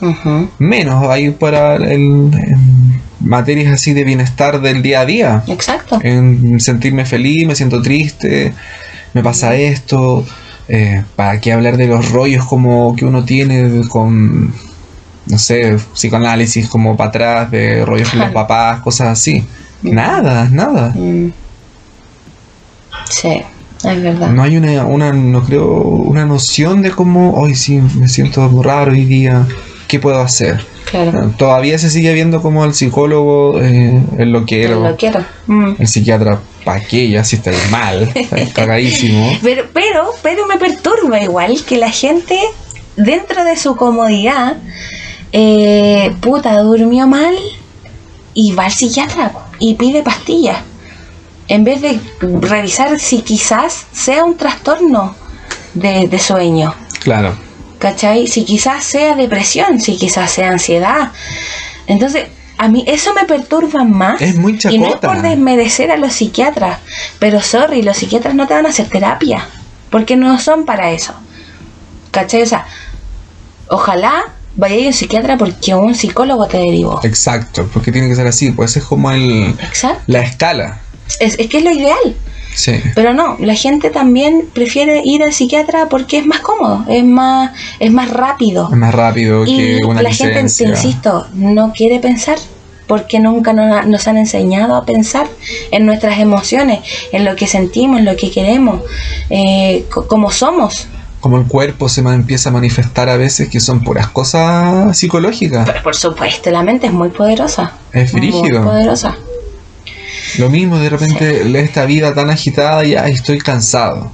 menos 0.59 1.07
hay 1.09 1.31
para 1.31 1.75
el, 1.75 2.31
en 2.33 3.01
materias 3.19 3.73
así 3.73 3.93
de 3.93 4.03
bienestar 4.03 4.61
del 4.61 4.81
día 4.81 5.01
a 5.01 5.05
día. 5.05 5.43
Exacto. 5.47 5.99
En 6.03 6.59
sentirme 6.59 7.05
feliz, 7.05 7.47
me 7.47 7.55
siento 7.55 7.81
triste, 7.81 8.53
me 9.13 9.23
pasa 9.23 9.55
esto. 9.55 10.25
eh, 10.67 11.03
¿Para 11.15 11.39
qué 11.39 11.51
hablar 11.53 11.77
de 11.77 11.87
los 11.87 12.11
rollos 12.11 12.45
como 12.45 12.95
que 12.95 13.05
uno 13.05 13.23
tiene 13.25 13.81
con, 13.89 14.53
no 15.25 15.37
sé, 15.37 15.77
psicoanálisis 15.93 16.67
como 16.67 16.95
para 16.97 17.09
atrás, 17.09 17.51
de 17.51 17.85
rollos 17.85 18.09
con 18.09 18.19
los 18.19 18.31
papás, 18.31 18.81
cosas 18.81 19.07
así? 19.09 19.43
Nada, 19.83 20.49
nada. 20.49 20.93
Mm. 20.95 21.31
Sí, 23.09 23.41
es 23.83 24.01
verdad. 24.01 24.29
No 24.29 24.43
hay 24.43 24.57
una, 24.57 24.85
una, 24.85 25.13
no 25.13 25.43
creo, 25.43 25.65
una 25.65 26.25
noción 26.25 26.81
de 26.81 26.91
cómo, 26.91 27.33
hoy 27.35 27.55
sí, 27.55 27.81
me 27.95 28.07
siento 28.07 28.49
raro 28.61 28.91
hoy 28.91 29.05
día, 29.05 29.45
¿qué 29.87 29.99
puedo 29.99 30.19
hacer? 30.19 30.65
Claro. 30.89 31.33
Todavía 31.37 31.77
se 31.77 31.89
sigue 31.89 32.13
viendo 32.13 32.41
como 32.41 32.63
el 32.65 32.73
psicólogo, 32.73 33.59
eh, 33.61 34.01
el 34.17 34.31
loquero, 34.31 34.79
Lo 34.79 34.95
quiero. 34.95 35.25
Mm. 35.47 35.73
el 35.79 35.87
psiquiatra, 35.87 36.39
¿para 36.63 36.81
qué? 36.81 37.09
Ya 37.09 37.23
si 37.23 37.37
estáis 37.37 37.69
mal, 37.71 38.09
estáis 38.13 38.53
cagadísimo. 38.53 39.37
Pero, 39.41 39.65
pero, 39.73 40.11
pero 40.21 40.47
me 40.47 40.57
perturba 40.57 41.21
igual 41.21 41.63
que 41.65 41.77
la 41.77 41.89
gente, 41.89 42.39
dentro 42.95 43.43
de 43.43 43.57
su 43.57 43.75
comodidad, 43.75 44.57
eh, 45.31 46.13
puta, 46.21 46.57
durmió 46.59 47.07
mal 47.07 47.35
y 48.33 48.53
va 48.53 48.65
al 48.65 48.71
psiquiatra 48.71 49.31
y 49.63 49.75
pide 49.75 50.03
pastillas. 50.03 50.57
En 51.47 51.63
vez 51.63 51.81
de 51.81 51.97
revisar 52.19 52.99
si 52.99 53.21
quizás 53.21 53.85
sea 53.93 54.25
un 54.25 54.35
trastorno 54.35 55.15
de, 55.73 56.07
de 56.09 56.19
sueño. 56.19 56.75
Claro, 56.99 57.33
¿Cachai? 57.79 58.27
Si 58.27 58.43
quizás 58.43 58.83
sea 58.83 59.15
depresión, 59.15 59.79
si 59.79 59.95
quizás 59.97 60.31
sea 60.31 60.49
ansiedad. 60.49 61.11
Entonces, 61.87 62.27
a 62.57 62.67
mí 62.67 62.83
eso 62.87 63.13
me 63.13 63.23
perturba 63.23 63.85
más. 63.85 64.21
Es 64.21 64.35
muy 64.35 64.59
Y 64.69 64.77
no 64.79 64.87
es 64.87 64.93
chacota. 64.95 65.07
por 65.07 65.21
desmerecer 65.21 65.91
a 65.91 65.97
los 65.97 66.11
psiquiatras, 66.13 66.79
pero 67.19 67.41
sorry, 67.41 67.83
los 67.83 67.97
psiquiatras 67.97 68.35
no 68.35 68.47
te 68.47 68.53
van 68.53 68.65
a 68.65 68.69
hacer 68.69 68.89
terapia, 68.89 69.47
porque 69.89 70.17
no 70.17 70.39
son 70.39 70.65
para 70.65 70.91
eso. 70.91 71.13
¿Cachai? 72.11 72.41
O 72.41 72.45
sea, 72.45 72.65
ojalá 73.69 74.25
vaya 74.55 74.75
a 74.83 74.87
un 74.87 74.93
psiquiatra 74.93 75.37
porque 75.37 75.73
un 75.75 75.95
psicólogo 75.95 76.47
te 76.47 76.57
derivó. 76.57 76.99
exacto, 77.03 77.67
porque 77.73 77.91
tiene 77.91 78.07
que 78.09 78.15
ser 78.15 78.27
así, 78.27 78.51
pues 78.51 78.75
es 78.77 78.83
como 78.83 79.11
el, 79.11 79.55
Exacto. 79.61 80.01
la 80.07 80.19
escala. 80.21 80.79
Es, 81.19 81.37
es 81.39 81.47
que 81.47 81.57
es 81.57 81.63
lo 81.63 81.71
ideal. 81.71 82.15
Sí, 82.55 82.73
Pero 82.93 83.15
no, 83.15 83.35
la 83.39 83.55
gente 83.55 83.89
también 83.89 84.45
prefiere 84.53 85.01
ir 85.03 85.23
al 85.23 85.33
psiquiatra 85.33 85.89
porque 85.89 86.19
es 86.19 86.25
más 86.27 86.39
cómodo, 86.41 86.85
es 86.87 87.03
más, 87.03 87.51
es 87.79 87.91
más 87.91 88.11
rápido. 88.11 88.69
es 88.71 88.77
más 88.77 88.93
rápido 88.93 89.43
Y 89.43 89.57
que 89.57 89.79
una 89.85 90.03
la 90.03 90.13
gente, 90.13 90.35
te 90.35 90.67
insisto, 90.69 91.25
no 91.33 91.73
quiere 91.73 91.99
pensar 91.99 92.37
porque 92.85 93.19
nunca 93.19 93.53
no- 93.53 93.81
nos 93.83 94.07
han 94.07 94.17
enseñado 94.17 94.75
a 94.75 94.85
pensar 94.85 95.27
en 95.71 95.87
nuestras 95.87 96.19
emociones, 96.19 96.81
en 97.11 97.25
lo 97.25 97.35
que 97.35 97.47
sentimos, 97.47 97.97
en 97.99 98.05
lo 98.05 98.15
que 98.15 98.29
queremos, 98.29 98.81
eh, 99.31 99.85
co- 99.91 100.05
como 100.07 100.29
somos. 100.31 100.85
Como 101.23 101.37
el 101.37 101.45
cuerpo 101.45 101.87
se 101.87 102.01
empieza 102.01 102.49
a 102.49 102.51
manifestar 102.51 103.07
a 103.07 103.15
veces 103.15 103.47
que 103.47 103.61
son 103.61 103.81
puras 103.81 104.09
cosas 104.09 104.97
psicológicas. 104.97 105.65
Pero 105.65 105.81
por 105.81 105.95
supuesto, 105.95 106.51
la 106.51 106.63
mente 106.63 106.87
es 106.87 106.91
muy 106.91 107.11
poderosa. 107.11 107.71
Es 107.93 108.11
Muy 108.11 108.23
brígido. 108.23 108.61
poderosa. 108.61 109.15
Lo 110.37 110.49
mismo 110.49 110.77
de 110.79 110.89
repente 110.89 111.59
esta 111.61 111.85
vida 111.85 112.13
tan 112.13 112.29
agitada 112.29 112.83
y 112.83 112.95
ay, 112.95 113.13
estoy 113.13 113.37
cansado. 113.37 114.11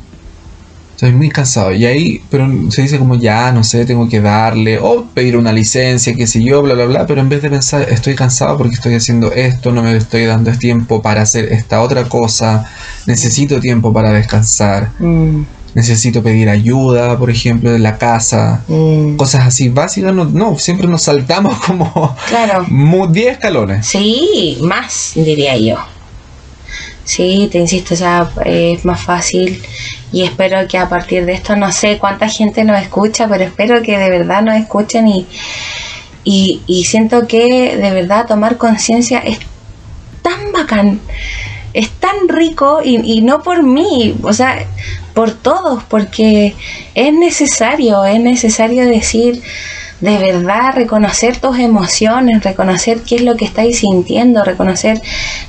Estoy 0.92 1.12
muy 1.14 1.30
cansado. 1.30 1.72
Y 1.74 1.88
ahí, 1.88 2.22
pero 2.30 2.48
se 2.70 2.84
dice 2.84 3.00
como 3.00 3.16
ya, 3.16 3.52
no 3.54 3.64
sé, 3.64 3.88
tengo 3.88 4.08
que 4.08 4.22
darle 4.22 4.78
o 4.80 5.06
pedir 5.12 5.36
una 5.36 5.52
licencia, 5.52 6.14
qué 6.14 6.28
sé 6.28 6.44
yo, 6.44 6.62
bla, 6.62 6.76
bla, 6.76 6.86
bla. 6.86 7.08
Pero 7.08 7.22
en 7.22 7.30
vez 7.30 7.42
de 7.42 7.50
pensar, 7.50 7.88
estoy 7.90 8.14
cansado 8.14 8.56
porque 8.56 8.76
estoy 8.76 8.94
haciendo 8.94 9.32
esto, 9.32 9.72
no 9.72 9.82
me 9.82 9.98
estoy 9.98 10.26
dando 10.26 10.52
tiempo 10.52 11.02
para 11.02 11.24
hacer 11.24 11.52
esta 11.54 11.82
otra 11.82 12.04
cosa, 12.04 12.70
necesito 13.08 13.60
tiempo 13.60 13.92
para 13.92 14.12
descansar. 14.12 14.92
Mm, 15.00 15.42
necesito 15.76 16.22
pedir 16.24 16.50
ayuda, 16.50 17.18
por 17.18 17.30
ejemplo, 17.30 17.72
de 17.72 17.80
la 17.80 17.98
casa, 17.98 18.64
Mm, 18.68 19.16
cosas 19.18 19.46
así 19.48 19.70
básicas, 19.70 20.14
no, 20.14 20.26
no, 20.26 20.58
siempre 20.58 20.88
nos 20.88 21.04
saltamos 21.04 21.58
como 21.66 22.16
claro. 22.28 22.66
mu- 22.68 23.08
10 23.08 23.34
escalones. 23.34 23.86
Sí, 23.88 24.58
más 24.62 25.12
diría 25.16 25.56
yo. 25.58 25.76
Sí, 27.04 27.50
te 27.52 27.58
insisto, 27.58 27.96
o 27.96 27.98
sea, 27.98 28.30
es 28.46 28.86
más 28.86 29.02
fácil 29.02 29.62
y 30.12 30.24
espero 30.24 30.68
que 30.68 30.78
a 30.78 30.88
partir 30.88 31.26
de 31.26 31.34
esto, 31.34 31.56
no 31.56 31.72
sé 31.72 31.98
cuánta 31.98 32.28
gente 32.30 32.64
nos 32.64 32.80
escucha, 32.80 33.28
pero 33.28 33.44
espero 33.46 33.82
que 33.82 33.98
de 33.98 34.10
verdad 34.12 34.44
nos 34.44 34.56
escuchen 34.58 35.08
y, 35.08 35.26
y, 36.24 36.62
y 36.68 36.84
siento 36.86 37.26
que 37.28 37.76
de 37.78 37.92
verdad 37.92 38.28
tomar 38.28 38.58
conciencia 38.58 39.20
es 39.20 39.40
tan 40.22 40.52
bacán, 40.52 41.00
es 41.74 41.90
tan 41.92 42.28
rico 42.28 42.80
y, 42.84 42.98
y 43.18 43.22
no 43.22 43.42
por 43.42 43.64
mí, 43.64 44.16
o 44.22 44.34
sea, 44.34 44.64
por 45.20 45.32
todos, 45.32 45.84
porque 45.84 46.56
es 46.96 47.14
necesario, 47.14 48.06
es 48.06 48.22
necesario 48.22 48.86
decir 48.86 49.44
de 50.00 50.18
verdad 50.18 50.72
reconocer 50.74 51.36
tus 51.36 51.60
emociones, 51.60 52.42
reconocer 52.42 53.02
qué 53.02 53.16
es 53.16 53.24
lo 53.24 53.36
que 53.36 53.44
estáis 53.44 53.80
sintiendo, 53.80 54.46
reconocer 54.46 55.02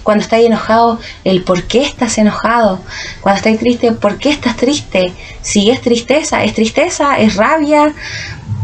cuando 0.03 0.25
estáis 0.25 0.47
enojado, 0.47 0.99
el 1.23 1.45
por 1.45 1.69
qué 1.69 1.85
estás 1.85 2.19
enojado, 2.19 2.81
cuando 3.21 3.37
estáis 3.37 3.61
triste, 3.61 3.93
por 3.93 4.19
qué 4.19 4.31
estás 4.31 4.57
triste, 4.57 5.13
si 5.41 5.71
es 5.71 5.81
tristeza, 5.81 6.43
es 6.43 6.53
tristeza, 6.53 7.21
es 7.21 7.37
rabia, 7.37 7.95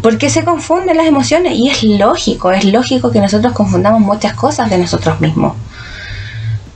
por 0.03 0.19
qué 0.19 0.29
se 0.29 0.43
confunden 0.43 0.97
las 0.97 1.07
emociones 1.07 1.53
y 1.55 1.71
es 1.71 1.85
lógico, 1.85 2.51
es 2.51 2.65
lógico 2.65 3.13
que 3.13 3.21
nosotros 3.21 3.53
confundamos 3.53 4.01
muchas 4.01 4.35
cosas 4.35 4.69
de 4.71 4.79
nosotros 4.79 5.21
mismos, 5.21 5.55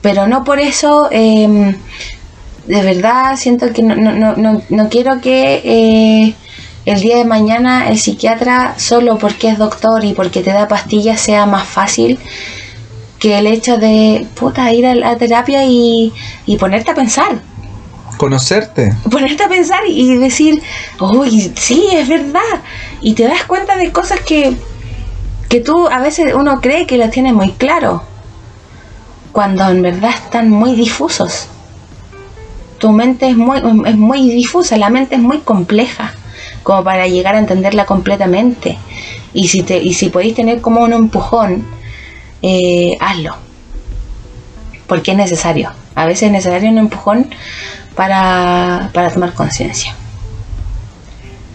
pero 0.01 0.25
no 0.25 0.45
por 0.45 0.61
eso... 0.61 1.09
eh, 1.11 1.75
de 2.67 2.81
verdad 2.81 3.35
siento 3.37 3.71
que 3.73 3.81
no, 3.81 3.95
no, 3.95 4.11
no, 4.13 4.35
no, 4.35 4.61
no 4.69 4.89
quiero 4.89 5.19
que 5.19 5.61
eh, 5.63 6.35
el 6.85 7.01
día 7.01 7.17
de 7.17 7.25
mañana 7.25 7.89
el 7.89 7.99
psiquiatra, 7.99 8.75
solo 8.77 9.17
porque 9.17 9.49
es 9.49 9.57
doctor 9.57 10.03
y 10.03 10.13
porque 10.13 10.41
te 10.41 10.51
da 10.51 10.67
pastillas, 10.67 11.19
sea 11.19 11.45
más 11.45 11.67
fácil 11.67 12.19
que 13.19 13.37
el 13.37 13.45
hecho 13.45 13.77
de 13.77 14.25
puta, 14.33 14.71
ir 14.73 14.87
a 14.87 14.95
la 14.95 15.15
terapia 15.15 15.63
y, 15.63 16.11
y 16.47 16.57
ponerte 16.57 16.89
a 16.89 16.95
pensar. 16.95 17.39
Conocerte. 18.17 18.95
Ponerte 19.11 19.43
a 19.43 19.47
pensar 19.47 19.81
y 19.87 20.15
decir, 20.15 20.61
uy, 20.99 21.53
sí, 21.55 21.87
es 21.93 22.07
verdad. 22.07 22.61
Y 22.99 23.13
te 23.13 23.27
das 23.27 23.43
cuenta 23.43 23.75
de 23.75 23.91
cosas 23.91 24.21
que, 24.21 24.55
que 25.49 25.59
tú 25.59 25.87
a 25.87 25.99
veces 25.99 26.33
uno 26.33 26.61
cree 26.61 26.87
que 26.87 26.97
las 26.97 27.11
tienes 27.11 27.33
muy 27.33 27.51
claro, 27.51 28.03
cuando 29.31 29.69
en 29.69 29.83
verdad 29.83 30.11
están 30.11 30.49
muy 30.49 30.73
difusos 30.73 31.47
tu 32.81 32.91
mente 32.91 33.29
es 33.29 33.37
muy, 33.37 33.59
es 33.85 33.95
muy 33.95 34.27
difusa, 34.27 34.75
la 34.75 34.89
mente 34.89 35.15
es 35.15 35.21
muy 35.21 35.37
compleja 35.39 36.13
como 36.63 36.83
para 36.83 37.07
llegar 37.07 37.35
a 37.35 37.39
entenderla 37.39 37.85
completamente. 37.85 38.77
Y 39.33 39.47
si, 39.47 39.61
te, 39.61 39.77
y 39.77 39.93
si 39.93 40.09
podéis 40.09 40.33
tener 40.33 40.61
como 40.61 40.81
un 40.81 40.91
empujón, 40.91 41.63
eh, 42.41 42.97
hazlo. 42.99 43.35
Porque 44.87 45.11
es 45.11 45.17
necesario. 45.17 45.71
A 45.93 46.05
veces 46.05 46.23
es 46.23 46.31
necesario 46.31 46.71
un 46.71 46.79
empujón 46.79 47.29
para, 47.95 48.89
para 48.93 49.11
tomar 49.11 49.33
conciencia. 49.35 49.95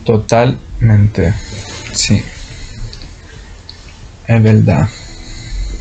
Totalmente. 0.04 1.34
Sí. 1.92 2.22
Es 4.28 4.42
verdad. 4.42 4.88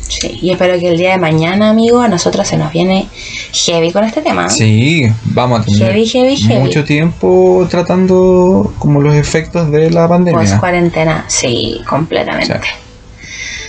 Sí, 0.08 0.38
y 0.40 0.50
espero 0.52 0.78
que 0.78 0.88
el 0.88 0.96
día 0.96 1.12
de 1.12 1.18
mañana, 1.18 1.70
amigo, 1.70 2.00
a 2.00 2.08
nosotros 2.08 2.46
se 2.46 2.56
nos 2.56 2.72
viene 2.72 3.08
heavy 3.52 3.90
con 3.90 4.04
este 4.04 4.22
tema. 4.22 4.48
Sí, 4.48 5.08
vamos 5.24 5.60
a 5.60 5.64
tener 5.64 5.80
Heavy, 5.92 6.06
heavy, 6.06 6.36
heavy. 6.36 6.60
mucho 6.62 6.84
tiempo 6.84 7.66
tratando 7.68 8.72
como 8.78 9.00
los 9.00 9.14
efectos 9.14 9.70
de 9.72 9.90
la 9.90 10.02
Post 10.02 10.10
pandemia. 10.10 10.60
cuarentena, 10.60 11.24
sí, 11.28 11.80
completamente. 11.88 12.60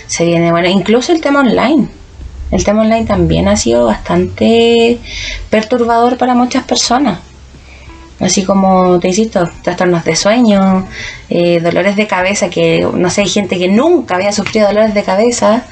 Se 0.05 0.25
viene 0.25 0.51
bueno, 0.51 0.67
incluso 0.69 1.11
el 1.11 1.21
tema 1.21 1.39
online. 1.41 1.87
El 2.51 2.63
tema 2.63 2.81
online 2.81 3.05
también 3.05 3.47
ha 3.47 3.57
sido 3.57 3.85
bastante 3.85 4.99
perturbador 5.49 6.17
para 6.17 6.33
muchas 6.33 6.63
personas. 6.63 7.19
Así 8.19 8.43
como 8.43 8.99
te 8.99 9.09
insisto, 9.09 9.47
trastornos 9.61 10.03
de 10.03 10.15
sueño, 10.15 10.87
eh, 11.29 11.59
dolores 11.61 11.95
de 11.95 12.07
cabeza, 12.07 12.49
que 12.49 12.87
no 12.93 13.09
sé, 13.09 13.21
hay 13.21 13.27
gente 13.27 13.59
que 13.59 13.67
nunca 13.67 14.15
había 14.15 14.31
sufrido 14.31 14.67
dolores 14.67 14.93
de 14.95 15.03
cabeza, 15.03 15.65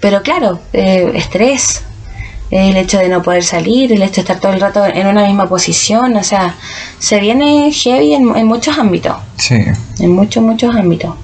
pero 0.00 0.22
claro, 0.22 0.60
eh, 0.72 1.12
estrés, 1.14 1.82
el 2.50 2.76
hecho 2.76 2.98
de 2.98 3.08
no 3.08 3.22
poder 3.22 3.42
salir, 3.42 3.92
el 3.92 4.02
hecho 4.02 4.16
de 4.16 4.20
estar 4.22 4.38
todo 4.40 4.52
el 4.52 4.60
rato 4.60 4.84
en 4.86 5.06
una 5.06 5.26
misma 5.26 5.48
posición, 5.48 6.16
o 6.16 6.22
sea, 6.22 6.54
se 6.98 7.18
viene 7.20 7.72
heavy 7.72 8.14
en, 8.14 8.36
en 8.36 8.46
muchos 8.46 8.78
ámbitos 8.78 9.16
Sí. 9.36 9.56
en 9.98 10.12
muchos, 10.12 10.42
muchos 10.42 10.74
ámbitos. 10.74 11.14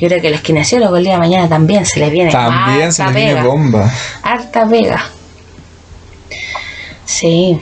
Yo 0.00 0.08
creo 0.08 0.20
que 0.20 0.30
los 0.30 0.40
kinesiólogos 0.40 0.98
el 0.98 1.04
día 1.04 1.12
de 1.14 1.18
mañana 1.20 1.48
también 1.48 1.86
se 1.86 2.00
les 2.00 2.10
viene 2.10 2.32
También 2.32 2.92
se 2.92 3.02
harta 3.04 3.14
les 3.14 3.24
viene 3.26 3.42
bomba. 3.46 3.92
harta 4.22 4.66
pega. 4.68 5.04
Sí, 7.06 7.60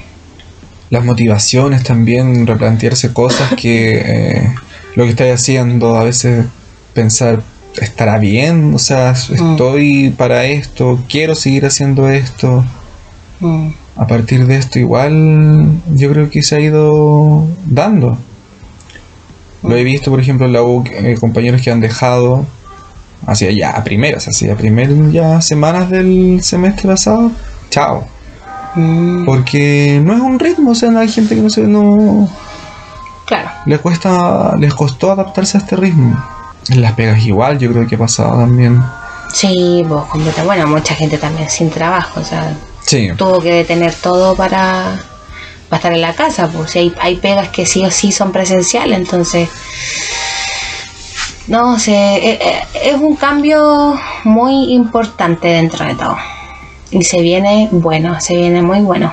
Las 0.90 1.04
motivaciones 1.04 1.82
también, 1.84 2.46
replantearse 2.46 3.12
cosas 3.12 3.52
que 3.54 3.98
eh, 3.98 4.54
lo 4.94 5.04
que 5.04 5.10
estáis 5.10 5.34
haciendo, 5.34 5.96
a 5.96 6.04
veces 6.04 6.46
pensar, 6.94 7.42
¿estará 7.80 8.18
bien? 8.18 8.74
O 8.74 8.78
sea, 8.78 9.12
Mm. 9.12 9.50
estoy 9.52 10.10
para 10.10 10.44
esto, 10.44 10.98
quiero 11.08 11.34
seguir 11.34 11.64
haciendo 11.66 12.08
esto. 12.08 12.64
mm, 13.40 13.68
A 13.96 14.06
partir 14.06 14.46
de 14.46 14.56
esto 14.56 14.78
igual 14.78 15.66
yo 15.94 16.10
creo 16.10 16.30
que 16.30 16.42
se 16.42 16.56
ha 16.56 16.60
ido 16.60 17.46
dando. 17.66 18.16
Lo 19.62 19.76
he 19.76 19.84
visto, 19.84 20.10
por 20.10 20.18
ejemplo, 20.18 20.46
en 20.46 20.52
la 20.54 20.62
U, 20.62 20.82
eh, 20.90 21.14
compañeros 21.20 21.60
que 21.62 21.70
han 21.70 21.80
dejado 21.80 22.46
hacia 23.26 23.50
ya 23.52 23.70
a 23.70 23.84
primeras, 23.84 24.26
hacia 24.28 24.56
primer 24.56 25.10
ya 25.12 25.40
semanas 25.42 25.90
del 25.90 26.40
semestre 26.42 26.88
pasado. 26.88 27.30
Chao. 27.70 28.04
mm, 28.74 29.24
Porque 29.26 30.00
no 30.02 30.14
es 30.14 30.20
un 30.20 30.38
ritmo, 30.38 30.70
o 30.70 30.74
sea, 30.74 30.90
no 30.90 30.98
hay 30.98 31.08
gente 31.08 31.34
que 31.36 31.42
no 31.42 31.50
se 31.50 31.60
no 31.62 32.28
claro. 33.26 33.50
le 33.66 33.78
cuesta 33.78 34.56
les 34.58 34.72
costó 34.74 35.12
adaptarse 35.12 35.58
a 35.58 35.60
este 35.60 35.76
ritmo. 35.76 36.18
En 36.68 36.80
las 36.80 36.92
pegas 36.92 37.24
igual, 37.24 37.58
yo 37.58 37.70
creo 37.72 37.86
que 37.86 37.96
ha 37.96 37.98
pasado 37.98 38.38
también. 38.38 38.82
Sí, 39.32 39.82
vos 39.86 40.06
completa. 40.06 40.44
Bueno, 40.44 40.66
mucha 40.66 40.94
gente 40.94 41.18
también 41.18 41.48
sin 41.50 41.70
trabajo, 41.70 42.20
o 42.20 42.24
sea, 42.24 42.54
Sí. 42.84 43.10
tuvo 43.16 43.40
que 43.40 43.52
detener 43.52 43.94
todo 43.94 44.34
para, 44.36 44.98
para 45.68 45.78
estar 45.78 45.92
en 45.92 46.00
la 46.02 46.14
casa, 46.14 46.48
pues 46.48 46.74
hay, 46.76 46.94
hay 47.00 47.16
pegas 47.16 47.48
que 47.48 47.64
sí 47.66 47.84
o 47.84 47.90
sí 47.90 48.12
son 48.12 48.32
presenciales, 48.32 48.98
entonces 48.98 49.48
no 51.48 51.78
sé, 51.78 51.92
eh, 51.92 52.38
eh, 52.40 52.62
es 52.84 52.94
un 52.94 53.16
cambio 53.16 53.98
muy 54.24 54.72
importante 54.72 55.48
dentro 55.48 55.84
de 55.86 55.94
todo. 55.94 56.16
Y 56.90 57.02
se 57.04 57.20
viene 57.20 57.68
bueno, 57.72 58.20
se 58.20 58.36
viene 58.36 58.62
muy 58.62 58.80
bueno. 58.80 59.12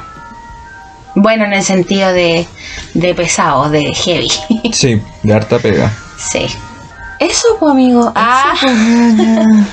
Bueno 1.16 1.46
en 1.46 1.54
el 1.54 1.64
sentido 1.64 2.12
de, 2.14 2.46
de 2.94 3.16
pesado, 3.16 3.70
de 3.70 3.94
heavy. 3.94 4.32
Sí, 4.74 5.02
de 5.24 5.34
harta 5.34 5.58
pega. 5.60 5.92
sí. 6.18 6.46
Eso, 7.20 7.48
pues, 7.60 7.72
amigo. 7.72 8.12
Ah, 8.16 8.54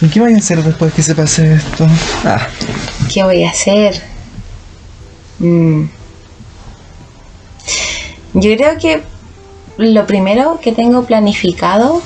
¿Y 0.00 0.08
qué 0.08 0.20
vayan 0.20 0.36
a 0.36 0.38
hacer 0.38 0.62
después 0.62 0.92
que 0.94 1.02
se 1.02 1.14
pase 1.14 1.54
esto? 1.54 1.86
Ah, 2.24 2.46
¿qué 3.12 3.22
voy 3.24 3.44
a 3.44 3.50
hacer? 3.50 4.00
Mm. 5.38 5.84
Yo 8.34 8.56
creo 8.56 8.78
que 8.78 9.02
lo 9.76 10.06
primero 10.06 10.60
que 10.62 10.72
tengo 10.72 11.04
planificado, 11.04 12.02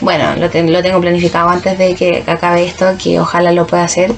bueno, 0.00 0.36
lo, 0.36 0.48
ten- 0.48 0.72
lo 0.72 0.82
tengo 0.82 1.00
planificado 1.00 1.48
antes 1.48 1.76
de 1.78 1.94
que 1.94 2.22
acabe 2.26 2.64
esto, 2.64 2.96
que 3.02 3.18
ojalá 3.18 3.50
lo 3.52 3.66
pueda 3.66 3.84
hacer, 3.84 4.12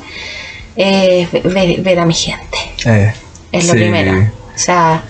es 0.77 1.31
ve- 1.33 1.41
ver, 1.45 1.81
ver 1.81 1.99
a 2.01 2.07
mi 2.07 2.15
gente. 2.15 2.59
eh, 2.85 3.15
Es 3.51 3.67
lo 3.67 3.73
sí. 3.73 3.79
primero. 3.79 4.13
O 4.21 4.59
sea, 4.59 5.03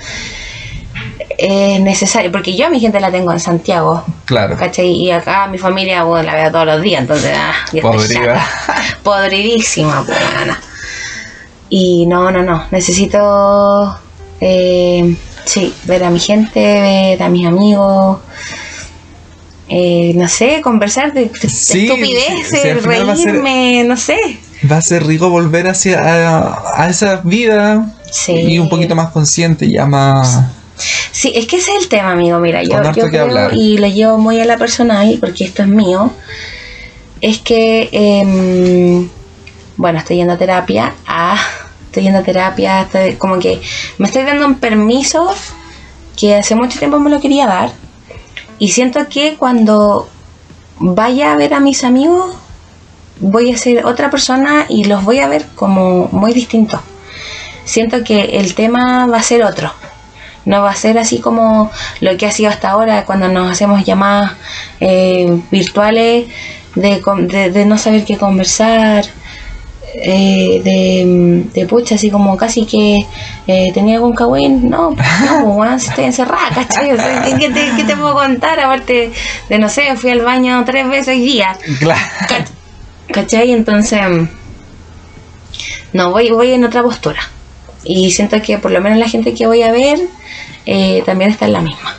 es 1.38 1.80
necesario, 1.80 2.30
porque 2.32 2.56
yo 2.56 2.66
a 2.66 2.70
mi 2.70 2.80
gente 2.80 2.98
la 3.00 3.10
tengo 3.10 3.32
en 3.32 3.40
Santiago, 3.40 4.04
Claro. 4.24 4.56
¿cachai? 4.56 4.88
Y 4.92 5.10
acá 5.10 5.46
mi 5.46 5.58
familia, 5.58 6.02
bueno, 6.04 6.24
la 6.26 6.34
veo 6.34 6.50
todos 6.50 6.66
los 6.66 6.82
días, 6.82 7.02
entonces, 7.02 7.32
ah, 7.36 7.52
Podrida. 7.82 8.46
Podridísima, 9.02 10.02
pues. 10.06 10.18
Y 11.68 12.06
no, 12.06 12.30
no, 12.30 12.42
no, 12.42 12.64
necesito, 12.70 13.98
eh, 14.40 15.16
sí, 15.44 15.74
ver 15.84 16.04
a 16.04 16.10
mi 16.10 16.20
gente, 16.20 16.60
ver 16.60 17.22
a 17.22 17.28
mis 17.28 17.46
amigos, 17.46 18.18
eh, 19.68 20.12
no 20.14 20.28
sé, 20.28 20.60
conversar 20.62 21.12
de, 21.12 21.24
de 21.28 21.48
Sí, 21.48 21.86
estupideces, 21.86 22.48
sí, 22.50 22.56
ser- 22.56 22.82
reírme, 22.84 23.82
no 23.84 23.96
sé. 23.96 24.16
Va 24.70 24.76
a 24.78 24.82
ser 24.82 25.04
rico 25.04 25.28
volver 25.28 25.66
hacia 25.68 25.98
a, 26.00 26.82
a 26.84 26.88
esa 26.88 27.20
vida 27.24 27.92
Sí. 28.10 28.32
y 28.32 28.58
un 28.60 28.68
poquito 28.68 28.94
más 28.94 29.10
consciente, 29.10 29.68
ya 29.70 29.84
más. 29.86 30.40
Sí, 30.76 31.32
es 31.34 31.46
que 31.46 31.56
ese 31.56 31.72
es 31.72 31.82
el 31.84 31.88
tema, 31.88 32.12
amigo. 32.12 32.38
Mira, 32.38 32.62
yo, 32.62 32.82
yo 32.82 32.92
que 32.92 33.08
creo, 33.08 33.24
hablar. 33.24 33.54
y 33.54 33.78
lo 33.78 33.86
llevo 33.86 34.18
muy 34.18 34.40
a 34.40 34.44
la 34.44 34.56
personal, 34.56 35.16
porque 35.20 35.44
esto 35.44 35.62
es 35.62 35.68
mío, 35.68 36.12
es 37.20 37.38
que, 37.38 37.88
em, 37.92 39.08
bueno, 39.76 39.98
estoy 39.98 40.16
yendo 40.16 40.34
a 40.34 40.38
terapia, 40.38 40.94
ah, 41.06 41.38
estoy 41.86 42.04
yendo 42.04 42.18
a 42.18 42.22
terapia, 42.22 42.82
estoy, 42.82 43.14
como 43.14 43.38
que 43.38 43.60
me 43.98 44.06
estoy 44.06 44.24
dando 44.24 44.46
un 44.46 44.56
permiso 44.56 45.34
que 46.16 46.34
hace 46.34 46.54
mucho 46.54 46.78
tiempo 46.78 46.98
me 46.98 47.10
lo 47.10 47.20
quería 47.20 47.46
dar. 47.46 47.72
Y 48.58 48.68
siento 48.68 49.08
que 49.08 49.36
cuando 49.36 50.08
vaya 50.78 51.32
a 51.32 51.36
ver 51.36 51.54
a 51.54 51.60
mis 51.60 51.84
amigos, 51.84 52.36
voy 53.20 53.52
a 53.52 53.58
ser 53.58 53.86
otra 53.86 54.10
persona 54.10 54.66
y 54.68 54.84
los 54.84 55.04
voy 55.04 55.20
a 55.20 55.28
ver 55.28 55.46
como 55.54 56.08
muy 56.12 56.32
distintos. 56.32 56.80
Siento 57.64 58.04
que 58.04 58.38
el 58.38 58.54
tema 58.54 59.06
va 59.06 59.18
a 59.18 59.22
ser 59.22 59.42
otro. 59.42 59.72
No 60.46 60.62
va 60.62 60.70
a 60.70 60.74
ser 60.76 60.96
así 60.98 61.18
como 61.18 61.70
lo 62.00 62.16
que 62.16 62.26
ha 62.26 62.30
sido 62.32 62.48
hasta 62.50 62.70
ahora, 62.70 63.04
cuando 63.04 63.28
nos 63.28 63.50
hacemos 63.52 63.84
llamadas 63.84 64.32
eh, 64.80 65.26
virtuales 65.50 66.26
de, 66.74 67.02
de- 67.28 67.50
de 67.50 67.66
no 67.66 67.76
saber 67.78 68.04
qué 68.04 68.16
conversar, 68.16 69.04
eh, 69.94 70.60
de, 70.62 71.44
de 71.54 71.66
pucha, 71.66 71.94
así 71.96 72.10
como 72.10 72.36
casi 72.36 72.66
que 72.66 72.98
eh, 73.46 73.66
tenía 73.72 73.96
algún 73.96 74.14
cagüín. 74.14 74.68
No, 74.70 74.90
no, 75.24 75.54
pues, 75.56 75.88
estoy 75.88 76.04
encerrada, 76.04 76.50
¿cachai? 76.54 76.92
O 76.92 76.96
sea, 76.96 77.22
¿qué, 77.24 77.34
qué 77.38 77.48
te, 77.50 77.72
qué 77.76 77.84
te 77.84 77.96
puedo 77.96 78.14
contar? 78.14 78.60
Aparte 78.60 79.10
de, 79.48 79.58
no 79.58 79.68
sé, 79.68 79.96
fui 79.96 80.10
al 80.10 80.20
baño 80.20 80.62
tres 80.66 80.88
veces 80.88 81.08
hoy 81.08 81.20
día. 81.20 81.56
Claro. 81.80 82.00
Cach- 82.28 82.50
¿Cachai? 83.12 83.52
Entonces, 83.52 84.00
no, 85.92 86.10
voy, 86.10 86.30
voy 86.30 86.52
en 86.52 86.64
otra 86.64 86.82
postura. 86.82 87.20
Y 87.84 88.10
siento 88.10 88.40
que 88.42 88.58
por 88.58 88.70
lo 88.72 88.80
menos 88.80 88.98
la 88.98 89.08
gente 89.08 89.32
que 89.34 89.46
voy 89.46 89.62
a 89.62 89.70
ver 89.72 89.98
eh, 90.66 91.02
también 91.06 91.30
está 91.30 91.46
en 91.46 91.52
la 91.54 91.60
misma. 91.60 91.94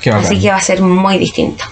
Qué 0.00 0.10
bacán. 0.10 0.24
Así 0.26 0.40
que 0.40 0.48
va 0.50 0.56
a 0.56 0.60
ser 0.60 0.80
muy 0.82 1.18
distinto. 1.18 1.64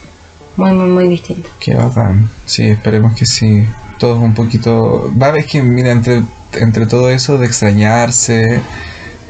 Muy, 0.56 0.72
muy, 0.72 0.88
muy 0.88 1.08
distinto. 1.08 1.48
Qué 1.58 1.74
bacán. 1.74 2.28
Sí, 2.46 2.64
esperemos 2.68 3.14
que 3.14 3.26
sí. 3.26 3.66
Todo 3.98 4.20
un 4.20 4.34
poquito. 4.34 5.12
Va 5.20 5.26
a 5.28 5.30
ver 5.32 5.44
que, 5.46 5.62
mira, 5.62 5.90
entre, 5.90 6.22
entre 6.54 6.86
todo 6.86 7.10
eso 7.10 7.38
de 7.38 7.46
extrañarse, 7.46 8.60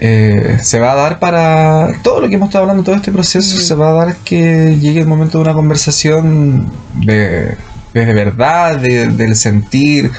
eh, 0.01 0.59
se 0.63 0.79
va 0.81 0.93
a 0.93 0.95
dar 0.97 1.19
para. 1.19 1.89
Todo 2.03 2.21
lo 2.21 2.29
que 2.29 2.35
hemos 2.37 2.49
estado 2.49 2.63
hablando, 2.65 2.83
todo 2.85 2.95
este 2.95 3.13
proceso, 3.13 3.59
se 3.59 3.75
va 3.75 3.91
a 3.91 3.93
dar 3.93 4.17
que 4.19 4.77
llegue 4.81 5.01
el 5.01 5.07
momento 5.07 5.39
de 5.39 5.45
una 5.45 5.55
conversación 5.55 6.71
de, 6.95 7.57
de, 7.95 8.07
de 8.07 8.15
verdad, 8.15 8.77
de- 8.79 9.09
del 9.09 9.37
sentir, 9.37 10.11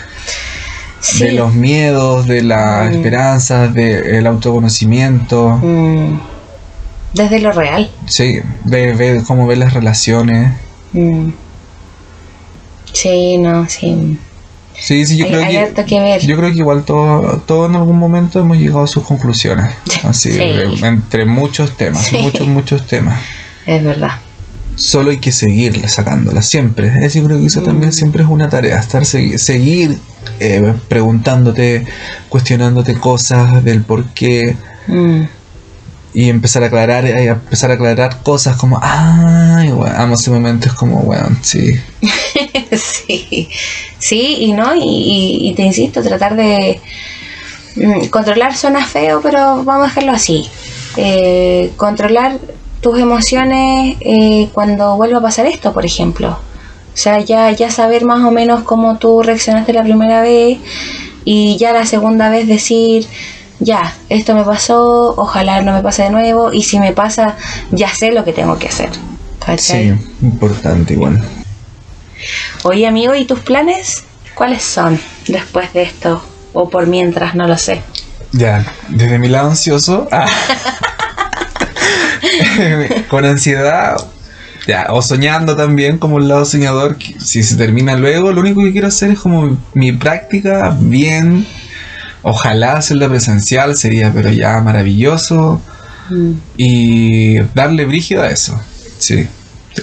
Sí. 1.00 1.26
de 1.26 1.32
los 1.32 1.54
miedos, 1.56 2.28
de 2.28 2.44
las 2.44 2.90
Mm. 2.92 2.94
esperanzas, 2.94 3.74
del 3.74 4.28
autoconocimiento. 4.28 5.60
Mm. 5.62 6.20
Desde 7.14 7.40
lo 7.40 7.52
real. 7.52 7.90
Sí, 8.08 8.40
de 8.64 8.94
ver 8.94 9.24
cómo 9.24 9.46
ver 9.48 9.58
las 9.58 9.74
relaciones. 9.74 10.54
Mm. 10.94 11.30
Sí, 12.94 13.38
no, 13.38 13.68
sí. 13.68 14.18
Sí, 14.80 15.06
sí, 15.06 15.18
yo 15.18 15.26
Hay, 15.26 15.32
creo 15.32 15.44
hay 15.44 15.52
que. 15.52 15.60
harto 15.60 15.86
que 15.86 16.00
ver. 16.00 16.22
Yo 16.26 16.36
creo 16.38 16.52
que 16.52 16.58
igual 16.58 16.84
todos 16.84 17.46
todo 17.46 17.68
en 17.68 17.76
algún 17.76 18.00
momento 18.00 18.40
hemos 18.40 18.58
llegado 18.58 18.84
a 18.84 18.88
sus 18.88 19.04
conclusiones. 19.04 19.74
Así, 20.04 20.32
Sí. 20.32 20.38
de- 20.38 20.80
entre 20.88 21.26
muchos 21.26 21.78
temas, 21.78 22.06
Sí. 22.08 22.18
muchos, 22.18 22.48
muchos 22.48 22.88
temas. 22.88 23.20
Es 23.66 23.84
verdad. 23.84 24.12
Solo 24.76 25.12
hay 25.12 25.18
que 25.18 25.32
seguir 25.32 25.88
sacándolas 25.88 26.48
siempre. 26.48 27.06
Es, 27.06 27.14
yo 27.14 27.24
creo 27.26 27.40
que 27.40 27.46
eso 27.46 27.62
también 27.62 27.90
Mm. 27.90 27.94
siempre 27.94 28.24
es 28.24 28.30
una 28.30 28.50
tarea, 28.50 28.80
estar 28.80 29.04
segui- 29.04 29.38
seguir 29.38 30.00
eh, 30.40 30.74
preguntándote, 30.88 31.86
cuestionándote 32.30 32.94
cosas 32.96 33.64
del 33.64 33.84
por 33.84 34.06
qué 34.14 34.56
Mm. 34.88 35.22
Y 36.14 36.30
empezar 36.30 36.64
a 36.64 36.68
aclarar, 36.68 37.06
eh, 37.06 37.28
empezar 37.28 37.72
a 37.72 37.76
aclarar 37.76 38.22
cosas 38.24 38.58
como, 38.58 38.80
ay, 38.82 39.70
bueno, 39.72 39.96
amo 39.98 40.16
ese 40.16 40.30
momento, 40.32 40.68
es 40.68 40.74
como, 40.74 40.98
bueno, 41.04 41.30
sí, 41.42 41.74
sí, 42.72 43.50
sí, 44.00 44.36
y 44.40 44.54
no, 44.54 44.76
y, 44.76 44.80
y- 44.84 45.50
y 45.50 45.54
te 45.56 45.64
insisto, 45.64 46.02
tratar 46.02 46.36
de 46.36 46.80
mm, 47.76 48.06
controlar 48.08 48.56
suena 48.56 48.86
feo, 48.86 49.22
pero 49.22 49.64
vamos 49.64 49.84
a 49.86 49.88
dejarlo 49.88 50.12
así. 50.12 50.50
Eh, 50.98 51.72
controlar 51.78 52.38
tus 52.82 53.00
emociones 53.00 53.96
eh, 54.02 54.50
cuando 54.54 54.96
vuelva 54.98 55.20
a 55.20 55.22
pasar 55.22 55.46
esto, 55.46 55.72
por 55.74 55.86
ejemplo. 55.86 56.30
O 56.94 56.98
sea, 56.98 57.20
ya, 57.20 57.52
ya 57.52 57.72
saber 57.72 58.04
más 58.04 58.22
o 58.26 58.32
menos 58.32 58.64
cómo 58.64 58.98
tú 58.98 59.22
reaccionaste 59.24 59.72
la 59.72 59.84
primera 59.84 60.22
vez 60.22 60.58
y 61.24 61.56
ya 61.58 61.72
la 61.72 61.86
segunda 61.86 62.30
vez 62.30 62.48
decir, 62.48 63.08
ya, 63.62 63.94
esto 64.10 64.34
me 64.34 64.44
pasó, 64.44 65.14
ojalá 65.16 65.62
no 65.62 65.72
me 65.72 65.82
pase 65.82 66.04
de 66.04 66.10
nuevo 66.10 66.52
y 66.52 66.64
si 66.64 66.80
me 66.80 66.94
pasa, 66.94 67.38
ya 67.70 67.94
sé 67.94 68.12
lo 68.12 68.26
que 68.26 68.34
tengo 68.34 68.58
que 68.58 68.68
hacer. 68.68 68.90
¿cachai? 69.40 69.98
sí, 69.98 70.12
importante 70.22 70.94
igual. 70.94 71.24
Oye, 72.64 72.88
amigo, 72.88 73.16
¿y 73.16 73.26
tus 73.26 73.40
planes? 73.40 74.04
¿Cuáles 74.36 74.64
son 74.64 75.00
después 75.28 75.74
de 75.74 75.84
esto? 75.84 76.24
O 76.54 76.70
por 76.70 76.88
mientras, 76.88 77.36
no 77.36 77.48
lo 77.48 77.58
sé. 77.58 77.82
Ya, 78.32 78.66
desde 78.90 79.20
mi 79.20 79.28
lado 79.28 79.50
ansioso, 79.50 80.08
ah, 80.12 80.26
con 83.10 83.26
ansiedad, 83.26 83.96
ya, 84.68 84.88
o 84.90 85.02
soñando 85.02 85.56
también 85.56 85.98
como 85.98 86.18
el 86.18 86.28
lado 86.28 86.46
soñador, 86.46 86.98
si 87.20 87.44
se 87.44 87.58
termina 87.58 87.96
luego, 87.96 88.32
lo 88.32 88.42
único 88.42 88.64
que 88.64 88.72
quiero 88.72 88.88
hacer 88.88 89.12
es 89.12 89.20
como 89.20 89.58
mi 89.74 89.92
práctica 89.92 90.76
bien, 90.80 91.46
ojalá 92.24 92.74
hacerla 92.78 93.10
presencial, 93.10 93.76
sería 93.76 94.12
pero 94.14 94.30
ya 94.32 94.60
maravilloso, 94.62 95.62
y 96.58 97.40
darle 97.56 97.86
brígido 97.86 98.24
a 98.24 98.28
eso, 98.30 98.60
sí. 99.00 99.28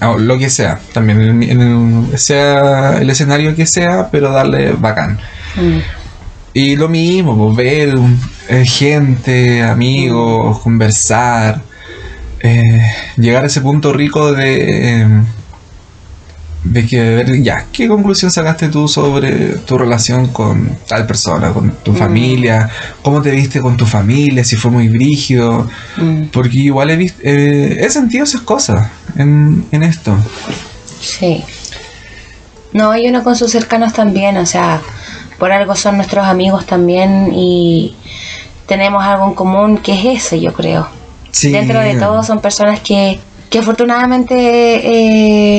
A 0.01 0.12
Lo 0.18 0.36
que 0.39 0.51
sea, 0.51 0.78
también 0.93 1.20
en, 1.22 1.43
en 1.43 1.61
el- 2.12 2.18
sea 2.18 2.99
el 3.01 3.09
escenario 3.09 3.57
que 3.57 3.64
sea, 3.66 4.09
pero 4.11 4.30
darle 4.30 4.72
bacán. 4.72 5.18
Mm. 5.57 5.78
Y 6.53 6.76
lo 6.76 6.89
mismo, 6.89 7.36
pues, 7.36 7.57
ver 7.57 7.95
eh, 8.49 8.64
gente, 8.66 9.62
amigos, 9.62 10.59
conversar, 10.61 11.62
eh, 12.41 12.82
llegar 13.16 13.45
a 13.45 13.47
ese 13.47 13.61
punto 13.62 13.93
rico 13.93 14.32
de, 14.32 15.01
eh, 15.03 15.07
de 16.64 16.86
que 16.86 17.00
ver, 17.00 17.42
ya, 17.42 17.66
¿qué 17.72 17.86
conclusión 17.88 18.30
sacaste 18.30 18.68
tú 18.68 18.88
sobre 18.88 19.56
tu 19.59 19.78
relación 19.78 20.28
con 20.28 20.76
tal 20.88 21.06
persona, 21.06 21.52
con 21.52 21.70
tu 21.84 21.92
Mm. 21.92 21.96
familia? 21.96 22.68
¿Cómo 23.02 23.22
te 23.22 23.30
viste 23.30 23.61
con 23.61 23.76
tu 23.76 23.86
familia? 23.86 24.42
Si 24.44 24.56
fue 24.56 24.70
muy 24.70 24.88
brígido. 24.88 25.68
Mm, 25.96 26.24
Porque 26.32 26.59
igual 26.59 26.90
he, 26.90 26.96
visto, 26.96 27.20
eh, 27.22 27.78
he 27.80 27.88
sentido 27.90 28.24
esas 28.24 28.40
cosas 28.42 28.88
en, 29.16 29.64
en 29.70 29.82
esto. 29.82 30.16
sí. 31.00 31.44
No, 32.72 32.94
y 32.96 33.09
uno 33.09 33.24
con 33.24 33.34
sus 33.34 33.50
cercanos 33.50 33.94
también, 33.94 34.36
o 34.36 34.44
sea, 34.44 34.82
por 35.38 35.52
algo 35.52 35.74
son 35.74 35.96
nuestros 35.96 36.26
amigos 36.26 36.66
también 36.66 37.30
y 37.32 37.96
tenemos 38.66 39.02
algo 39.02 39.26
en 39.28 39.34
común 39.34 39.78
que 39.78 39.94
es 39.94 40.24
eso, 40.26 40.36
yo 40.36 40.52
creo. 40.52 40.86
Sí. 41.30 41.50
Dentro 41.50 41.80
de 41.80 41.94
todo 41.96 42.22
son 42.22 42.40
personas 42.40 42.80
que, 42.80 43.20
que 43.51 43.59
afortunadamente 43.61 44.34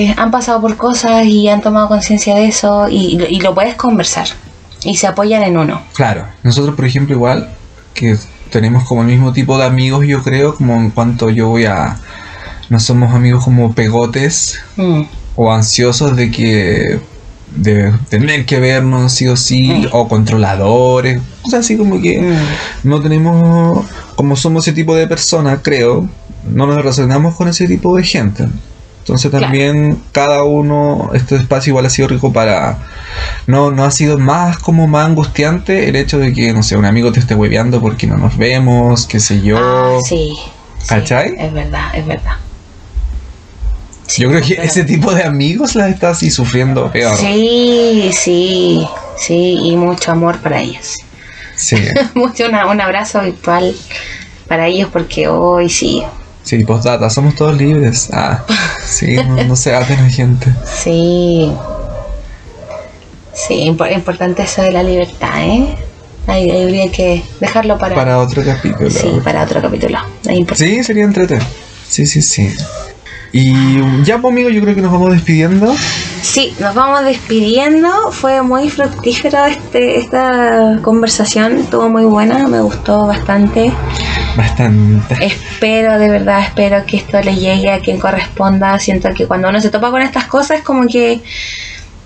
eh, 0.08 0.14
han 0.18 0.32
pasado 0.32 0.62
por 0.62 0.78
cosas 0.78 1.26
y 1.26 1.50
han 1.50 1.62
tomado 1.62 1.88
conciencia 1.88 2.36
de 2.36 2.48
eso 2.48 2.88
y, 2.90 3.22
y 3.30 3.40
lo 3.42 3.54
puedes 3.56 3.76
conversar 3.76 4.28
y 4.84 4.96
se 4.96 5.08
apoyan 5.08 5.44
en 5.44 5.58
uno. 5.58 5.82
Claro, 5.94 6.26
nosotros 6.44 6.76
por 6.76 6.86
ejemplo 6.86 7.16
igual 7.16 7.50
que 7.94 8.16
tenemos 8.52 8.84
como 8.86 9.02
el 9.02 9.08
mismo 9.08 9.34
tipo 9.34 9.58
de 9.58 9.66
amigos 9.66 10.06
yo 10.08 10.24
creo, 10.24 10.56
como 10.56 10.76
en 10.76 10.90
cuanto 10.92 11.30
yo 11.30 11.50
voy 11.50 11.66
a... 11.66 11.98
No 12.70 12.80
somos 12.80 13.14
amigos 13.14 13.44
como 13.44 13.74
pegotes 13.74 14.60
Mm, 14.76 15.02
o 15.36 15.52
ansiosos 15.52 16.16
de 16.16 16.32
que... 16.32 17.00
De 17.56 17.92
tener 18.10 18.46
que 18.46 18.60
vernos 18.60 19.12
sí 19.12 19.28
o 19.28 19.36
sí, 19.36 19.70
Mm. 19.70 19.88
o 19.92 20.08
controladores, 20.08 21.20
o 21.42 21.50
sea, 21.50 21.60
así 21.60 21.76
como 21.78 22.00
que 22.00 22.22
mm, 22.22 22.88
no 22.88 23.02
tenemos, 23.02 23.86
como 24.16 24.36
somos 24.36 24.68
ese 24.68 24.76
tipo 24.76 24.96
de 24.96 25.08
personas, 25.08 25.60
creo, 25.64 26.08
no 26.44 26.66
nos 26.68 26.76
relacionamos 26.76 27.36
con 27.36 27.48
ese 27.48 27.68
tipo 27.68 27.96
de 27.98 28.04
gente. 28.04 28.48
Entonces 29.00 29.30
Claro. 29.32 29.46
también 29.46 30.02
cada 30.12 30.44
uno, 30.44 31.10
este 31.14 31.36
espacio 31.36 31.72
igual 31.72 31.86
ha 31.86 31.90
sido 31.90 32.08
rico 32.10 32.32
para... 32.32 32.78
No, 33.48 33.72
no 33.72 33.84
ha 33.84 33.92
sido 33.92 34.20
más 34.20 34.60
como 34.60 34.88
más 34.88 35.08
angustiante 35.08 35.90
el 35.90 35.96
hecho 35.96 36.20
de 36.20 36.32
que, 36.32 36.54
no 36.54 36.62
sé, 36.62 36.78
un 36.78 36.86
amigo 36.86 37.12
te 37.12 37.20
esté 37.20 37.34
hueveando 37.34 37.82
porque 37.82 38.06
no 38.06 38.18
nos 38.18 38.38
vemos, 38.38 39.08
qué 39.08 39.20
sé 39.20 39.42
yo. 39.42 39.58
Ah, 39.60 40.00
sí. 40.08 40.36
sí, 40.80 40.88
¿Cachai? 40.88 41.34
Es 41.40 41.52
verdad, 41.52 41.90
es 41.96 42.06
verdad. 42.06 42.34
Sí, 44.06 44.24
yo 44.24 44.30
creo 44.30 44.42
que 44.42 44.54
ese 44.62 44.84
tipo 44.84 45.14
de 45.14 45.24
amigos 45.24 45.76
las 45.76 45.90
está 45.92 46.10
así 46.12 46.30
sufriendo 46.32 46.92
peor. 46.92 47.16
Sí, 47.18 48.10
sí, 48.14 48.88
sí, 49.18 49.60
y 49.64 49.76
mucho 49.76 50.12
amor 50.12 50.40
para 50.40 50.62
ellos. 50.62 50.96
Sí, 51.56 51.78
mucho 52.16 52.46
una- 52.48 52.68
un 52.68 52.80
abrazo 52.82 53.22
virtual 53.22 53.76
para 54.48 54.68
ellos 54.68 54.90
porque 54.92 55.28
hoy 55.28 55.70
sí, 55.70 56.04
sí, 56.50 56.64
postdata, 56.64 57.10
somos 57.10 57.36
todos 57.36 57.56
libres. 57.56 58.10
Ah, 58.12 58.44
sí, 58.86 59.16
no, 59.16 59.44
no 59.44 59.56
se 59.64 59.74
aten 59.76 60.00
a 60.00 60.10
gente. 60.10 60.48
sí. 60.66 61.52
Sí, 63.34 63.54
impo- 63.70 63.90
importante 63.94 64.42
eso 64.44 64.62
de 64.64 64.72
la 64.72 64.84
libertad, 64.84 65.30
¿eh? 65.42 65.76
Ahí, 66.28 66.50
ahí 66.52 66.64
habría 66.64 66.92
que 66.92 67.24
dejarlo 67.40 67.78
para, 67.78 67.96
Para 67.96 68.20
otro 68.20 68.44
capítulo. 68.44 68.90
sí, 68.90 69.08
para 69.24 69.44
otro 69.44 69.62
capítulo. 69.62 69.98
Sí, 70.56 70.84
sería 70.84 71.04
entrete. 71.06 71.40
Sí, 71.88 72.06
sí, 72.06 72.22
sí. 72.22 72.54
Y 73.32 74.04
ya, 74.04 74.18
pues, 74.18 74.34
amigo, 74.34 74.50
yo 74.50 74.62
creo 74.62 74.76
que 74.76 74.82
nos 74.82 74.92
vamos 74.92 75.12
despidiendo. 75.14 75.74
Sí, 76.22 76.54
nos 76.60 76.76
vamos 76.76 77.04
despidiendo. 77.04 78.12
Fue 78.12 78.42
muy 78.42 78.70
fructífero 78.70 79.46
este, 79.46 79.98
esta 79.98 80.80
conversación. 80.82 81.58
Estuvo 81.58 81.90
muy 81.90 82.06
buena, 82.06 82.48
me 82.48 82.62
gustó 82.62 83.08
bastante. 83.08 83.72
Bastante. 84.36 85.26
Espero, 85.26 85.98
de 85.98 86.10
verdad, 86.10 86.42
espero 86.42 86.86
que 86.86 86.98
esto 86.98 87.22
le 87.22 87.36
llegue 87.36 87.72
a 87.72 87.80
quien 87.80 88.00
corresponda. 88.00 88.78
Siento 88.80 89.10
que 89.16 89.26
cuando 89.26 89.50
uno 89.50 89.60
se 89.62 89.70
topa 89.70 89.92
con 89.92 90.02
estas 90.02 90.26
cosas, 90.26 90.62
como 90.62 90.88
que 90.88 91.22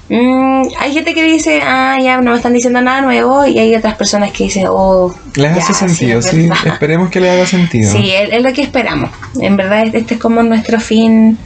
mm, 0.09 0.63
hay 0.79 0.93
gente 0.93 1.13
que 1.13 1.23
dice, 1.23 1.61
ah, 1.63 1.97
ya 2.01 2.21
no 2.21 2.31
me 2.31 2.37
están 2.37 2.53
diciendo 2.53 2.81
nada 2.81 3.01
nuevo, 3.01 3.45
y 3.45 3.59
hay 3.59 3.75
otras 3.75 3.95
personas 3.95 4.31
que 4.31 4.45
dicen, 4.45 4.67
oh. 4.69 5.13
Les 5.35 5.57
hace 5.57 5.73
sentido, 5.73 6.21
sí. 6.21 6.47
verdad". 6.47 6.73
Esperemos 6.73 7.09
que 7.09 7.19
le 7.19 7.29
haga 7.31 7.45
sentido. 7.45 7.91
Sí, 7.91 8.11
es, 8.11 8.31
es 8.31 8.41
lo 8.41 8.53
que 8.53 8.61
esperamos. 8.61 9.09
En 9.39 9.57
verdad, 9.57 9.83
este 9.93 10.15
es 10.15 10.19
como 10.19 10.43
nuestro 10.43 10.79
fin. 10.79 11.37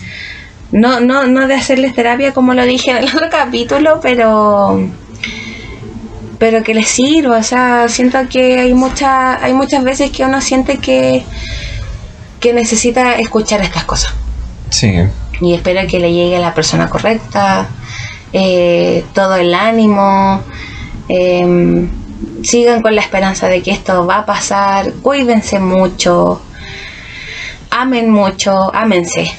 No, 0.72 0.99
no, 0.99 1.28
no 1.28 1.47
de 1.47 1.55
hacerles 1.55 1.93
terapia 1.95 2.34
como 2.34 2.53
lo 2.53 2.65
dije 2.65 2.91
en 2.91 2.97
el 2.97 3.05
otro 3.05 3.30
capítulo, 3.30 3.99
pero 4.01 4.80
pero 6.39 6.63
que 6.63 6.74
les 6.74 6.88
sirva. 6.88 7.38
O 7.38 7.43
sea, 7.43 7.88
siento 7.88 8.20
que 8.30 8.59
hay 8.59 8.74
mucha, 8.74 9.43
hay 9.43 9.53
muchas 9.53 9.84
veces 9.84 10.11
que 10.11 10.24
uno 10.24 10.41
siente 10.41 10.78
que, 10.78 11.24
que 12.39 12.53
necesita 12.53 13.15
escuchar 13.15 13.61
estas 13.61 13.86
cosas. 13.86 14.13
Sí. 14.70 14.93
Y 15.41 15.53
espero 15.53 15.88
que 15.88 15.99
le 15.99 16.11
llegue 16.13 16.38
a 16.38 16.39
la 16.39 16.53
persona 16.53 16.89
correcta, 16.89 17.68
eh, 18.34 19.05
todo 19.13 19.36
el 19.36 19.53
ánimo. 19.53 20.41
eh, 21.09 21.88
sigan 22.43 22.82
con 22.82 22.93
la 22.95 23.01
esperanza 23.01 23.47
de 23.47 23.61
que 23.61 23.72
esto 23.72 24.05
va 24.05 24.20
a 24.20 24.26
pasar. 24.26 24.91
Cuídense 25.01 25.59
mucho. 25.59 26.41
Amen 27.72 28.11
mucho. 28.11 28.74
Ámense 28.76 29.32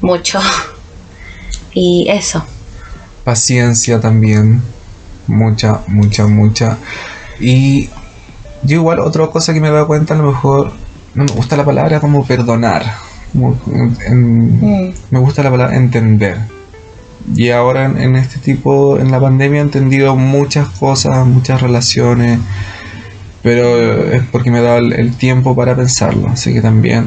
mucho. 0.00 0.40
Y 1.74 2.06
eso. 2.08 2.44
Paciencia 3.24 4.00
también. 4.00 4.62
Mucha, 5.26 5.80
mucha, 5.86 6.26
mucha. 6.26 6.78
Y 7.40 7.88
yo 8.62 8.76
igual 8.76 9.00
otra 9.00 9.26
cosa 9.28 9.52
que 9.52 9.60
me 9.60 9.68
he 9.68 9.70
dado 9.70 9.86
cuenta, 9.86 10.14
a 10.14 10.16
lo 10.18 10.24
mejor 10.32 10.72
no 11.14 11.24
me 11.24 11.32
gusta 11.32 11.56
la 11.56 11.64
palabra 11.64 12.00
como 12.00 12.26
perdonar. 12.26 12.84
Como 13.32 13.58
en- 14.06 14.58
Mm. 14.88 14.94
me 15.10 15.18
gusta 15.18 15.42
la 15.42 15.50
palabra 15.50 15.76
entender. 15.76 16.38
Y 17.36 17.50
ahora 17.50 17.84
en, 17.84 18.00
en 18.00 18.16
este 18.16 18.38
tipo, 18.38 18.98
en 18.98 19.10
la 19.10 19.20
pandemia 19.20 19.60
he 19.60 19.62
entendido 19.62 20.16
muchas 20.16 20.68
cosas, 20.70 21.26
muchas 21.26 21.60
relaciones, 21.60 22.38
pero 23.42 24.10
es 24.12 24.22
porque 24.32 24.50
me 24.50 24.60
he 24.60 24.62
dado 24.62 24.78
el, 24.78 24.94
el 24.94 25.14
tiempo 25.16 25.54
para 25.54 25.76
pensarlo. 25.76 26.28
Así 26.28 26.54
que 26.54 26.62
también 26.62 27.06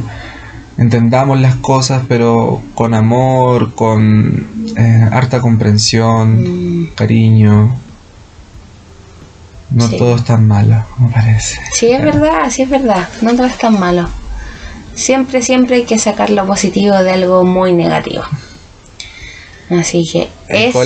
entendamos 0.78 1.39
las 1.39 1.55
cosas, 1.57 2.03
pero 2.07 2.61
con 2.76 2.93
amor, 2.93 3.76
con 3.76 4.47
eh, 4.78 5.07
harta 5.11 5.41
comprensión, 5.41 6.84
Mm. 6.84 6.88
cariño. 6.95 7.76
No 9.72 9.88
Sí. 9.88 9.97
todo 9.97 10.15
es 10.15 10.26
tan 10.26 10.47
malo, 10.47 10.84
me 10.99 11.07
parece. 11.09 11.59
Sí, 11.74 11.91
es 11.91 12.01
verdad, 12.03 12.49
sí 12.49 12.63
es 12.63 12.69
verdad. 12.69 13.07
No 13.22 13.34
todo 13.36 13.45
es 13.45 13.57
tan 13.57 13.80
malo. 13.80 14.09
Siempre, 14.95 15.41
siempre 15.41 15.78
hay 15.78 15.84
que 15.86 15.97
sacar 15.97 16.30
lo 16.30 16.45
positivo 16.45 16.95
de 17.03 17.11
algo 17.11 17.45
muy 17.45 17.72
negativo. 17.74 18.24
Así 19.69 20.05
que 20.05 20.28
El 20.49 20.63
eso. 20.65 20.80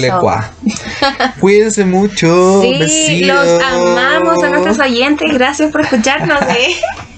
Cuídense 1.40 1.86
mucho. 1.86 2.62
Sí, 2.62 2.76
besitos. 2.78 3.28
los 3.48 3.64
amamos 3.64 4.44
a 4.44 4.50
nuestros 4.50 4.78
oyentes. 4.80 5.34
Gracias 5.34 5.72
por 5.72 5.82
escucharnos. 5.82 6.40
¿eh? 6.44 6.76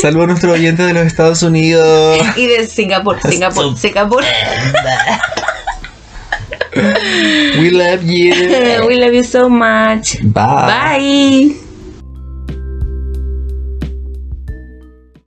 Saludos 0.00 0.24
a 0.24 0.26
nuestros 0.28 0.54
oyentes 0.54 0.86
de 0.86 0.94
los 0.94 1.06
Estados 1.06 1.42
Unidos. 1.42 2.18
Y 2.36 2.46
de 2.46 2.66
Singapur, 2.66 3.18
Singapur, 3.28 3.76
Singapur. 3.76 4.24
We 7.58 7.70
love 7.70 8.02
you. 8.04 8.34
We 8.86 8.96
love 9.00 9.14
you 9.14 9.24
so 9.24 9.48
much. 9.48 10.18
Bye. 10.22 11.54
Bye. 11.54 11.67